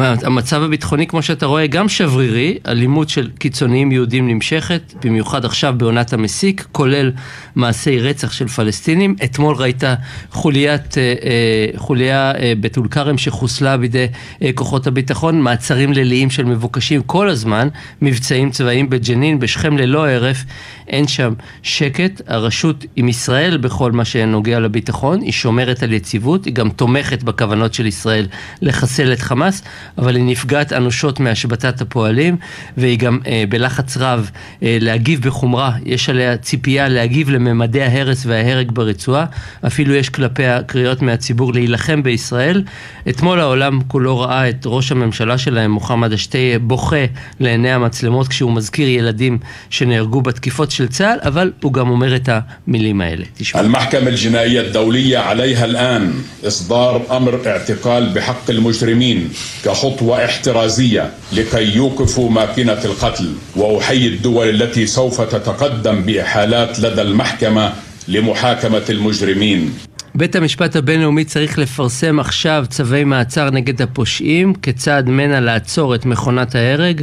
[0.00, 6.12] המצב הביטחוני, כמו שאתה רואה, גם שברירי, אלימות של קיצוניים יהודים נמשכת, במיוחד עכשיו בעונת
[6.12, 7.12] המסיק, כולל
[7.54, 9.16] מעשי רצח של פלסטינים.
[9.24, 9.82] אתמול ראית
[10.30, 14.06] חוליית, אה, אה, חוליה אה, בטול כרם שחוסלה בידי
[14.54, 17.68] כוחות הביטחון, מעצרים ליליים של מבוקשים כל הזמן,
[18.02, 20.44] מבצעים צבאיים בג'נין, בשכם ללא הרף,
[20.88, 21.32] אין שם
[21.62, 22.20] שקט.
[22.26, 27.74] הרשות עם ישראל בכל מה שנוגע לביטחון, היא שומרת על יציבות, היא גם תומכת בכוונות
[27.74, 28.26] של ישראל
[28.62, 29.62] לחסל את חמאס,
[29.98, 32.36] אבל היא נפגעת אנושות מהשבתת הפועלים,
[32.76, 34.30] והיא גם אה, בלחץ רב
[34.62, 39.25] אה, להגיב בחומרה, יש עליה ציפייה להגיב לממדי ההרס וההרג ברצועה,
[39.67, 42.63] אפילו יש כלפיה קריאות מהציבור להילחם בישראל.
[43.09, 47.05] אתמול העולם כולו ראה את ראש הממשלה שלהם, מוחמד אשתי, בוכה
[47.39, 49.37] לעיני המצלמות כשהוא מזכיר ילדים
[49.69, 52.29] שנהרגו בתקיפות של צה"ל, אבל הוא גם אומר את
[52.67, 53.25] המילים האלה.
[53.37, 53.61] תשמע.
[53.61, 56.13] المحكمة الجنائية الدولية عليها الآن
[56.47, 59.29] إصدار أمر اعتقال بحق المجرمين
[59.65, 67.73] كخطوة احترازية لكي يوقفوا ماكينة القتل وأحيي الدول التي سوف تتقدم بإحالات لدى المحكمة
[68.07, 69.71] لمحاكمة المجرمين
[70.17, 76.55] בית המשפט הבינלאומי צריך לפרסם עכשיו צווי מעצר נגד הפושעים כצעד מנה לעצור את מכונת
[76.55, 77.01] ההרג.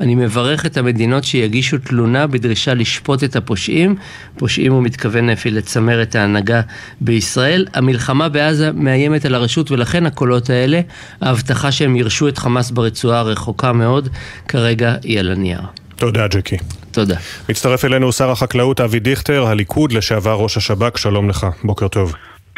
[0.00, 3.96] אני מברך את המדינות שיגישו תלונה בדרישה לשפוט את הפושעים.
[4.36, 6.60] פושעים הוא מתכוון אפי לצמר את ההנהגה
[7.00, 7.66] בישראל.
[7.74, 10.80] המלחמה בעזה מאיימת על הרשות ולכן הקולות האלה,
[11.20, 14.08] ההבטחה שהם ירשו את חמאס ברצועה רחוקה מאוד,
[14.48, 15.60] כרגע היא על הנייר.
[15.96, 16.56] תודה, ג'קי.
[16.95, 17.15] תודה.
[17.49, 22.13] מצטרף אלינו שר החקלאות אבי דיכטר, הליכוד לשעבר ראש השב"כ, שלום לך, בוקר טוב.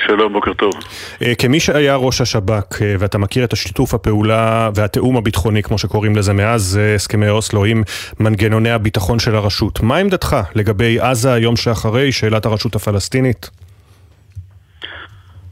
[0.05, 0.73] שלום, בוקר טוב.
[1.21, 6.15] אה, כמי שהיה ראש השב"כ, אה, ואתה מכיר את השיתוף הפעולה והתיאום הביטחוני, כמו שקוראים
[6.15, 7.81] לזה מאז אה, הסכמי אוסלו, עם
[8.19, 13.49] מנגנוני הביטחון של הרשות, מה עמדתך לגבי עזה היום שאחרי, שאלת הרשות הפלסטינית?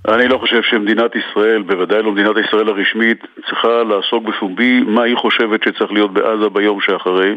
[0.08, 3.18] אני לא חושב שמדינת ישראל, בוודאי לא מדינת ישראל הרשמית,
[3.48, 7.36] צריכה לעסוק בפומבי מה היא חושבת שצריך להיות בעזה ביום שאחרי.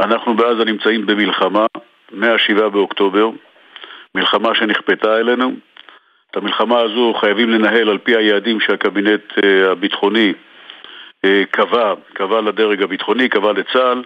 [0.00, 1.66] אנחנו בעזה נמצאים במלחמה
[2.12, 3.30] מ-7 באוקטובר,
[4.14, 5.52] מלחמה שנכפתה אלינו.
[6.30, 10.32] את המלחמה הזו חייבים לנהל על פי היעדים שהקבינט uh, הביטחוני
[11.26, 14.04] uh, קבע, קבע לדרג הביטחוני, קבע לצה"ל,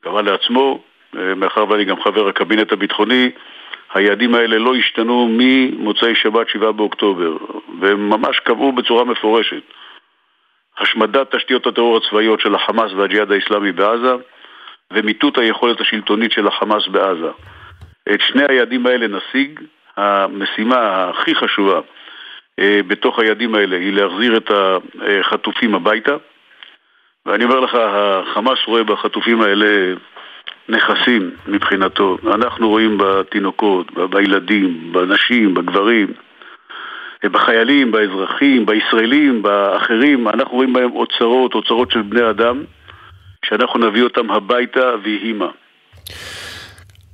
[0.00, 0.82] קבע לעצמו,
[1.14, 3.30] uh, מאחר ואני גם חבר הקבינט הביטחוני,
[3.94, 7.36] היעדים האלה לא השתנו ממוצאי שבת 7 באוקטובר,
[7.80, 9.62] והם ממש קבעו בצורה מפורשת
[10.78, 14.14] השמדת תשתיות הטרור הצבאיות של החמאס והג'יהאד האיסלאמי בעזה
[14.92, 17.30] ומיטוט היכולת השלטונית של החמאס בעזה.
[18.14, 19.60] את שני היעדים האלה נשיג
[19.96, 21.80] המשימה הכי חשובה
[22.58, 24.50] אה, בתוך היעדים האלה היא להחזיר את
[25.20, 26.16] החטופים הביתה
[27.26, 29.94] ואני אומר לך, החמאס רואה בחטופים האלה
[30.68, 32.18] נכסים מבחינתו.
[32.34, 36.12] אנחנו רואים בתינוקות, בילדים, בנשים, בגברים,
[37.24, 42.64] בחיילים, באזרחים, בישראלים, באחרים, אנחנו רואים בהם אוצרות, אוצרות של בני אדם,
[43.52, 45.48] שאנחנו נביא אותם הביתה ויהי מה.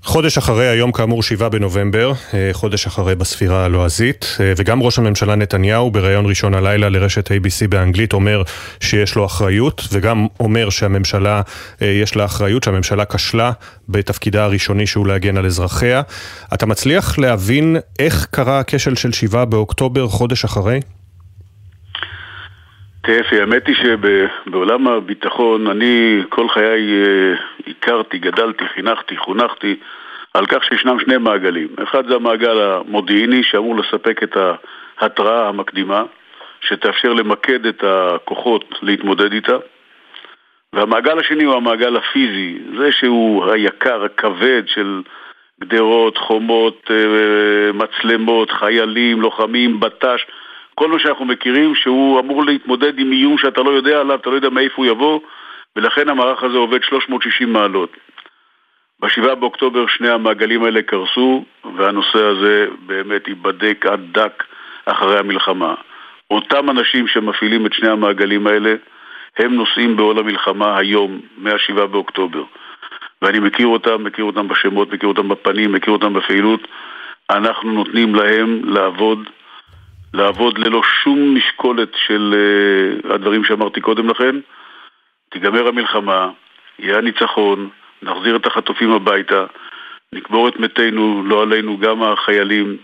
[0.03, 5.35] חודש אחרי היום כאמור 7 בנובמבר, אה, חודש אחרי בספירה הלועזית, אה, וגם ראש הממשלה
[5.35, 8.43] נתניהו בריאיון ראשון הלילה לרשת ABC באנגלית אומר
[8.81, 11.43] שיש לו אחריות, וגם אומר שהממשלה,
[11.83, 13.53] אה, יש לה אחריות, שהממשלה כשלה
[13.89, 16.03] בתפקידה הראשוני שהוא להגן על אזרחיה.
[16.55, 20.81] אתה מצליח להבין איך קרה הכשל של 7 באוקטובר חודש אחרי?
[23.11, 27.03] תפי, האמת היא שבעולם הביטחון אני כל חיי
[27.67, 29.77] הכרתי, גדלתי, חינכתי, חונכתי
[30.35, 31.69] על כך שישנם שני מעגלים.
[31.83, 34.37] אחד זה המעגל המודיעיני שאמור לספק את
[34.99, 36.03] ההתראה המקדימה,
[36.61, 39.57] שתאפשר למקד את הכוחות להתמודד איתה.
[40.73, 45.03] והמעגל השני הוא המעגל הפיזי, זה שהוא היקר, הכבד של
[45.61, 50.27] גדרות, חומות, אה, מצלמות, חיילים, לוחמים, בט"ש,
[50.79, 54.35] כל מה שאנחנו מכירים שהוא אמור להתמודד עם איום שאתה לא יודע עליו, אתה לא
[54.35, 55.21] יודע מאיפה הוא יבוא,
[55.77, 57.97] ולכן המערך הזה עובד 360 מעלות.
[59.01, 61.45] ב-7 באוקטובר שני המעגלים האלה קרסו,
[61.77, 64.45] והנושא הזה באמת ייבדק עד דק
[64.87, 65.75] אחרי המלחמה.
[66.31, 68.75] אותם אנשים שמפעילים את שני המעגלים האלה,
[69.39, 72.43] הם נושאים בעול המלחמה היום, מ-7 באוקטובר.
[73.23, 76.69] ואני מכיר אותם, מכיר אותם בשמות, מכיר אותם בפנים, מכיר אותם בפעילות.
[77.31, 79.19] אנחנו נותנים להם לעבוד,
[80.15, 84.37] לעבוד ללא שום משקולת של uh, הדברים שאמרתי קודם לכן.
[85.31, 86.31] תיגמר המלחמה,
[86.79, 87.69] יהיה הניצחון,
[88.03, 89.45] נחזיר את החטופים הביתה,
[90.13, 92.77] נקבור את מתינו, לא עלינו, גם החיילים,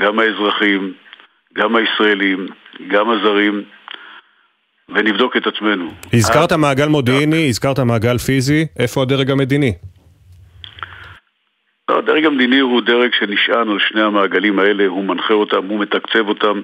[0.00, 0.92] גם האזרחים,
[1.54, 2.46] גם הישראלים,
[2.88, 3.62] גם הזרים,
[4.88, 5.90] ונבדוק את עצמנו.
[6.12, 9.72] הזכרת מעגל מודיעיני, הזכרת מעגל פיזי, איפה הדרג המדיני?
[11.92, 16.28] לא, הדרג המדיני הוא דרג שנשען על שני המעגלים האלה, הוא מנחה אותם, הוא מתקצב
[16.28, 16.60] אותם,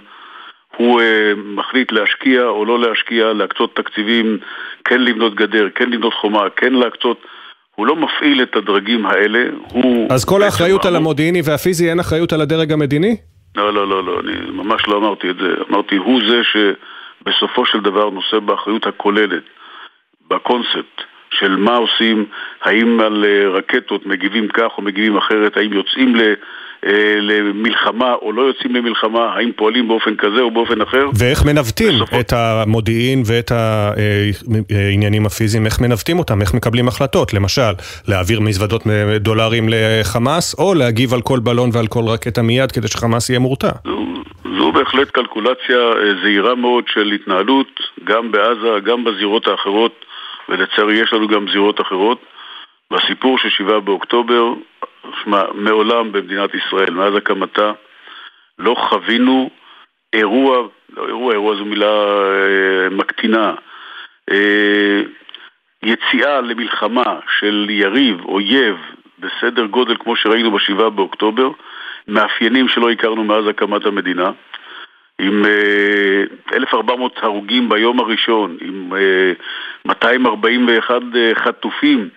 [0.76, 1.04] הוא uh,
[1.36, 4.38] מחליט להשקיע או לא להשקיע, להקצות תקציבים,
[4.84, 7.26] כן לבנות גדר, כן לבנות חומה, כן להקצות
[7.74, 10.08] הוא לא מפעיל את הדרגים האלה, הוא...
[10.10, 13.16] אז כל האחריות על המודיעיני והפיזי, אין אחריות על הדרג המדיני?
[13.56, 15.54] לא, לא, לא, לא, אני ממש לא אמרתי את זה.
[15.70, 19.42] אמרתי, הוא זה שבסופו של דבר נושא באחריות הכוללת,
[20.30, 22.26] בקונספט של מה עושים,
[22.62, 26.34] האם על אה, רקטות מגיבים כך או מגיבים אחרת, האם יוצאים ל...
[26.86, 31.06] אה, למלחמה או לא יוצאים למלחמה, האם פועלים באופן כזה או באופן אחר.
[31.18, 32.20] ואיך מנווטים בסופו...
[32.20, 33.50] את המודיעין ואת
[34.70, 37.72] העניינים הפיזיים, איך מנווטים אותם, איך מקבלים החלטות, למשל,
[38.08, 38.82] להעביר מזוודות
[39.16, 43.70] דולרים לחמאס, או להגיב על כל בלון ועל כל רקטה מיד כדי שחמאס יהיה מורתע.
[43.84, 44.22] זו,
[44.58, 50.04] זו בהחלט קלקולציה אה, זהירה מאוד של התנהלות, גם בעזה, גם בזירות האחרות,
[50.48, 52.22] ולצערי יש לנו גם זירות אחרות.
[52.90, 54.52] בסיפור של 7 באוקטובר,
[55.24, 57.72] שמע, מעולם במדינת ישראל, מאז הקמתה,
[58.58, 59.50] לא חווינו
[60.12, 63.54] אירוע, לא אירוע, אירוע זו מילה אה, מקטינה,
[64.30, 65.02] אה,
[65.82, 68.76] יציאה למלחמה של יריב, אויב,
[69.18, 71.50] בסדר גודל כמו שראינו ב-7 באוקטובר,
[72.08, 74.30] מאפיינים שלא הכרנו מאז הקמת המדינה,
[75.18, 76.22] עם אה,
[76.52, 79.32] 1,400 הרוגים ביום הראשון, עם אה,
[79.84, 82.08] 241 אה, חטופים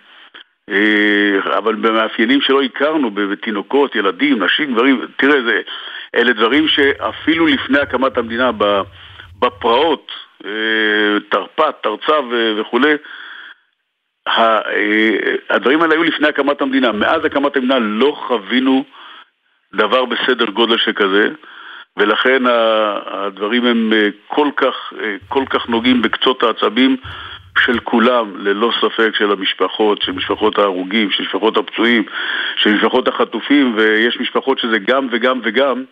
[0.70, 5.60] אה, אבל במאפיינים שלא הכרנו, בתינוקות, ילדים, נשים, גברים, תראה, זה,
[6.14, 8.50] אלה דברים שאפילו לפני הקמת המדינה,
[9.38, 10.12] בפרעות,
[10.44, 12.20] אה, תרפ"ט, תרצ"א
[12.58, 12.94] וכולי,
[14.28, 14.60] אה,
[15.50, 16.92] הדברים האלה היו לפני הקמת המדינה.
[16.92, 18.84] מאז הקמת המדינה לא חווינו
[19.74, 21.28] דבר בסדר גודל שכזה,
[21.98, 22.42] ולכן
[23.06, 23.92] הדברים הם
[24.26, 24.92] כל כך,
[25.28, 26.96] כל כך נוגעים בקצות העצבים.
[27.58, 32.04] של כולם, ללא ספק, של המשפחות, של משפחות ההרוגים, של משפחות הפצועים,
[32.56, 35.84] של משפחות החטופים, ויש משפחות שזה גם וגם וגם.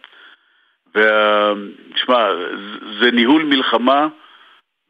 [0.94, 2.28] ותשמע,
[3.00, 4.08] זה ניהול מלחמה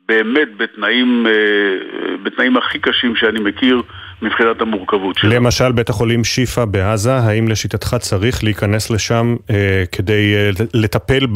[0.09, 3.83] באמת בתנאים, אה, בתנאים הכי קשים שאני מכיר
[4.23, 5.31] מבחינת המורכבות שלו.
[5.31, 11.27] למשל, בית החולים שיפא בעזה, האם לשיטתך צריך להיכנס לשם אה, כדי אה, לטפל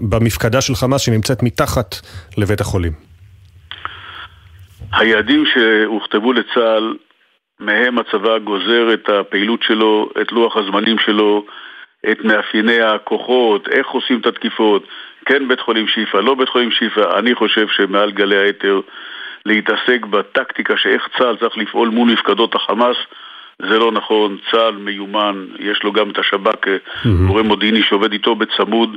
[0.00, 1.94] במפקדה של חמאס שנמצאת מתחת
[2.38, 2.92] לבית החולים?
[4.92, 6.94] היעדים שהוכתבו לצה"ל,
[7.60, 11.44] מהם הצבא גוזר את הפעילות שלו, את לוח הזמנים שלו,
[12.10, 14.86] את מאפייני הכוחות, איך עושים את התקיפות,
[15.26, 18.80] כן בית חולים שיפא, לא בית חולים שיפא, אני חושב שמעל גלי היתר
[19.46, 22.96] להתעסק בטקטיקה שאיך צה"ל צריך לפעול מול מפקדות החמאס
[23.58, 27.08] זה לא נכון, צה"ל מיומן, יש לו גם את השב"כ, mm-hmm.
[27.26, 28.96] גורם מודיעיני שעובד איתו בצמוד,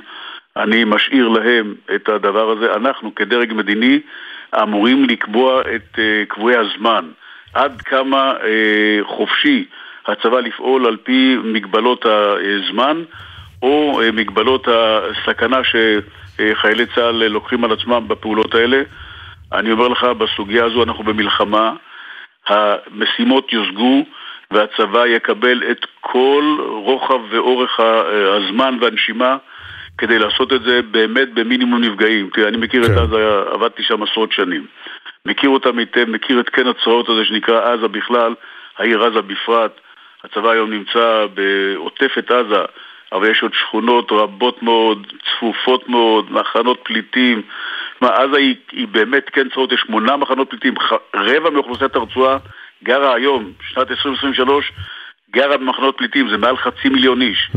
[0.57, 2.73] אני משאיר להם את הדבר הזה.
[2.75, 3.99] אנחנו כדרג מדיני
[4.61, 7.05] אמורים לקבוע את uh, קבועי הזמן.
[7.55, 9.65] עד כמה אה, חופשי
[10.07, 13.03] הצבא לפעול על פי מגבלות הזמן
[13.61, 18.81] או אה, מגבלות הסכנה שחיילי צה"ל לוקחים על עצמם בפעולות האלה.
[19.53, 21.73] אני אומר לך, בסוגיה הזו אנחנו במלחמה,
[22.47, 24.05] המשימות יושגו
[24.51, 27.79] והצבא יקבל את כל רוחב ואורך
[28.37, 29.37] הזמן והנשימה
[29.97, 32.29] כדי לעשות את זה באמת במינימום נפגעים.
[32.33, 32.93] תראה, אני מכיר כן.
[32.93, 34.65] את עזה, עבדתי שם עשרות שנים.
[35.25, 38.35] מכיר אותם היטב, מכיר את קן הצרעות הזה שנקרא עזה בכלל,
[38.77, 39.71] העיר עזה בפרט.
[40.23, 42.61] הצבא היום נמצא בעוטפת עזה,
[43.11, 47.41] אבל יש עוד שכונות רבות מאוד, צפופות מאוד, מחנות פליטים.
[48.01, 50.73] מה, עזה היא, היא באמת קן צרעות, יש שמונה מחנות פליטים,
[51.15, 52.37] רבע מאוכלוסיית הרצועה
[52.83, 54.71] גרה היום, שנת 2023,
[55.31, 57.51] גרה במחנות פליטים, זה מעל חצי מיליון איש.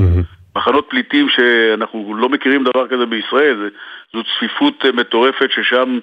[0.57, 3.71] מחנות פליטים שאנחנו לא מכירים דבר כזה בישראל,
[4.13, 5.99] זו צפיפות אה, מטורפת ששם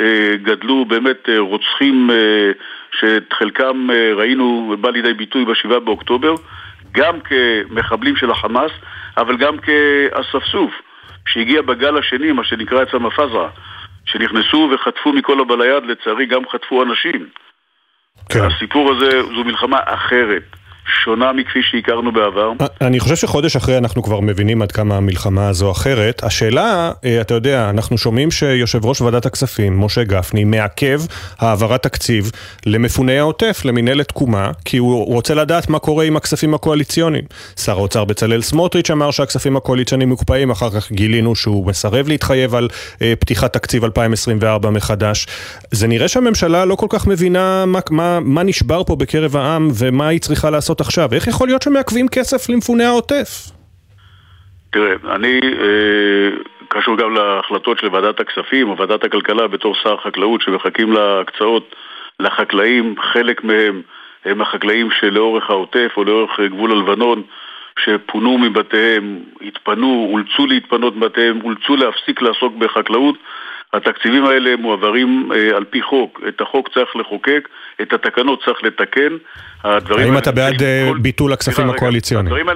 [0.00, 2.50] אה, גדלו באמת אה, רוצחים אה,
[3.00, 6.34] שאת חלקם אה, ראינו בא לידי ביטוי ב-7 באוקטובר,
[6.92, 8.72] גם כמחבלים של החמאס,
[9.16, 10.70] אבל גם כאספסוף
[11.26, 13.48] שהגיע בגל השני, מה שנקרא אצלם הפאזרה,
[14.12, 17.28] שנכנסו וחטפו מכל הבא ליד, לצערי גם חטפו אנשים.
[18.28, 18.40] כן.
[18.44, 20.42] הסיפור הזה זו מלחמה אחרת.
[21.04, 22.52] שונה מכפי שהכרנו בעבר.
[22.80, 26.24] אני חושב שחודש אחרי אנחנו כבר מבינים עד כמה המלחמה הזו אחרת.
[26.24, 31.00] השאלה, אה, אתה יודע, אנחנו שומעים שיושב ראש ועדת הכספים, משה גפני, מעכב
[31.38, 32.30] העברת תקציב
[32.66, 37.24] למפוני העוטף, למינהלת תקומה, כי הוא רוצה לדעת מה קורה עם הכספים הקואליציוניים.
[37.56, 42.68] שר האוצר בצלאל סמוטריץ' אמר שהכספים הקואליציוניים מוקפאים, אחר כך גילינו שהוא מסרב להתחייב על
[43.02, 45.26] אה, פתיחת תקציב 2024 מחדש.
[45.70, 50.08] זה נראה שהממשלה לא כל כך מבינה מה, מה, מה נשבר פה בקרב העם ומה
[50.08, 51.08] היא צריכה לעשות עכשיו?
[51.12, 53.50] איך יכול להיות שמעכבים כסף למפוני העוטף?
[54.72, 56.30] תראה, אני אה,
[56.68, 61.74] קשור גם להחלטות של ועדת הכספים או ועדת הכלכלה בתור שר חקלאות שמחכים להקצאות
[62.20, 63.82] לחקלאים, חלק מהם
[64.24, 67.22] הם החקלאים שלאורך העוטף או לאורך גבול הלבנון
[67.84, 73.14] שפונו מבתיהם, התפנו, אולצו להתפנות מבתיהם, אולצו להפסיק לעסוק בחקלאות
[73.72, 76.20] התקציבים האלה מועברים אה, על פי חוק.
[76.28, 77.48] את החוק צריך לחוקק,
[77.82, 79.16] את התקנות צריך לתקן.
[79.64, 80.98] האם אתה בעד אה, כל...
[80.98, 82.26] ביטול הכספים הקואליציוניים?
[82.26, 82.48] הדברים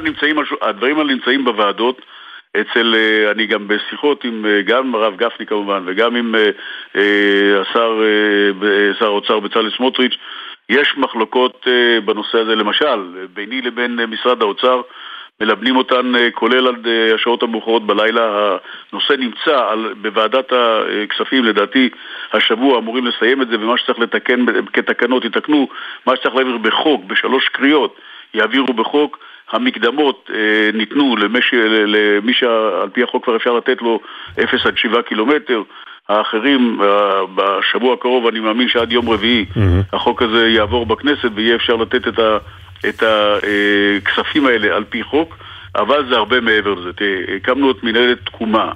[0.62, 2.00] הדברים האלה נמצאים בוועדות.
[2.60, 6.50] אצל, אה, אני גם בשיחות עם, אה, גם הרב גפני כמובן, וגם עם אה,
[6.96, 8.02] אה, השר,
[8.62, 10.16] אה, שר האוצר בצלאל סמוטריץ',
[10.68, 12.54] יש מחלוקות אה, בנושא הזה.
[12.54, 14.80] למשל, ביני לבין אה, משרד האוצר,
[15.40, 18.56] מלבנים אותן אה, כולל עד אה, השעות המאוחרות בלילה.
[18.92, 21.88] הנושא נמצא על, בוועדת הכספים, לדעתי
[22.32, 25.68] השבוע אמורים לסיים את זה, ומה שצריך לתקן כתקנות יתקנו,
[26.06, 27.96] מה שצריך להעביר בחוק, בשלוש קריאות,
[28.34, 29.18] יעבירו בחוק.
[29.52, 31.54] המקדמות אה, ניתנו למי, ש,
[31.86, 34.00] למי שעל פי החוק כבר אפשר לתת לו
[34.44, 35.62] 0 עד 7 קילומטר.
[36.08, 39.96] האחרים, אה, בשבוע הקרוב אני מאמין שעד יום רביעי mm-hmm.
[39.96, 42.38] החוק הזה יעבור בכנסת ויהיה אפשר לתת את ה...
[42.88, 45.36] את הכספים האלה על פי חוק,
[45.76, 46.90] אבל זה הרבה מעבר לזה.
[47.36, 48.72] הקמנו את מנהלת תקומה.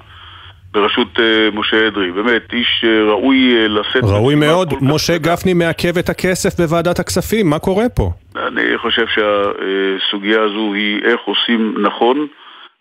[0.73, 4.05] בראשות אה, משה אדרי, באמת, איש אה, ראוי אה, לשאת...
[4.05, 4.75] ראוי מאוד.
[4.81, 8.11] משה גפני מעכב את הכסף בוועדת הכספים, מה קורה פה?
[8.37, 12.27] אני חושב שהסוגיה הזו היא איך עושים נכון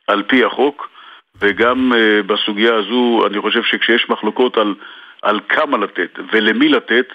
[0.07, 0.89] על פי החוק,
[1.41, 1.91] וגם
[2.27, 4.73] בסוגיה הזו אני חושב שכשיש מחלוקות על,
[5.21, 7.05] על כמה לתת ולמי לתת,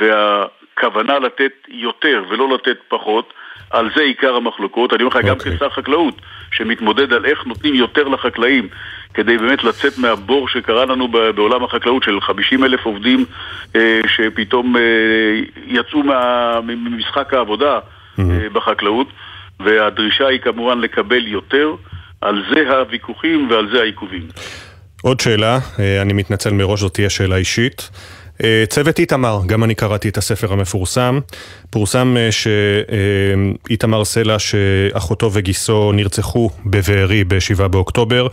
[0.00, 0.44] וה...
[0.80, 3.32] כוונה לתת יותר ולא לתת פחות,
[3.70, 4.92] על זה עיקר המחלוקות.
[4.92, 5.28] אני אומר לך, okay.
[5.28, 5.56] גם אוקיי.
[5.56, 6.20] כשר חקלאות,
[6.52, 8.68] שמתמודד על איך נותנים יותר לחקלאים,
[9.14, 13.24] כדי באמת לצאת מהבור שקרה לנו בעולם החקלאות של 50 אלף עובדים
[13.76, 14.82] אה, שפתאום אה,
[15.66, 18.20] יצאו מה, ממשחק העבודה mm-hmm.
[18.20, 19.08] אה, בחקלאות,
[19.60, 21.74] והדרישה היא כמובן לקבל יותר.
[22.20, 24.28] על זה הוויכוחים ועל זה העיכובים.
[25.02, 27.90] עוד שאלה, אה, אני מתנצל מראש, זאת תהיה שאלה אישית.
[28.44, 31.20] אה, צוות איתמר, גם אני קראתי את הספר המפורסם.
[31.70, 38.26] פורסם אה, שאיתמר סלע, שאחותו וגיסו נרצחו בבארי ב-7 באוקטובר.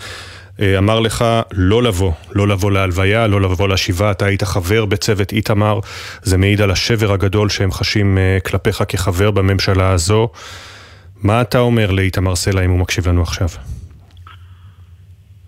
[0.61, 5.31] אה, אמר לך לא לבוא, לא לבוא להלוויה, לא לבוא לשבעה, אתה היית חבר בצוות
[5.31, 5.79] איתמר,
[6.21, 10.29] זה מעיד על השבר הגדול שהם חשים כלפיך כחבר בממשלה הזו.
[11.23, 13.47] מה אתה אומר לאיתמר סלע אם הוא מקשיב לנו עכשיו?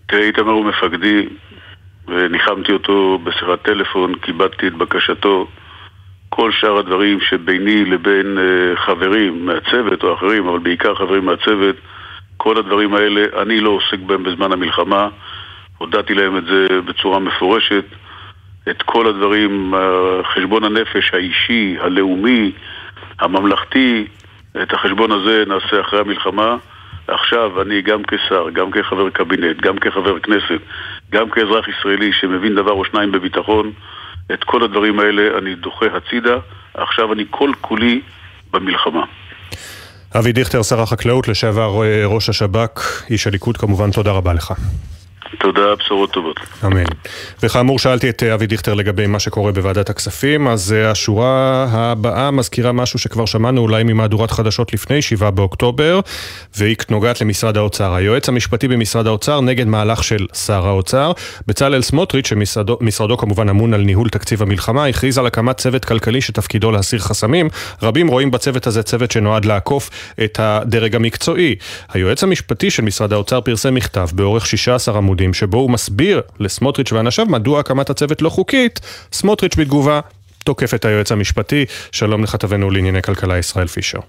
[0.08, 1.26] תראה, איתמר הוא מפקדי,
[2.08, 5.48] וניחמתי אותו בשיחת טלפון, כיבדתי את בקשתו.
[6.30, 11.76] כל שאר הדברים שביני לבין uh, חברים מהצוות או אחרים, אבל בעיקר חברים מהצוות,
[12.38, 15.10] כל הדברים האלה, אני לא עוסק בהם בזמן המלחמה.
[15.78, 17.86] הודעתי להם את זה בצורה מפורשת.
[18.70, 19.74] את כל הדברים,
[20.34, 22.52] חשבון הנפש האישי, הלאומי,
[23.20, 24.08] הממלכתי,
[24.62, 26.56] את החשבון הזה נעשה אחרי המלחמה.
[27.08, 30.62] עכשיו אני גם כשר, גם כחבר קבינט, גם כחבר כנסת,
[31.12, 33.72] גם כאזרח ישראלי שמבין דבר או שניים בביטחון,
[34.34, 36.36] את כל הדברים האלה אני דוחה הצידה,
[36.74, 38.02] עכשיו אני כל כולי
[38.52, 39.06] במלחמה.
[40.20, 44.54] אבי דיכטר, שר החקלאות, לשעבר אה, ראש השב"כ, איש הליכוד כמובן, תודה רבה לך.
[45.40, 46.40] תודה, בשורות טובות.
[46.66, 46.84] אמן.
[47.44, 52.32] וכאמור, שאלתי את אה, אבי דיכטר לגבי מה שקורה בוועדת הכספים, אז אה, השורה הבאה
[52.32, 56.00] מזכירה משהו שכבר שמענו אולי ממהדורת חדשות לפני 7 באוקטובר,
[56.58, 57.94] והיא נוגעת למשרד האוצר.
[57.94, 61.12] היועץ המשפטי במשרד האוצר נגד מהלך של שר האוצר.
[61.48, 66.72] בצלאל סמוטריץ', שמשרדו כמובן אמון על ניהול תקציב המלחמה, הכריז על הקמת צוות כלכלי שתפקידו
[66.72, 67.50] להסיר חסמים.
[67.82, 69.90] רבים רואים בצוות הזה צוות שנועד לעקוף
[70.24, 71.56] את הדרג המקצועי.
[71.94, 75.15] היועץ המשפטי של משרד האוצר פרסם מכתב באורך 16 עמודים.
[75.16, 78.80] עמודים שבו הוא מסביר לסמוטריץ' ואנשיו מדוע הקמת הצוות לא חוקית,
[79.12, 80.00] סמוטריץ' בתגובה
[80.44, 81.66] תוקף את היועץ המשפטי.
[81.92, 84.00] שלום לכתבנו לענייני כלכלה ישראל פישר.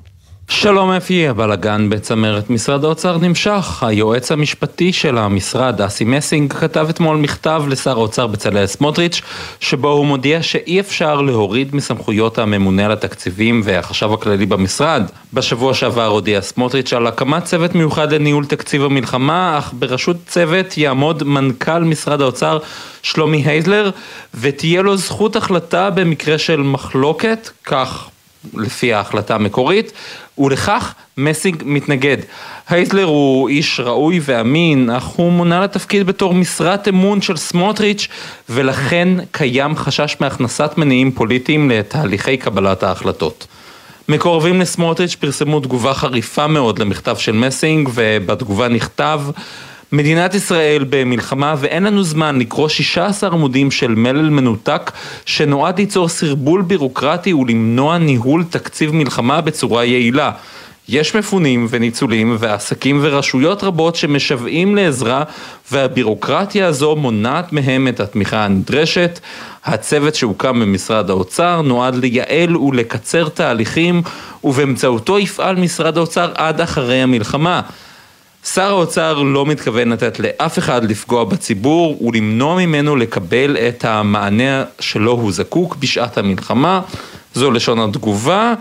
[0.51, 3.83] שלום אפי, הבלאגן בצמרת משרד האוצר נמשך.
[3.83, 9.21] היועץ המשפטי של המשרד, אסי מסינג, כתב אתמול מכתב לשר האוצר בצלאל סמוטריץ',
[9.61, 15.03] שבו הוא מודיע שאי אפשר להוריד מסמכויות הממונה על התקציבים והחשב הכללי במשרד.
[15.33, 21.23] בשבוע שעבר הודיע סמוטריץ' על הקמת צוות מיוחד לניהול תקציב המלחמה, אך בראשות צוות יעמוד
[21.23, 22.59] מנכ"ל משרד האוצר
[23.03, 23.91] שלומי הייזלר,
[24.35, 28.09] ותהיה לו זכות החלטה במקרה של מחלוקת, כך
[28.55, 29.93] לפי ההחלטה המקורית,
[30.39, 32.17] ולכך מסינג מתנגד.
[32.69, 38.09] הייטלר הוא איש ראוי ואמין, אך הוא מונה לתפקיד בתור משרת אמון של סמוטריץ',
[38.49, 43.47] ולכן קיים חשש מהכנסת מניעים פוליטיים לתהליכי קבלת ההחלטות.
[44.09, 49.21] מקורבים לסמוטריץ' פרסמו תגובה חריפה מאוד למכתב של מסינג, ובתגובה נכתב
[49.93, 54.93] מדינת ישראל במלחמה ואין לנו זמן לקרוא 16 עמודים של מלל מנותק
[55.27, 60.31] שנועד ליצור סרבול בירוקרטי ולמנוע ניהול תקציב מלחמה בצורה יעילה.
[60.89, 65.25] יש מפונים וניצולים ועסקים ורשויות רבות שמשוועים לעזרה
[65.73, 69.21] והבירוקרטיה הזו מונעת מהם את התמיכה הנדרשת.
[69.65, 74.03] הצוות שהוקם במשרד האוצר נועד לייעל ולקצר תהליכים
[74.45, 77.61] ובאמצעותו יפעל משרד האוצר עד אחרי המלחמה.
[78.55, 85.13] שר האוצר לא מתכוון לתת לאף אחד לפגוע בציבור ולמנוע ממנו לקבל את המענה שלו
[85.13, 86.81] הוא זקוק בשעת המלחמה,
[87.35, 88.55] זו לשון התגובה.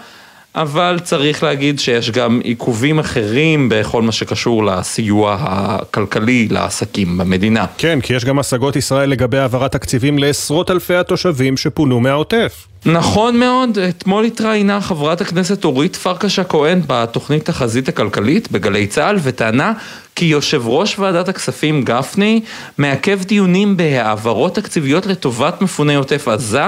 [0.55, 7.65] אבל צריך להגיד שיש גם עיכובים אחרים בכל מה שקשור לסיוע הכלכלי לעסקים במדינה.
[7.77, 12.67] כן, כי יש גם השגות ישראל לגבי העברת תקציבים לעשרות אלפי התושבים שפונו מהעוטף.
[12.85, 19.73] נכון מאוד, אתמול התראיינה חברת הכנסת אורית פרקש הכהן בתוכנית תחזית הכלכלית בגלי צה"ל וטענה
[20.15, 22.41] כי יושב ראש ועדת הכספים גפני
[22.77, 26.65] מעכב דיונים בהעברות תקציביות לטובת מפוני עוטף עזה,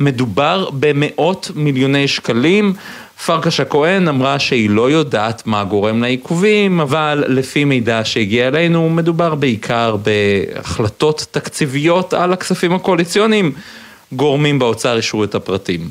[0.00, 2.74] מדובר במאות מיליוני שקלים.
[3.26, 9.34] פרקש הכהן אמרה שהיא לא יודעת מה גורם לעיכובים, אבל לפי מידע שהגיע אלינו מדובר
[9.34, 13.52] בעיקר בהחלטות תקציביות על הכספים הקואליציוניים.
[14.12, 15.90] גורמים באוצר אישרו את הפרטים.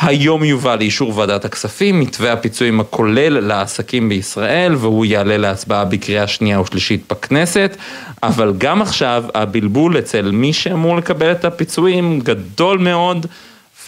[0.00, 6.60] היום יובא לאישור ועדת הכספים מתווה הפיצויים הכולל לעסקים בישראל והוא יעלה להצבעה בקריאה שנייה
[6.60, 7.76] ושלישית בכנסת
[8.22, 13.26] אבל גם עכשיו הבלבול אצל מי שאמור לקבל את הפיצויים גדול מאוד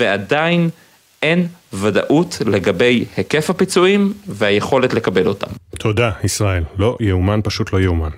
[0.01, 0.71] ועדיין
[1.23, 5.47] אין ודאות לגבי היקף הפיצויים והיכולת לקבל אותם.
[5.79, 6.63] תודה, ישראל.
[6.79, 8.11] לא יאומן, פשוט לא יאומן.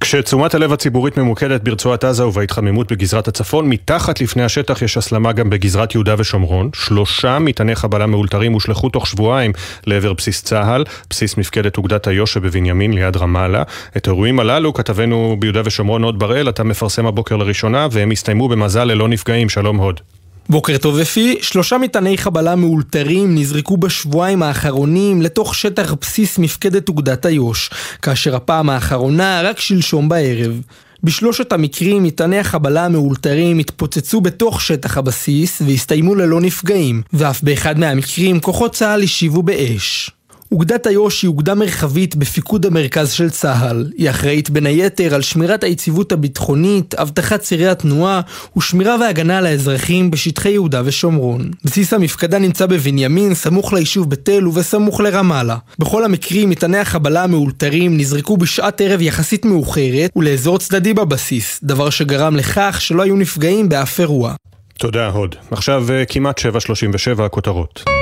[0.00, 5.50] כשתשומת הלב הציבורית ממוקדת ברצועת עזה ובהתחממות בגזרת הצפון, מתחת לפני השטח יש הסלמה גם
[5.50, 6.70] בגזרת יהודה ושומרון.
[6.74, 9.52] שלושה מטעני חבלה מאולתרים הושלכו תוך שבועיים
[9.86, 13.62] לעבר בסיס צה"ל, בסיס מפקדת אוגדת איו"ש שבבנימין ליד רמאללה.
[13.96, 18.84] את האירועים הללו כתבנו ביהודה ושומרון הוד בראל, אתה מפרסם הבוקר לראשונה, והם הסתיימו במזל
[18.84, 19.48] ללא נפגעים.
[19.48, 20.00] שלום הוד.
[20.48, 27.26] בוקר טוב אפי, שלושה מטעני חבלה מאולתרים נזרקו בשבועיים האחרונים לתוך שטח בסיס מפקדת אוגדת
[27.26, 27.70] איו"ש,
[28.02, 30.60] כאשר הפעם האחרונה רק שלשום בערב.
[31.04, 38.40] בשלושת המקרים מטעני החבלה המאולתרים התפוצצו בתוך שטח הבסיס והסתיימו ללא נפגעים, ואף באחד מהמקרים
[38.40, 40.10] כוחות צה"ל השיבו באש.
[40.52, 43.90] אוגדת איו"ש היא אוגדה מרחבית בפיקוד המרכז של צה"ל.
[43.98, 48.20] היא אחראית בין היתר על שמירת היציבות הביטחונית, אבטחת צירי התנועה
[48.56, 51.50] ושמירה והגנה על האזרחים בשטחי יהודה ושומרון.
[51.64, 55.56] בסיס המפקדה נמצא בבנימין, סמוך ליישוב בית אל ובסמוך לרמאללה.
[55.78, 62.36] בכל המקרים מטעני החבלה המאולתרים נזרקו בשעת ערב יחסית מאוחרת ולאזור צדדי בבסיס, דבר שגרם
[62.36, 64.34] לכך שלא היו נפגעים באף אירוע.
[64.78, 65.36] תודה, הוד.
[65.50, 68.01] עכשיו אה, כמעט 7.37 הכותרות.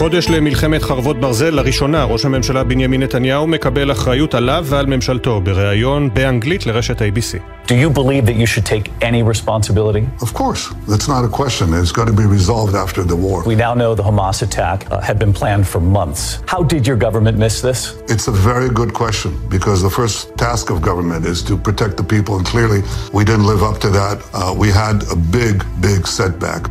[0.00, 6.14] חודש למלחמת חרבות ברזל, לראשונה ראש הממשלה בנימין נתניהו מקבל אחריות עליו ועל ממשלתו בריאיון
[6.14, 7.38] באנגלית לרשת ABC.
[7.66, 10.04] Do you believe that you should take any responsibility?
[10.26, 11.66] Of course, that's not a question.
[11.74, 13.36] It's got to be resolved after the war.
[13.52, 16.22] We now know the Hamas attack uh, had been planned for months.
[16.54, 17.78] How did your government miss this?
[18.14, 20.16] It's a very good question because the first
[20.46, 22.80] task of government is to protect the people, and clearly
[23.16, 24.16] we didn't live up to that.
[24.32, 25.56] Uh, we had a big,
[25.88, 26.62] big setback.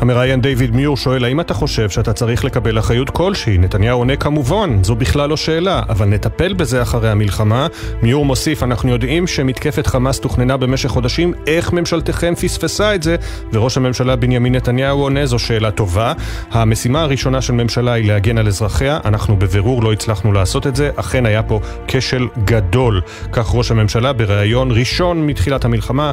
[0.00, 3.58] המראיין דיוויד מיור שואל האם אתה חושב שאתה צריך לקבל אחריות כלשהי?
[3.58, 7.66] נתניהו עונה כמובן, זו בכלל לא שאלה, אבל נטפל בזה אחרי המלחמה.
[8.02, 13.16] מיור מוסיף, אנחנו יודעים שמתקפת חמאס תוכננה במשך חודשים, איך ממשלתכם פספסה את זה?
[13.52, 16.12] וראש הממשלה בנימין נתניהו עונה, זו שאלה טובה.
[16.50, 20.90] המשימה הראשונה של ממשלה היא להגן על אזרחיה, אנחנו בבירור לא הצלחנו לעשות את זה,
[20.96, 23.00] אכן היה פה כשל גדול.
[23.32, 26.10] כך ראש הממשלה בריאיון ראשון מתחילת המלחמה.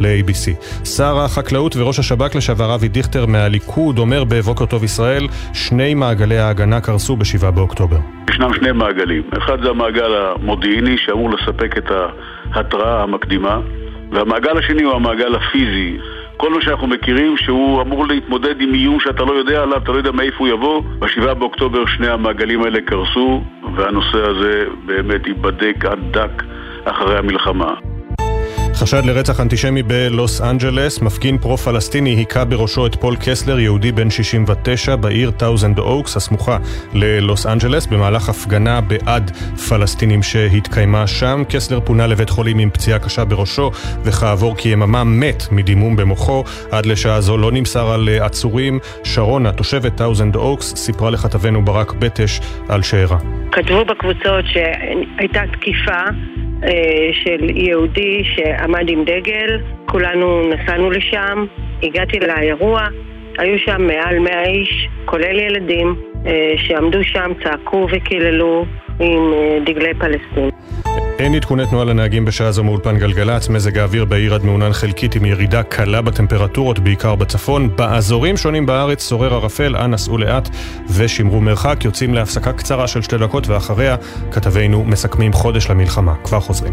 [0.00, 0.64] ל-ABC.
[0.84, 6.80] שר החקלאות וראש השב"כ לשעבר אבי דיכטר מהליכוד אומר בבוקר טוב ישראל, שני מעגלי ההגנה
[6.80, 7.96] קרסו ב-7 באוקטובר.
[8.30, 9.22] ישנם שני מעגלים.
[9.38, 11.90] אחד זה המעגל המודיעיני שאמור לספק את
[12.52, 13.60] ההתראה המקדימה,
[14.12, 15.96] והמעגל השני הוא המעגל הפיזי.
[16.36, 19.96] כל מה שאנחנו מכירים שהוא אמור להתמודד עם איום שאתה לא יודע עליו, אתה לא
[19.96, 20.82] יודע מאיפה הוא יבוא.
[20.98, 23.42] ב-7 באוקטובר שני המעגלים האלה קרסו,
[23.76, 26.42] והנושא הזה באמת ייבדק עד דק
[26.84, 27.74] אחרי המלחמה.
[28.88, 34.96] חשד לרצח אנטישמי בלוס אנג'לס, מפגין פרו-פלסטיני היכה בראשו את פול קסלר, יהודי בן 69,
[34.96, 36.58] בעיר טאוזנד אוקס, הסמוכה
[36.94, 39.30] ללוס אנג'לס, במהלך הפגנה בעד
[39.68, 41.42] פלסטינים שהתקיימה שם.
[41.48, 43.70] קסלר פונה לבית חולים עם פציעה קשה בראשו,
[44.04, 46.44] וכעבור כיממה מת מדימום במוחו.
[46.70, 48.78] עד לשעה זו לא נמסר על עצורים.
[49.04, 53.18] שרונה, תושבת טאוזנד אוקס, סיפרה לכתבנו ברק בטש על שאירע.
[53.52, 56.02] כתבו בקבוצות שהייתה תקיפה
[57.12, 61.46] של יהודי שעמד עם דגל, כולנו נסענו לשם,
[61.82, 62.86] הגעתי לאירוע,
[63.38, 65.94] היו שם מעל 100 איש, כולל ילדים,
[66.56, 68.64] שעמדו שם, צעקו וקיללו
[69.00, 69.32] עם
[69.64, 70.57] דגלי פלסטין.
[71.18, 75.24] אין עדכוני תנועה לנהגים בשעה זו מאולפן גלגלצ, מזג האוויר בעיר עד מעונן חלקית עם
[75.24, 77.76] ירידה קלה בטמפרטורות, בעיקר בצפון.
[77.76, 80.48] באזורים שונים בארץ שורר ערפל, אנא סעו לאט
[80.90, 81.84] ושמרו מרחק.
[81.84, 83.96] יוצאים להפסקה קצרה של שתי דקות ואחריה
[84.32, 86.14] כתבינו מסכמים חודש למלחמה.
[86.24, 86.72] כבר חוזרים.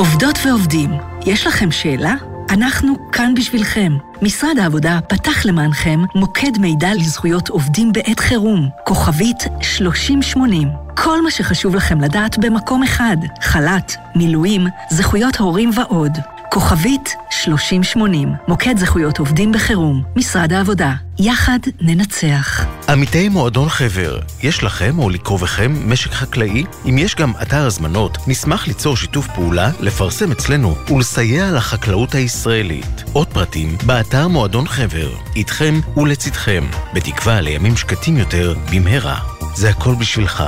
[0.00, 0.90] עובדות ועובדים,
[1.26, 2.14] יש לכם שאלה?
[2.50, 3.92] אנחנו כאן בשבילכם.
[4.22, 10.68] משרד העבודה פתח למענכם מוקד מידע לזכויות עובדים בעת חירום, כוכבית 3080.
[10.96, 16.12] כל מה שחשוב לכם לדעת במקום אחד, חל"ת, מילואים, זכויות הורים ועוד.
[16.52, 20.92] כוכבית 3080, מוקד זכויות עובדים בחירום, משרד העבודה.
[21.18, 22.64] יחד ננצח.
[22.88, 26.64] עמיתי מועדון חבר, יש לכם או לקרובכם משק חקלאי?
[26.88, 33.04] אם יש גם אתר הזמנות, נשמח ליצור שיתוף פעולה, לפרסם אצלנו ולסייע לחקלאות הישראלית.
[33.12, 35.10] עוד פרטים, באתר מועדון חבר.
[35.36, 36.64] איתכם ולצדכם,
[36.94, 39.18] בתקווה לימים שקטים יותר במהרה.
[39.54, 40.44] זה הכל בשבילך,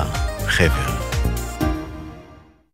[0.47, 1.02] חבר.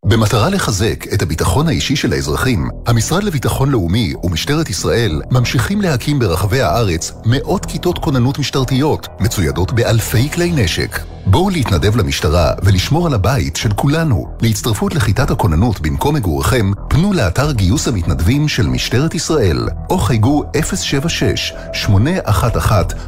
[0.09, 6.61] במטרה לחזק את הביטחון האישי של האזרחים, המשרד לביטחון לאומי ומשטרת ישראל ממשיכים להקים ברחבי
[6.61, 11.18] הארץ מאות כיתות כוננות משטרתיות, מצוידות באלפי כלי נשק.
[11.27, 14.27] בואו להתנדב למשטרה ולשמור על הבית של כולנו.
[14.43, 20.45] להצטרפות לכיתת הכוננות במקום מגוריכם, פנו לאתר גיוס המתנדבים של משטרת ישראל, או חייגו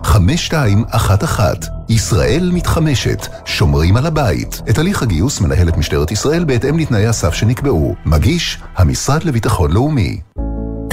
[0.07, 1.41] 076-811-5211.
[1.89, 4.61] ישראל מתחמשת, שומרים על הבית.
[4.71, 7.95] את הליך הגיוס מנהלת משטרת ישראל בהתאם לתנאי הסף שנקבעו.
[8.07, 10.21] מגיש, המשרד לביטחון לאומי.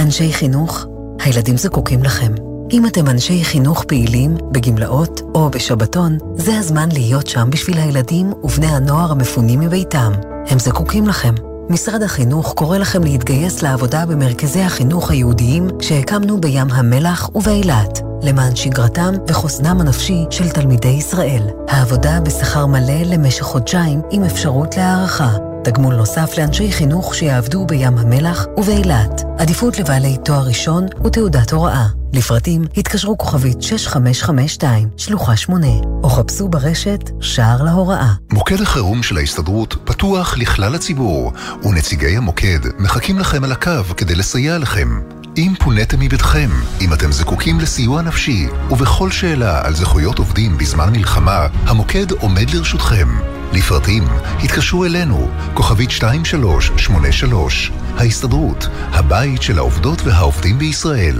[0.00, 0.86] אנשי חינוך,
[1.24, 2.47] הילדים זקוקים לכם.
[2.72, 8.66] אם אתם אנשי חינוך פעילים, בגמלאות או בשבתון, זה הזמן להיות שם בשביל הילדים ובני
[8.66, 10.12] הנוער המפונים מביתם.
[10.48, 11.34] הם זקוקים לכם.
[11.70, 19.14] משרד החינוך קורא לכם להתגייס לעבודה במרכזי החינוך היהודיים שהקמנו בים המלח ובאילת, למען שגרתם
[19.28, 21.42] וחוסנם הנפשי של תלמידי ישראל.
[21.68, 25.47] העבודה בשכר מלא למשך חודשיים עם אפשרות להערכה.
[25.68, 29.22] תגמול נוסף לאנשי חינוך שיעבדו בים המלח ובאילת.
[29.38, 31.86] עדיפות לבעלי תואר ראשון ותעודת הוראה.
[32.12, 35.66] לפרטים התקשרו כוכבית 6552, שלוחה 8,
[36.02, 38.12] או חפשו ברשת שער להוראה.
[38.32, 41.32] מוקד החירום של ההסתדרות פתוח לכלל הציבור,
[41.62, 44.88] ונציגי המוקד מחכים לכם על הקו כדי לסייע לכם.
[45.36, 46.50] אם פוניתם מביתכם,
[46.80, 53.37] אם אתם זקוקים לסיוע נפשי, ובכל שאלה על זכויות עובדים בזמן מלחמה, המוקד עומד לרשותכם.
[53.52, 54.04] לפרטים,
[54.44, 61.18] התקשרו אלינו, כוכבית 2383, ההסתדרות, הבית של העובדות והעובדים בישראל.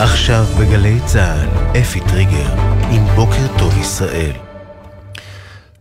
[0.00, 2.54] עכשיו בגלי צה"ל, אפי טריגר,
[2.90, 4.47] עם בוקר טוב ישראל.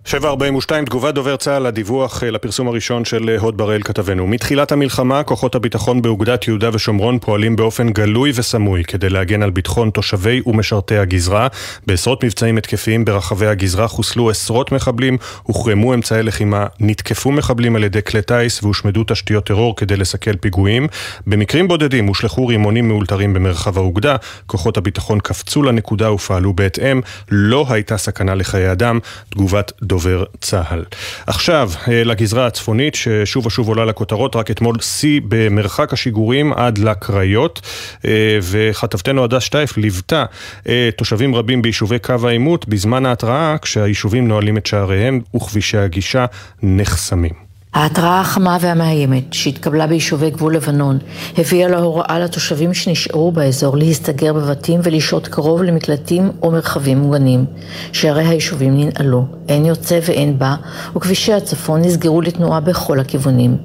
[0.07, 4.27] 742, תגובת דובר צה"ל לדיווח אה, לפרסום הראשון של אה, הוד בראל כתבנו.
[4.27, 9.89] מתחילת המלחמה, כוחות הביטחון באוגדת יהודה ושומרון פועלים באופן גלוי וסמוי כדי להגן על ביטחון
[9.89, 11.47] תושבי ומשרתי הגזרה.
[11.87, 18.01] בעשרות מבצעים התקפיים ברחבי הגזרה חוסלו עשרות מחבלים, הוחרמו אמצעי לחימה, נתקפו מחבלים על ידי
[18.01, 20.87] כלי טיס והושמדו תשתיות טרור כדי לסכל פיגועים.
[21.27, 24.15] במקרים בודדים הושלכו רימונים מאולתרים במרחב האוגדה,
[24.45, 27.01] כוחות הביטחון קפצו לנקודה ופעלו בהתאם,
[27.31, 28.99] לא הייתה סכנה לחיי אדם.
[29.29, 30.83] תגובת דובר דובר צה"ל.
[31.27, 37.61] עכשיו, אה, לגזרה הצפונית, ששוב ושוב עולה לכותרות, רק אתמול שיא במרחק השיגורים עד לקריות,
[38.05, 40.25] אה, וכתבתנו הדס שטייף ליוותה
[40.67, 46.25] אה, תושבים רבים ביישובי קו העימות בזמן ההתראה, כשהיישובים נועלים את שעריהם וכבישי הגישה
[46.63, 47.46] נחסמים.
[47.73, 50.97] ההתראה החמה והמאיימת שהתקבלה ביישובי גבול לבנון
[51.37, 57.45] הביאה להוראה לתושבים שנשארו באזור להסתגר בבתים ולשהות קרוב למקלטים או מרחבים מוגנים.
[57.91, 60.55] שערי היישובים ננעלו, אין יוצא ואין בא,
[60.95, 63.57] וכבישי הצפון נסגרו לתנועה בכל הכיוונים.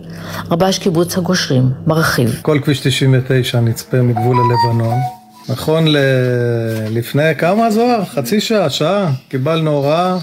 [0.50, 2.38] רבש קיבוץ הגושרים מרחיב.
[2.42, 4.98] כל כביש 99 נצפה מגבול ללבנון.
[5.48, 5.96] נכון ל...
[6.90, 8.04] לפני כמה זוהר?
[8.04, 10.16] חצי שעה, שעה, קיבלנו הוראה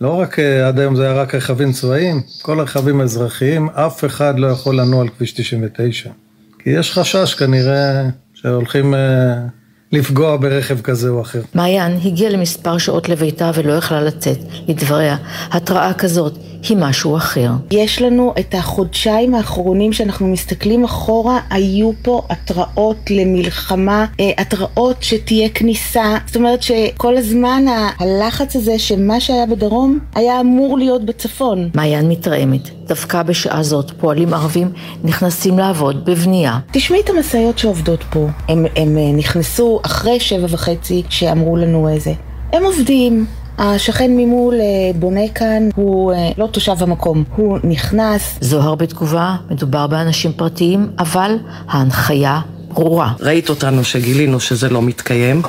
[0.00, 4.38] לא רק אה, עד היום זה היה רק רכבים צבאיים, כל הרכבים האזרחיים, אף אחד
[4.38, 6.10] לא יכול לנוע על כביש 99.
[6.58, 8.02] כי יש חשש כנראה
[8.34, 9.00] שהולכים אה,
[9.92, 11.40] לפגוע ברכב כזה או אחר.
[11.54, 14.38] מעיין הגיעה למספר שעות לביתה ולא יכלה לצאת.
[14.68, 15.16] לדבריה,
[15.50, 16.38] התראה כזאת
[16.68, 17.50] היא משהו אחר.
[17.70, 25.48] יש לנו את החודשיים האחרונים שאנחנו מסתכלים אחורה, היו פה התראות למלחמה, אה, התראות שתהיה
[25.48, 27.64] כניסה, זאת אומרת שכל הזמן
[27.98, 31.70] הלחץ הזה שמה שהיה בדרום היה אמור להיות בצפון.
[31.74, 34.72] מעיין מתרעמת, דווקא בשעה זאת פועלים ערבים
[35.04, 36.58] נכנסים לעבוד בבנייה.
[36.72, 42.12] תשמעי את המשאיות שעובדות פה, הם, הם אה, נכנסו אחרי שבע וחצי שאמרו לנו איזה.
[42.52, 43.26] הם עובדים,
[43.62, 48.38] השכן ממול אה, בונה כאן, הוא אה, לא תושב המקום, הוא נכנס.
[48.40, 51.36] זוהר בתגובה, מדובר באנשים פרטיים, אבל
[51.68, 52.40] ההנחיה
[52.74, 53.12] ברורה.
[53.20, 55.42] ראית אותנו שגילינו שזה לא מתקיים,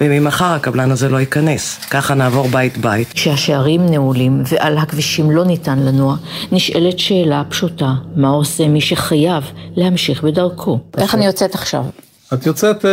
[0.00, 1.78] וממחר הקבלן הזה לא ייכנס.
[1.90, 3.12] ככה נעבור בית-בית.
[3.12, 6.16] כשהשערים נעולים ועל הכבישים לא ניתן לנוע,
[6.52, 9.44] נשאלת שאלה פשוטה, מה עושה מי שחייב
[9.76, 10.78] להמשיך בדרכו?
[10.98, 11.84] איך אני יוצאת עכשיו?
[12.34, 12.88] את יוצאת uh,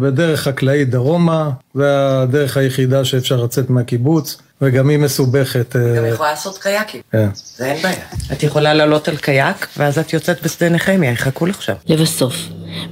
[0.00, 5.76] בדרך חקלאית דרומה, זה הדרך היחידה שאפשר לצאת מהקיבוץ, וגם היא מסובכת.
[5.76, 6.06] אה, גם.
[6.06, 7.00] יכולה לעשות קייקים.
[7.12, 7.28] כן.
[7.34, 8.04] זה אין בעיה.
[8.32, 11.74] את יכולה לעלות על קייק, ואז את יוצאת בשדה נחמיה, יחכו לך שם.
[11.86, 12.36] לבסוף,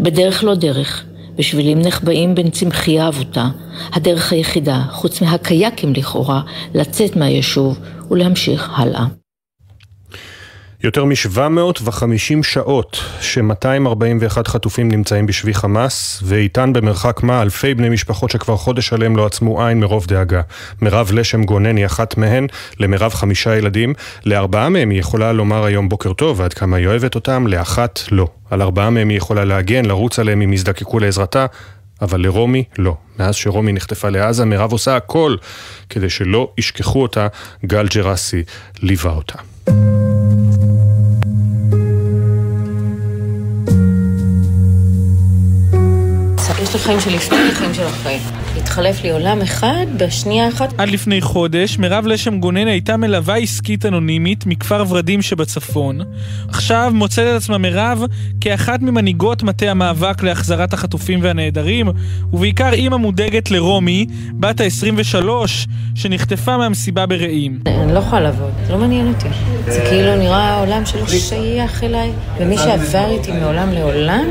[0.01, 1.05] בדרך לא דרך,
[1.37, 3.47] בשבילים נחבאים בין צמחייה אבותה,
[3.93, 6.41] הדרך היחידה, חוץ מהקייקים לכאורה,
[6.75, 7.79] לצאת מהיישוב
[8.11, 9.05] ולהמשיך הלאה.
[10.85, 18.57] יותר מ-750 שעות ש-241 חטופים נמצאים בשבי חמאס, ואיתן במרחק מה אלפי בני משפחות שכבר
[18.57, 20.41] חודש שלם לא עצמו עין מרוב דאגה.
[20.83, 22.47] מירב לשם גונן היא אחת מהן,
[22.81, 23.95] למירב חמישה ילדים,
[24.25, 28.29] לארבעה מהם היא יכולה לומר היום בוקר טוב ועד כמה היא אוהבת אותם, לאחת לא.
[28.51, 31.47] על ארבעה מהם היא יכולה להגן, לרוץ עליהם אם יזדקקו לעזרתה,
[32.03, 32.97] אבל לרומי לא.
[33.19, 35.37] מאז שרומי נחטפה לעזה, מירב עושה הכל
[35.89, 37.27] כדי שלא ישכחו אותה,
[37.65, 38.43] גל ג'רסי
[38.83, 39.39] ליווה אותה.
[46.85, 48.19] יש לי חיים שלפני וחיים של אחרי.
[48.57, 50.75] התחלף לי עולם אחד בשנייה אחת.
[50.79, 56.01] עד לפני חודש, מירב לשם גונן הייתה מלווה עסקית אנונימית מכפר ורדים שבצפון.
[56.49, 58.05] עכשיו מוצאת את עצמה מירב
[58.41, 61.89] כאחת ממנהיגות מטה המאבק להחזרת החטופים והנעדרים,
[62.33, 65.29] ובעיקר אימא מודאגת לרומי, בת ה-23,
[65.95, 67.61] שנחטפה מהמסיבה ברעים.
[67.67, 69.29] אני לא יכולה לעבוד, זה לא מעניין אותי.
[69.67, 74.25] זה כאילו נראה עולם שלא שייך אליי, ומי שעבר איתי מעולם לעולם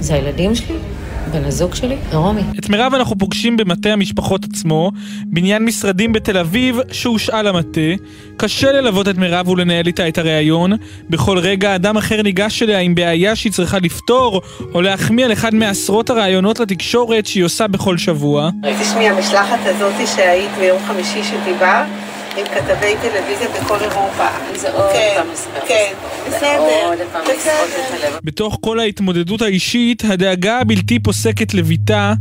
[0.00, 0.93] זה הילדים שלי.
[1.34, 2.42] בן הזוג שלי, רומי.
[2.58, 4.90] את מירב אנחנו פוגשים במטה המשפחות עצמו,
[5.26, 7.80] בניין משרדים בתל אביב שהושאל למטה.
[8.36, 10.72] קשה ללוות את מירב ולנהל איתה את הריאיון.
[11.10, 14.42] בכל רגע אדם אחר ניגש אליה עם בעיה שהיא צריכה לפתור,
[14.74, 18.50] או להחמיא על אחד מעשרות הראיונות לתקשורת שהיא עושה בכל שבוע.
[18.82, 21.86] תשמעי, המשלחת הזאת שהיית ביום חמישי שדיברת,
[22.36, 24.26] עם כתבי טלוויזיה בכל אירופה.
[24.56, 25.60] זה עוד כן, פעם מספר.
[25.68, 25.92] כן,
[26.26, 26.90] בסדר,
[27.22, 28.18] בסדר.
[28.22, 32.12] בתוך כל ההתמודדות האישית, הדאגה הבלתי פוסקת לביתה,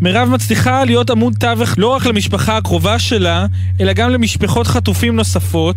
[0.00, 3.46] מירב מצליחה להיות עמוד תווך לא רק למשפחה הקרובה שלה,
[3.80, 5.76] אלא גם למשפחות חטופים נוספות.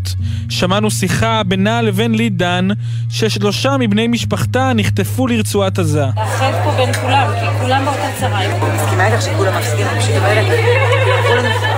[0.50, 2.68] שמענו שיחה בינה לבין לי דן,
[3.10, 6.06] ששלושה מבני משפחתה נחטפו לרצועת עזה.
[6.16, 8.40] לאחד פה בין כולם, כי כולם באותה צרה.
[8.76, 10.46] מסכימה איתך שכולם מפסידים, אני פשוט אומרת,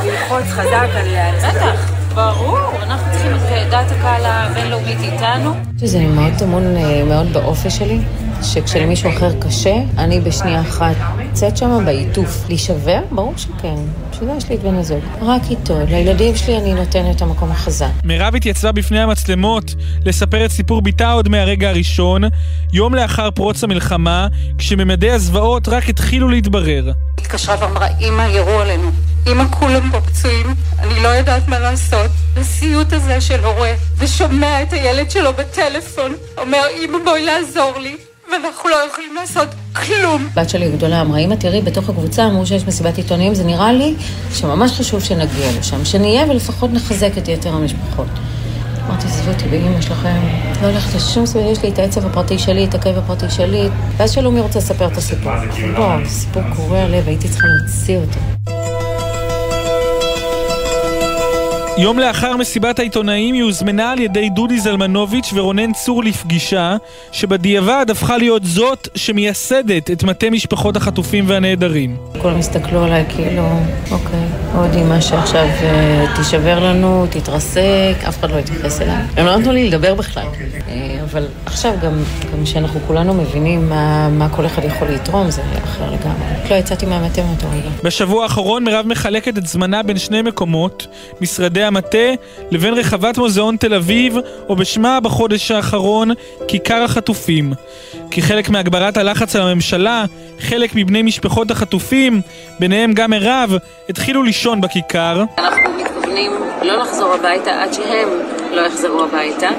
[0.05, 1.07] ללחוץ חזק על...
[1.37, 1.94] בטח.
[2.15, 5.53] ברור, אנחנו צריכים את דעת הקהל הבינלאומית איתנו.
[5.79, 7.99] שזה מאוד טמון אה, מאוד באופי שלי,
[8.43, 12.45] שכשלמישהו אחר קשה, אני בשנייה אחת יוצאת שם בעיטוף.
[12.47, 12.99] להישבר?
[13.11, 13.75] ברור שכן.
[14.11, 14.99] בשביל זה יש לי את בן הזוג.
[15.21, 15.77] רק איתו.
[15.89, 17.87] לילדים שלי אני נותנת את המקום החזק.
[18.03, 19.75] מירב התייצבה בפני המצלמות
[20.05, 22.21] לספר את סיפור ביתה עוד מהרגע הראשון,
[22.73, 24.27] יום לאחר פרוץ המלחמה,
[24.57, 26.91] כשממדי הזוועות רק התחילו להתברר.
[27.17, 28.91] התקשרה ואמרה, אמא, ירו עלינו.
[29.31, 32.11] אמא, כולם פה פצועים, אני לא יודעת מה לעשות.
[32.37, 37.97] הסיוט הזה של הורה, ושומע את הילד שלו בטלפון, אומר, אמא, בואי לעזור לי.
[38.31, 40.29] ואנחנו לא יכולים לעשות כלום.
[40.35, 43.95] בת שלי הגדולה אמרה, אמא תראי, בתוך הקבוצה אמרו שיש מסיבת עיתונאים, זה נראה לי
[44.33, 48.07] שממש חשוב שנגיע לשם, שנהיה ולפחות נחזק את יתר המשפחות.
[48.87, 50.19] אמרתי, עזבי אותי באמא שלכם,
[50.61, 54.11] לא הולכת לשום סיבה, יש לי את העצב הפרטי שלי, את הכאב הפרטי שלי, ואז
[54.11, 55.31] שלומי רוצה לספר את הסיפור.
[55.75, 58.19] בוא, סיפור קורע לב, הייתי צריכה להוציא אותו.
[61.77, 66.75] יום לאחר מסיבת העיתונאים היא הוזמנה על ידי דודי זלמנוביץ' ורונן צור לפגישה,
[67.11, 71.97] שבדיעבד הפכה להיות זאת שמייסדת את מטה משפחות החטופים והנעדרים.
[72.21, 73.59] כולם הסתכלו עליי כאילו,
[73.91, 74.19] אוקיי,
[74.55, 78.95] עוד אימא שעכשיו אה, תישבר לנו, תתרסק, אף אחד לא יתייחס אליי.
[79.17, 80.27] הם לא נתנו לי לדבר בכלל.
[80.67, 82.03] אה, אבל עכשיו גם,
[82.33, 86.49] גם שאנחנו כולנו מבינים מה, מה כל אחד יכול לתרום, זה אחר לגמרי.
[86.49, 87.69] לא יצאתי מהמטה מאותו רגע.
[87.83, 90.87] בשבוע האחרון מירב מחלקת את זמנה בין שני מקומות,
[91.21, 92.07] משרדי המטה
[92.51, 94.17] לבין רחבת מוזיאון תל אביב,
[94.49, 96.09] או בשמה בחודש האחרון,
[96.47, 97.53] כיכר החטופים.
[98.11, 100.05] כחלק מהגברת הלחץ על הממשלה,
[100.39, 102.21] חלק מבני משפחות החטופים,
[102.59, 103.57] ביניהם גם מירב,
[103.89, 105.23] התחילו לישון בכיכר.
[105.37, 106.31] אנחנו מתכוונים
[106.61, 108.09] לא לחזור הביתה עד שהם
[108.55, 109.49] לא יחזרו הביתה.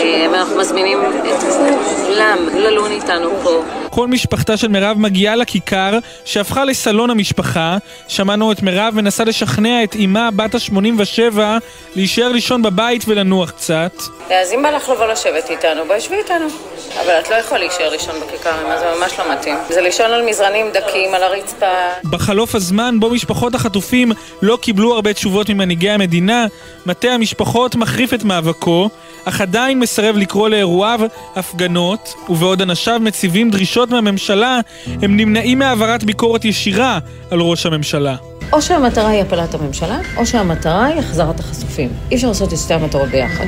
[0.00, 1.42] אה, ואנחנו מזמינים את
[2.06, 3.62] כולם ללון איתנו פה.
[3.90, 7.76] כל משפחתה של מירב מגיעה לכיכר שהפכה לסלון המשפחה.
[8.08, 11.38] שמענו את מירב מנסה לשכנע את אמה בת ה-87
[11.96, 13.92] להישאר לישון בבית ולנוח קצת.
[14.30, 16.46] אז אם בא לך לבוא לשבת איתנו, בואי שבי איתנו.
[17.00, 19.56] אבל את לא יכולה להישאר לישון בכיכר, זה ממש לא מתאים.
[19.68, 21.66] זה לישון על מזרנים דקים, על הרצפה.
[22.10, 24.12] בחלוף הזמן בו משפחות החטופים
[24.42, 26.46] לא קיבלו הרבה תשובות ממנהיגי המדינה,
[26.86, 28.90] מטה המשפחות מחריף את מאבקו,
[29.24, 31.00] אך עדיין מסרב לקרוא לאירועיו
[31.36, 34.60] הפגנות, ובעוד אנשיו מציבים דרישות מהממשלה,
[35.02, 36.98] הם נמנעים מהעברת ביקורת ישירה
[37.30, 38.16] על ראש הממשלה.
[38.52, 41.88] או שהמטרה היא הפלת הממשלה, או שהמטרה היא החזרת החשופים.
[42.10, 43.44] אי אפשר לעשות את שתי המטרות ביחד.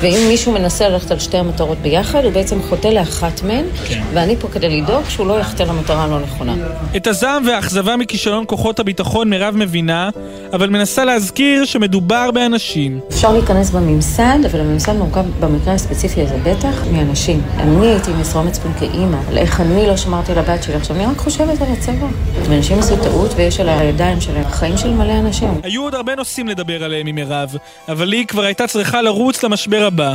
[0.00, 4.02] ואם מישהו מנסה ללכת על שתי המטרות ביחד, הוא בעצם חוטא לאחת מהן, כן.
[4.14, 6.54] ואני פה כדי לדאוג שהוא לא יחטא למטרה הלא נכונה.
[6.96, 10.10] את הזעם והאכזבה מכישלון כוחות הביטחון מירב מבינה,
[10.52, 13.00] אבל מנסה להזכיר שמדובר באנשים.
[13.10, 17.42] אפשר להיכנס בממסד, אבל הממסד מורכב במקרה הספציפי הזה בטח מאנשים.
[17.56, 20.74] אני הייתי מסרוע מצפון כאימא, על איך אני לא שמרתי על הבת שלי.
[20.74, 22.06] עכשיו, אני רק חושבת על הצבא.
[22.48, 25.60] ואנשים עשו טעות ויש על הידיים שלהם חיים של מלא אנשים.
[25.62, 27.56] היו עוד הרבה נושאים לדבר עליהם עם מירב,
[27.88, 30.14] אבל היא כבר הייתה צריכה לרוץ למשבר הבא.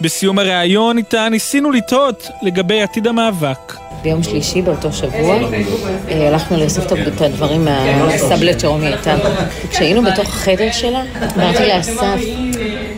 [0.00, 3.74] בסיום הריאיון איתה ניסינו לטעות לגבי עתיד המאבק.
[4.02, 5.38] ביום שלישי באותו שבוע
[6.08, 9.14] אה, הלכנו לאסוף את הדברים מהסבלט שרומי הייתה.
[9.70, 11.02] כשהיינו בתוך החדר שלה,
[11.36, 12.20] אמרתי לאסף,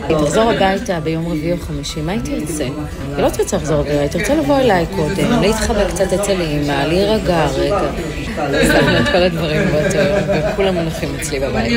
[0.07, 2.63] תחזור הביתה ביום רביעי או חמישי, מה היא תרצה?
[2.63, 2.71] היא
[3.17, 7.79] לא תרצה לחזור הביתה, היא תרצה לבוא אליי קודם, להתחבא קצת אצל אימא, להירגע רגע.
[8.37, 11.71] אספנו את כל הדברים באותו יום, וכולם מונחים אצלי בבית.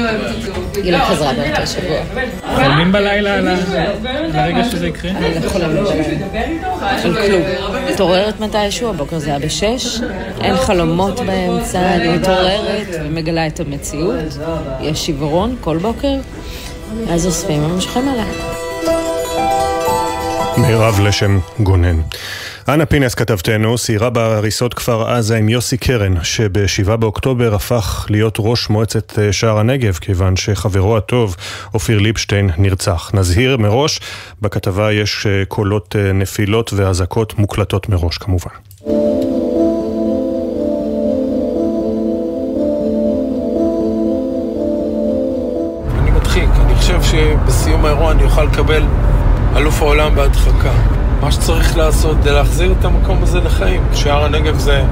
[0.75, 2.25] היא לא חזרה באותו שבוע.
[2.55, 3.49] חולמים בלילה על
[4.35, 5.11] הרגע שזה יקרה?
[5.11, 6.27] אני לא חולמת בלילה.
[6.81, 7.43] על כלום.
[7.91, 10.01] מתעוררת מתישהו, הבוקר זה היה בשש,
[10.41, 14.39] אין חלומות באמצע, אני מתעוררת ומגלה את המציאות.
[14.81, 16.15] יש שברון כל בוקר.
[17.09, 18.55] אז אוספים וממשיכים עליה.
[20.57, 22.01] מירב לשם גונן.
[22.69, 28.71] אנה פינס כתבתנו סיירה בהריסות כפר עזה עם יוסי קרן, שב-7 באוקטובר הפך להיות ראש
[28.71, 31.37] מועצת אה, שער הנגב, כיוון שחברו הטוב,
[31.75, 33.11] אופיר ליבשטיין, נרצח.
[33.15, 34.01] נזהיר מראש,
[34.43, 38.51] בכתבה יש אה, קולות אה, נפילות ואזעקות מוקלטות מראש כמובן.
[47.15, 48.83] שבסיום האירוע אני אוכל לקבל
[49.57, 50.73] אלוף העולם בהדחקה.
[51.21, 53.83] מה שצריך לעשות זה להחזיר את המקום הזה לחיים.
[53.95, 54.83] שער הנגב זה,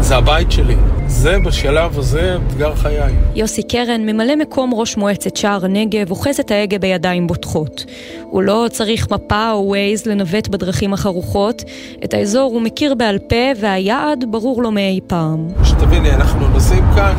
[0.00, 0.76] זה הבית שלי.
[1.06, 3.12] זה בשלב הזה אתגר חיי.
[3.34, 7.84] יוסי קרן, ממלא מקום ראש מועצת שער הנגב, אוחז את ההגה בידיים בוטחות.
[8.24, 11.62] הוא לא צריך מפה או ווייז לנווט בדרכים החרוכות.
[12.04, 15.48] את האזור הוא מכיר בעל פה, והיעד ברור לו מאי פעם.
[15.64, 17.14] שתביני, אנחנו נוסעים כאן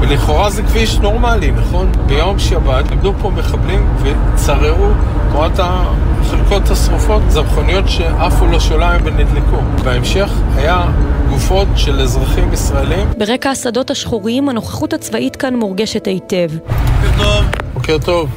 [0.00, 1.92] ולכאורה זה כביש נורמלי, נכון?
[2.06, 4.90] ביום שבת עמדו פה מחבלים וצררו,
[5.30, 9.56] תנועת החלקות השרופות, זה מכוניות שעפו לשוליים ונדלקו.
[9.84, 10.84] בהמשך היה
[11.30, 13.08] גופות של אזרחים ישראלים.
[13.18, 16.50] ברקע השדות השחורים, הנוכחות הצבאית כאן מורגשת היטב.
[16.56, 17.44] בוקר טוב.
[17.74, 18.30] בוקר טוב.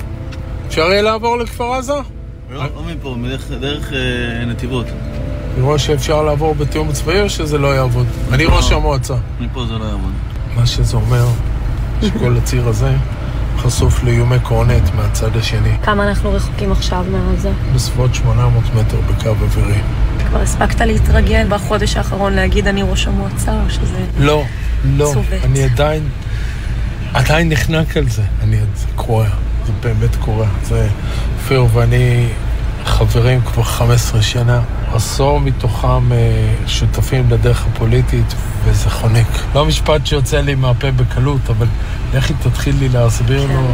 [0.68, 1.94] אפשר יהיה לעבור לכפר עזה?
[2.50, 3.16] לא, לא מפה,
[3.60, 4.86] דרך אה, נתיבות.
[5.56, 8.08] אני רואה שאפשר לעבור בתיאום צבאי או שזה לא יעבוד?
[8.32, 8.78] אני ראש לא.
[8.78, 9.16] המועצה.
[9.40, 10.12] מפה זה לא יעבוד.
[10.56, 11.26] מה שזה אומר,
[12.04, 12.96] שכל הציר הזה
[13.58, 15.78] חשוף לאיומי קורנט מהצד השני.
[15.84, 17.52] כמה אנחנו רחוקים עכשיו מעזה?
[17.76, 19.80] בסביבות 800 מטר בקו אווירי.
[20.30, 24.00] כבר הספקת להתרגל בחודש האחרון להגיד אני ראש המועצה, או שזה...
[24.20, 24.44] לא,
[24.86, 25.10] לא.
[25.14, 25.44] צובט.
[25.44, 26.04] אני עדיין,
[27.14, 28.22] עדיין נחנק על זה.
[28.44, 29.28] אני, זה קורה,
[29.66, 30.48] זה באמת קורה.
[30.64, 30.88] זה,
[31.38, 32.28] אופיר ואני
[32.86, 34.62] חברים כבר 15 שנה.
[34.94, 38.34] עשור מתוכם אה, שותפים לדרך הפוליטית,
[38.66, 39.28] וזה חונק.
[39.56, 41.68] לא משפט שיוצא לי מהפה בקלות, אבל
[42.14, 42.34] לכי
[42.80, 43.68] לי להסביר לו.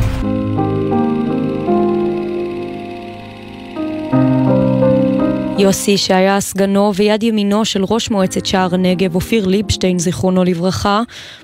[5.59, 11.01] יוסי, שהיה סגנו ויד ימינו של ראש מועצת שער הנגב, אופיר ליבשטיין, זיכרונו לברכה,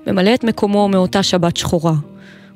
[0.08, 1.94] ממלא את מקומו מאותה שבת שחורה.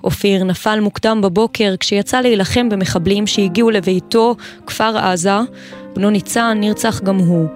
[0.03, 4.35] אופיר נפל מוקדם בבוקר כשיצא להילחם במחבלים שהגיעו לביתו,
[4.67, 5.39] כפר עזה.
[5.95, 7.47] בנו ניצן נרצח גם הוא.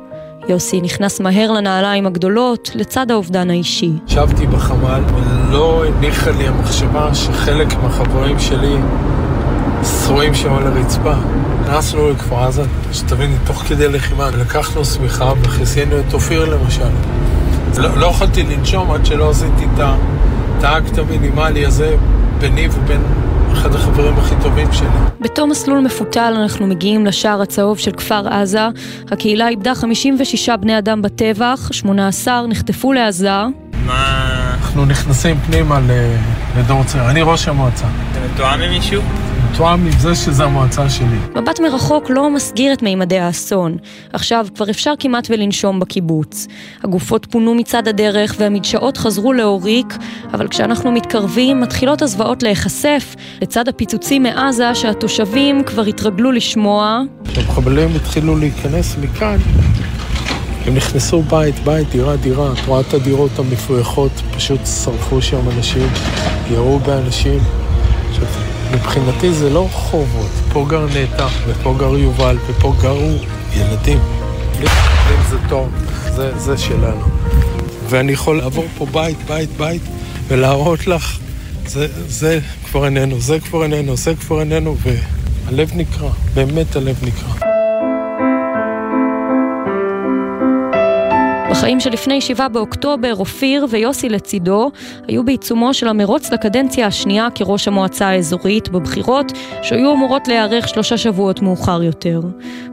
[0.49, 3.91] יוסי נכנס מהר לנעליים הגדולות, לצד האובדן האישי.
[4.07, 8.75] ישבתי בחמ"ל ולא הניחה לי המחשבה שחלק מהחברים שלי
[10.05, 11.13] שרועים שם על הרצפה.
[11.63, 16.89] נכנסנו לכפר עזה, שתביני, תוך כדי לחימה, לקחנו שמיכה וכיסינו את אופיר למשל.
[17.77, 19.95] לא, לא יכולתי לנשום עד שלא עשיתי את ה-
[20.63, 21.95] את האקט המינימלי הזה
[22.39, 23.01] ביני ובין
[23.53, 24.87] אחד החברים הכי טובים שלי.
[25.19, 28.67] בתום מסלול מפותל אנחנו מגיעים לשער הצהוב של כפר עזה.
[29.11, 33.31] הקהילה איבדה 56 בני אדם בטבח, 18 נחטפו לעזה.
[33.89, 35.79] אנחנו נכנסים פנימה
[36.57, 37.09] לדור צעיר.
[37.09, 37.85] אני ראש המועצה.
[38.13, 39.01] זה מתואם עם מישהו?
[39.53, 41.17] מתואם עם זה שזה המועצה שלי.
[41.35, 43.77] מבט מרחוק לא מסגיר את מימדי האסון.
[44.13, 46.47] עכשיו כבר אפשר כמעט ולנשום בקיבוץ.
[46.83, 49.97] הגופות פונו מצד הדרך והמדשאות חזרו להוריק,
[50.33, 57.01] אבל כשאנחנו מתקרבים מתחילות הזוועות להיחשף לצד הפיצוצים מעזה שהתושבים כבר התרגלו לשמוע.
[57.31, 59.37] כשהמחבלים התחילו להיכנס מכאן,
[60.65, 62.53] הם נכנסו בית, בית, דירה, דירה.
[62.53, 65.87] את רואה את הדירות המפויחות, פשוט שרפו שם אנשים,
[66.51, 67.39] ירו באנשים.
[68.09, 70.31] עכשיו, מבחינתי זה לא חובות.
[70.53, 73.17] פה גר נטע, ופה גר יובל, ופה גרו
[73.55, 73.99] ילדים.
[74.51, 75.69] מחבלים זה טוב,
[76.15, 77.05] זה, זה שלנו.
[77.89, 79.81] ואני יכול לעבור פה בית, בית, בית,
[80.27, 81.19] ולהראות לך,
[81.67, 87.52] זה, זה כבר איננו, זה כבר איננו, זה כבר איננו, והלב נקרע, באמת הלב נקרע.
[91.53, 94.71] בחיים שלפני 7 באוקטובר, אופיר ויוסי לצידו
[95.07, 99.31] היו בעיצומו של המרוץ לקדנציה השנייה כראש המועצה האזורית בבחירות,
[99.61, 102.21] שהיו אמורות להיערך שלושה שבועות מאוחר יותר.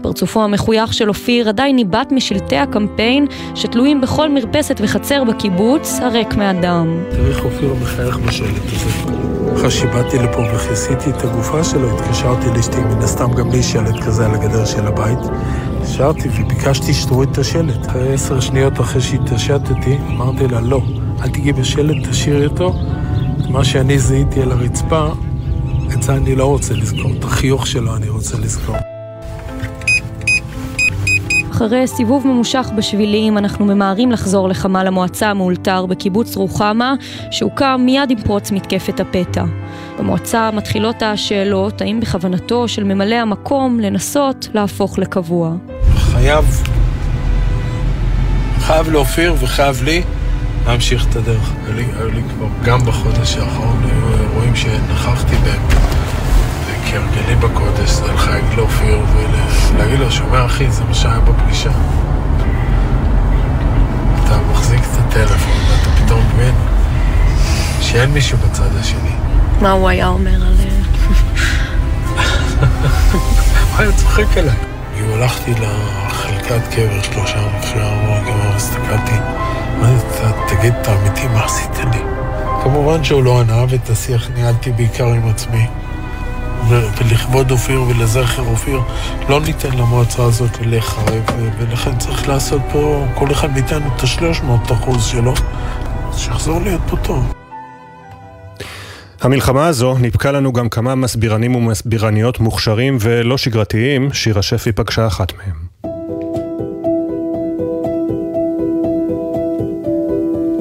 [0.02, 7.04] פרצופו המחוייך של אופיר עדיין ניבט משלטי הקמפיין שתלויים בכל מרפסת וחצר בקיבוץ, הריק מאדם.
[7.10, 9.39] תראי איך אופיר מחייך בשלט הזה.
[9.56, 14.26] אחרי שבאתי לפה וכיסיתי את הגופה שלו, התקשרתי לאשתי, מן הסתם גם לי שלט כזה
[14.26, 15.18] על הגדר של הבית.
[15.76, 17.86] התקשרתי וביקשתי שתוריד את השלט.
[17.86, 20.82] אחרי עשר שניות אחרי שהתעשתתי, אמרתי לה, לא,
[21.22, 22.74] אל תגיעי בשלט, תשאירי אותו.
[23.40, 25.08] את מה שאני זיהיתי על הרצפה,
[25.94, 27.12] את זה אני לא רוצה לזכור.
[27.18, 28.89] את החיוך שלו אני רוצה לזכור.
[31.66, 36.94] אחרי סיבוב ממושך בשבילים, אנחנו ממהרים לחזור לחמ"ל המועצה המאולתר בקיבוץ רוחמה,
[37.30, 39.44] שהוקם מיד עם פרוץ מתקפת הפתע.
[39.98, 45.54] במועצה מתחילות השאלות האם בכוונתו של ממלא המקום לנסות להפוך לקבוע.
[45.96, 46.62] חייב,
[48.58, 50.02] חייב לאופיר וחייב לי
[50.66, 51.52] להמשיך את הדרך.
[51.66, 51.74] היו
[52.10, 55.62] לי, כבר, גם בחודש האחרון, היו אירועים שנכחתי בהם.
[56.90, 58.98] וכהרגלי בקודש, זה לחייג לאופיר
[59.74, 61.70] ולהגיד לו, שומע אחי, זה מה שהיה בפגישה.
[64.24, 66.54] אתה מחזיק את הטלפון ואתה פתאום מבין
[67.80, 69.10] שאין מישהו בצד השני.
[69.60, 70.54] מה הוא היה אומר על...
[73.12, 74.56] הוא היה צוחק עליי.
[74.94, 79.14] כאילו הלכתי לחלקת קבר שלושה לפני המרגמה והסתכלתי,
[79.78, 82.02] אמרתי, תגיד את האמיתי, מה עשית לי?
[82.62, 85.66] כמובן שהוא לא ענה ואת השיח ניהלתי בעיקר עם עצמי.
[86.68, 88.80] ולכבוד אופיר ולזכר אופיר,
[89.28, 91.22] לא ניתן למועצה הזאת להיחרב,
[91.58, 95.34] ולכן צריך לעשות פה, כל אחד מאיתנו את השלוש מאות אחוז שלו,
[96.08, 97.32] אז שיחזור להיות פה טוב.
[99.20, 105.32] המלחמה הזו ניפקה לנו גם כמה מסבירנים ומסבירניות מוכשרים ולא שגרתיים, שירה שפי פגשה אחת
[105.36, 105.70] מהם.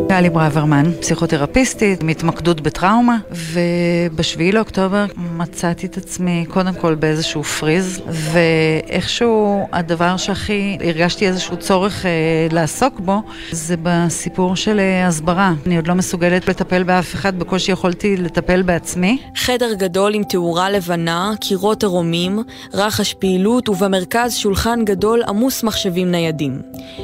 [0.10, 5.06] גלי ברוורמן, פסיכותרפיסטית, מהתמקדות בטראומה, ובשביעי לאוקטובר
[5.40, 12.12] מצאתי את עצמי קודם כל באיזשהו פריז, ואיכשהו הדבר שהכי הרגשתי איזשהו צורך אה,
[12.52, 13.22] לעסוק בו,
[13.52, 15.54] זה בסיפור של אה, הסברה.
[15.66, 19.18] אני עוד לא מסוגלת לטפל באף אחד, בקושי יכולתי לטפל בעצמי.
[19.36, 22.44] חדר גדול עם תאורה לבנה, קירות עירומים,
[22.74, 26.62] רחש פעילות ובמרכז שולחן גדול עמוס מחשבים ניידים.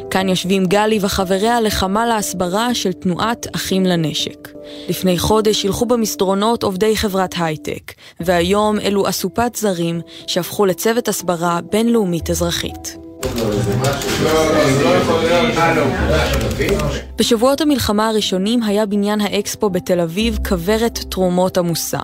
[0.09, 4.54] כאן יושבים גלי וחבריה לחמ"ל ההסברה של תנועת אחים לנשק.
[4.89, 12.29] לפני חודש הלכו במסדרונות עובדי חברת הייטק, והיום אלו אסופת זרים שהפכו לצוות הסברה בינלאומית
[12.29, 12.97] אזרחית.
[17.17, 21.99] בשבועות המלחמה הראשונים היה בניין האקספו בתל אביב כוורת תרומות עמוסה.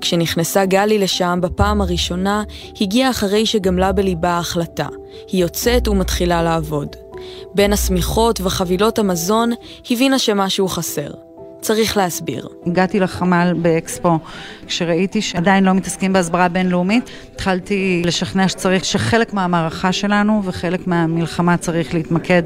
[0.00, 2.42] כשנכנסה גלי לשם בפעם הראשונה,
[2.80, 4.86] הגיעה אחרי שגמלה בליבה ההחלטה.
[5.28, 6.96] היא יוצאת ומתחילה לעבוד.
[7.54, 9.52] בין השמיכות וחבילות המזון,
[9.90, 11.27] הבינה שמשהו חסר.
[11.60, 12.48] צריך להסביר.
[12.66, 14.18] הגעתי לחמ"ל באקספו,
[14.66, 21.94] כשראיתי שעדיין לא מתעסקים בהסברה בינלאומית, התחלתי לשכנע שצריך, שחלק מהמערכה שלנו וחלק מהמלחמה צריך
[21.94, 22.42] להתמקד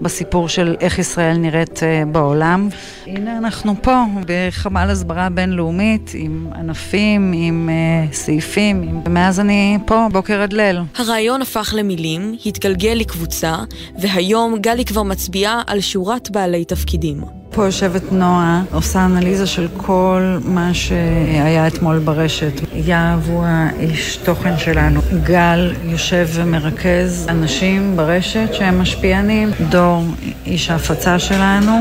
[0.00, 2.68] בסיפור של איך ישראל נראית אה, בעולם.
[3.06, 9.00] הנה אנחנו פה, בחמ"ל הסברה בינלאומית, עם ענפים, עם uh, סעיפים, עם...
[9.04, 10.80] ומאז אני פה בוקר עד ליל.
[10.98, 13.56] הרעיון הפך למילים, התגלגל לקבוצה,
[13.98, 17.45] והיום גלי כבר מצביעה על שורת בעלי תפקידים.
[17.56, 22.52] פה יושבת נועה, עושה אנליזה של כל מה שהיה אתמול ברשת.
[22.72, 25.00] יהב הוא האיש תוכן שלנו.
[25.24, 29.50] גל יושב ומרכז אנשים ברשת שהם משפיענים.
[29.68, 30.02] דור,
[30.46, 31.72] איש ההפצה שלנו.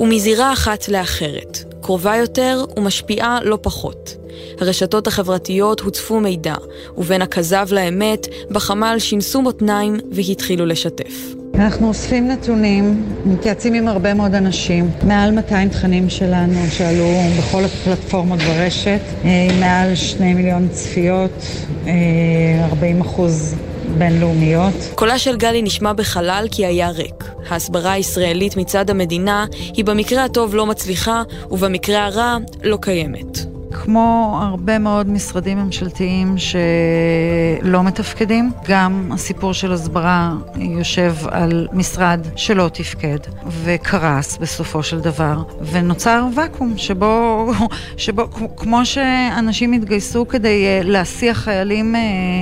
[0.00, 4.27] ומזירה אחת לאחרת, קרובה יותר ומשפיעה לא פחות.
[4.60, 6.54] הרשתות החברתיות הוצפו מידע,
[6.98, 11.38] ובין הכזב לאמת, בחמ"ל שינסו מותניים והתחילו לשתף.
[11.54, 17.08] אנחנו אוספים נתונים, מתייעצים עם הרבה מאוד אנשים, מעל 200 תכנים שלנו שעלו
[17.38, 21.30] בכל הפלטפורמות ברשת, אה, מעל 2 מיליון צפיות,
[22.62, 23.54] 40 אה, אחוז
[23.98, 24.74] בינלאומיות.
[24.94, 27.24] קולה של גלי נשמע בחלל כי היה ריק.
[27.48, 33.57] ההסברה הישראלית מצד המדינה היא במקרה הטוב לא מצליחה, ובמקרה הרע לא קיימת.
[33.72, 42.70] כמו הרבה מאוד משרדים ממשלתיים שלא מתפקדים, גם הסיפור של הסברה יושב על משרד שלא
[42.72, 43.18] תפקד
[43.64, 45.42] וקרס בסופו של דבר,
[45.72, 47.46] ונוצר ואקום שבו,
[47.96, 52.00] שבו כמו שאנשים התגייסו כדי אה, להסיע חיילים אה,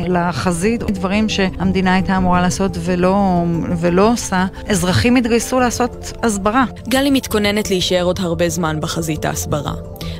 [0.08, 3.44] לחזית, דברים שהמדינה הייתה אמורה לעשות ולא,
[3.80, 6.64] ולא עושה, אזרחים התגייסו לעשות הסברה.
[6.88, 9.72] גלי מתכוננת להישאר עוד הרבה זמן בחזית ההסברה.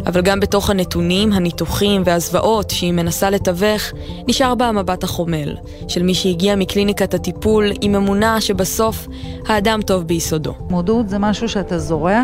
[0.07, 0.96] אבל גם בתוך הנתונים,
[1.33, 3.83] הניתוחים והזוועות שהיא מנסה לתווך,
[4.29, 5.57] נשאר בה המבט החומל,
[5.89, 9.07] של מי שהגיע מקליניקת הטיפול עם אמונה שבסוף
[9.49, 10.55] האדם טוב ביסודו.
[10.71, 12.23] מודעות זה משהו שאתה זורע,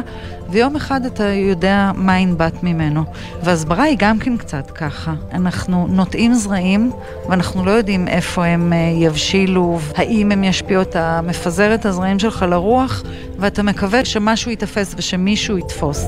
[0.50, 3.04] ויום אחד אתה יודע מה ינבט ממנו.
[3.42, 5.14] והסברה היא גם כן קצת ככה.
[5.32, 6.92] אנחנו נוטעים זרעים,
[7.28, 12.44] ואנחנו לא יודעים איפה הם אה, יבשילו, האם הם ישפיעו, אתה מפזר את הזרעים שלך
[12.48, 13.02] לרוח,
[13.38, 16.06] ואתה מקווה שמשהו ייתפס ושמישהו יתפוס.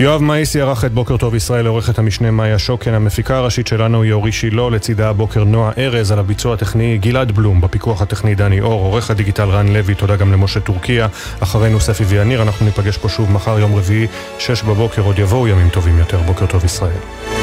[0.00, 4.12] יואב מאיסי ערך את בוקר טוב ישראל לעורכת המשנה מאיה שוקן, המפיקה הראשית שלנו היא
[4.12, 8.84] אורי שילה, לצידה הבוקר נועה ארז, על הביצוע הטכני גלעד בלום, בפיקוח הטכני דני אור,
[8.84, 11.08] עורך הדיגיטל רן לוי, תודה גם למשה טורקיה,
[11.40, 14.06] אחרינו ספי ויאניר, אנחנו ניפגש פה שוב מחר יום רביעי,
[14.38, 17.39] שש בבוקר, עוד יבואו ימים טובים יותר, בוקר טוב ישראל.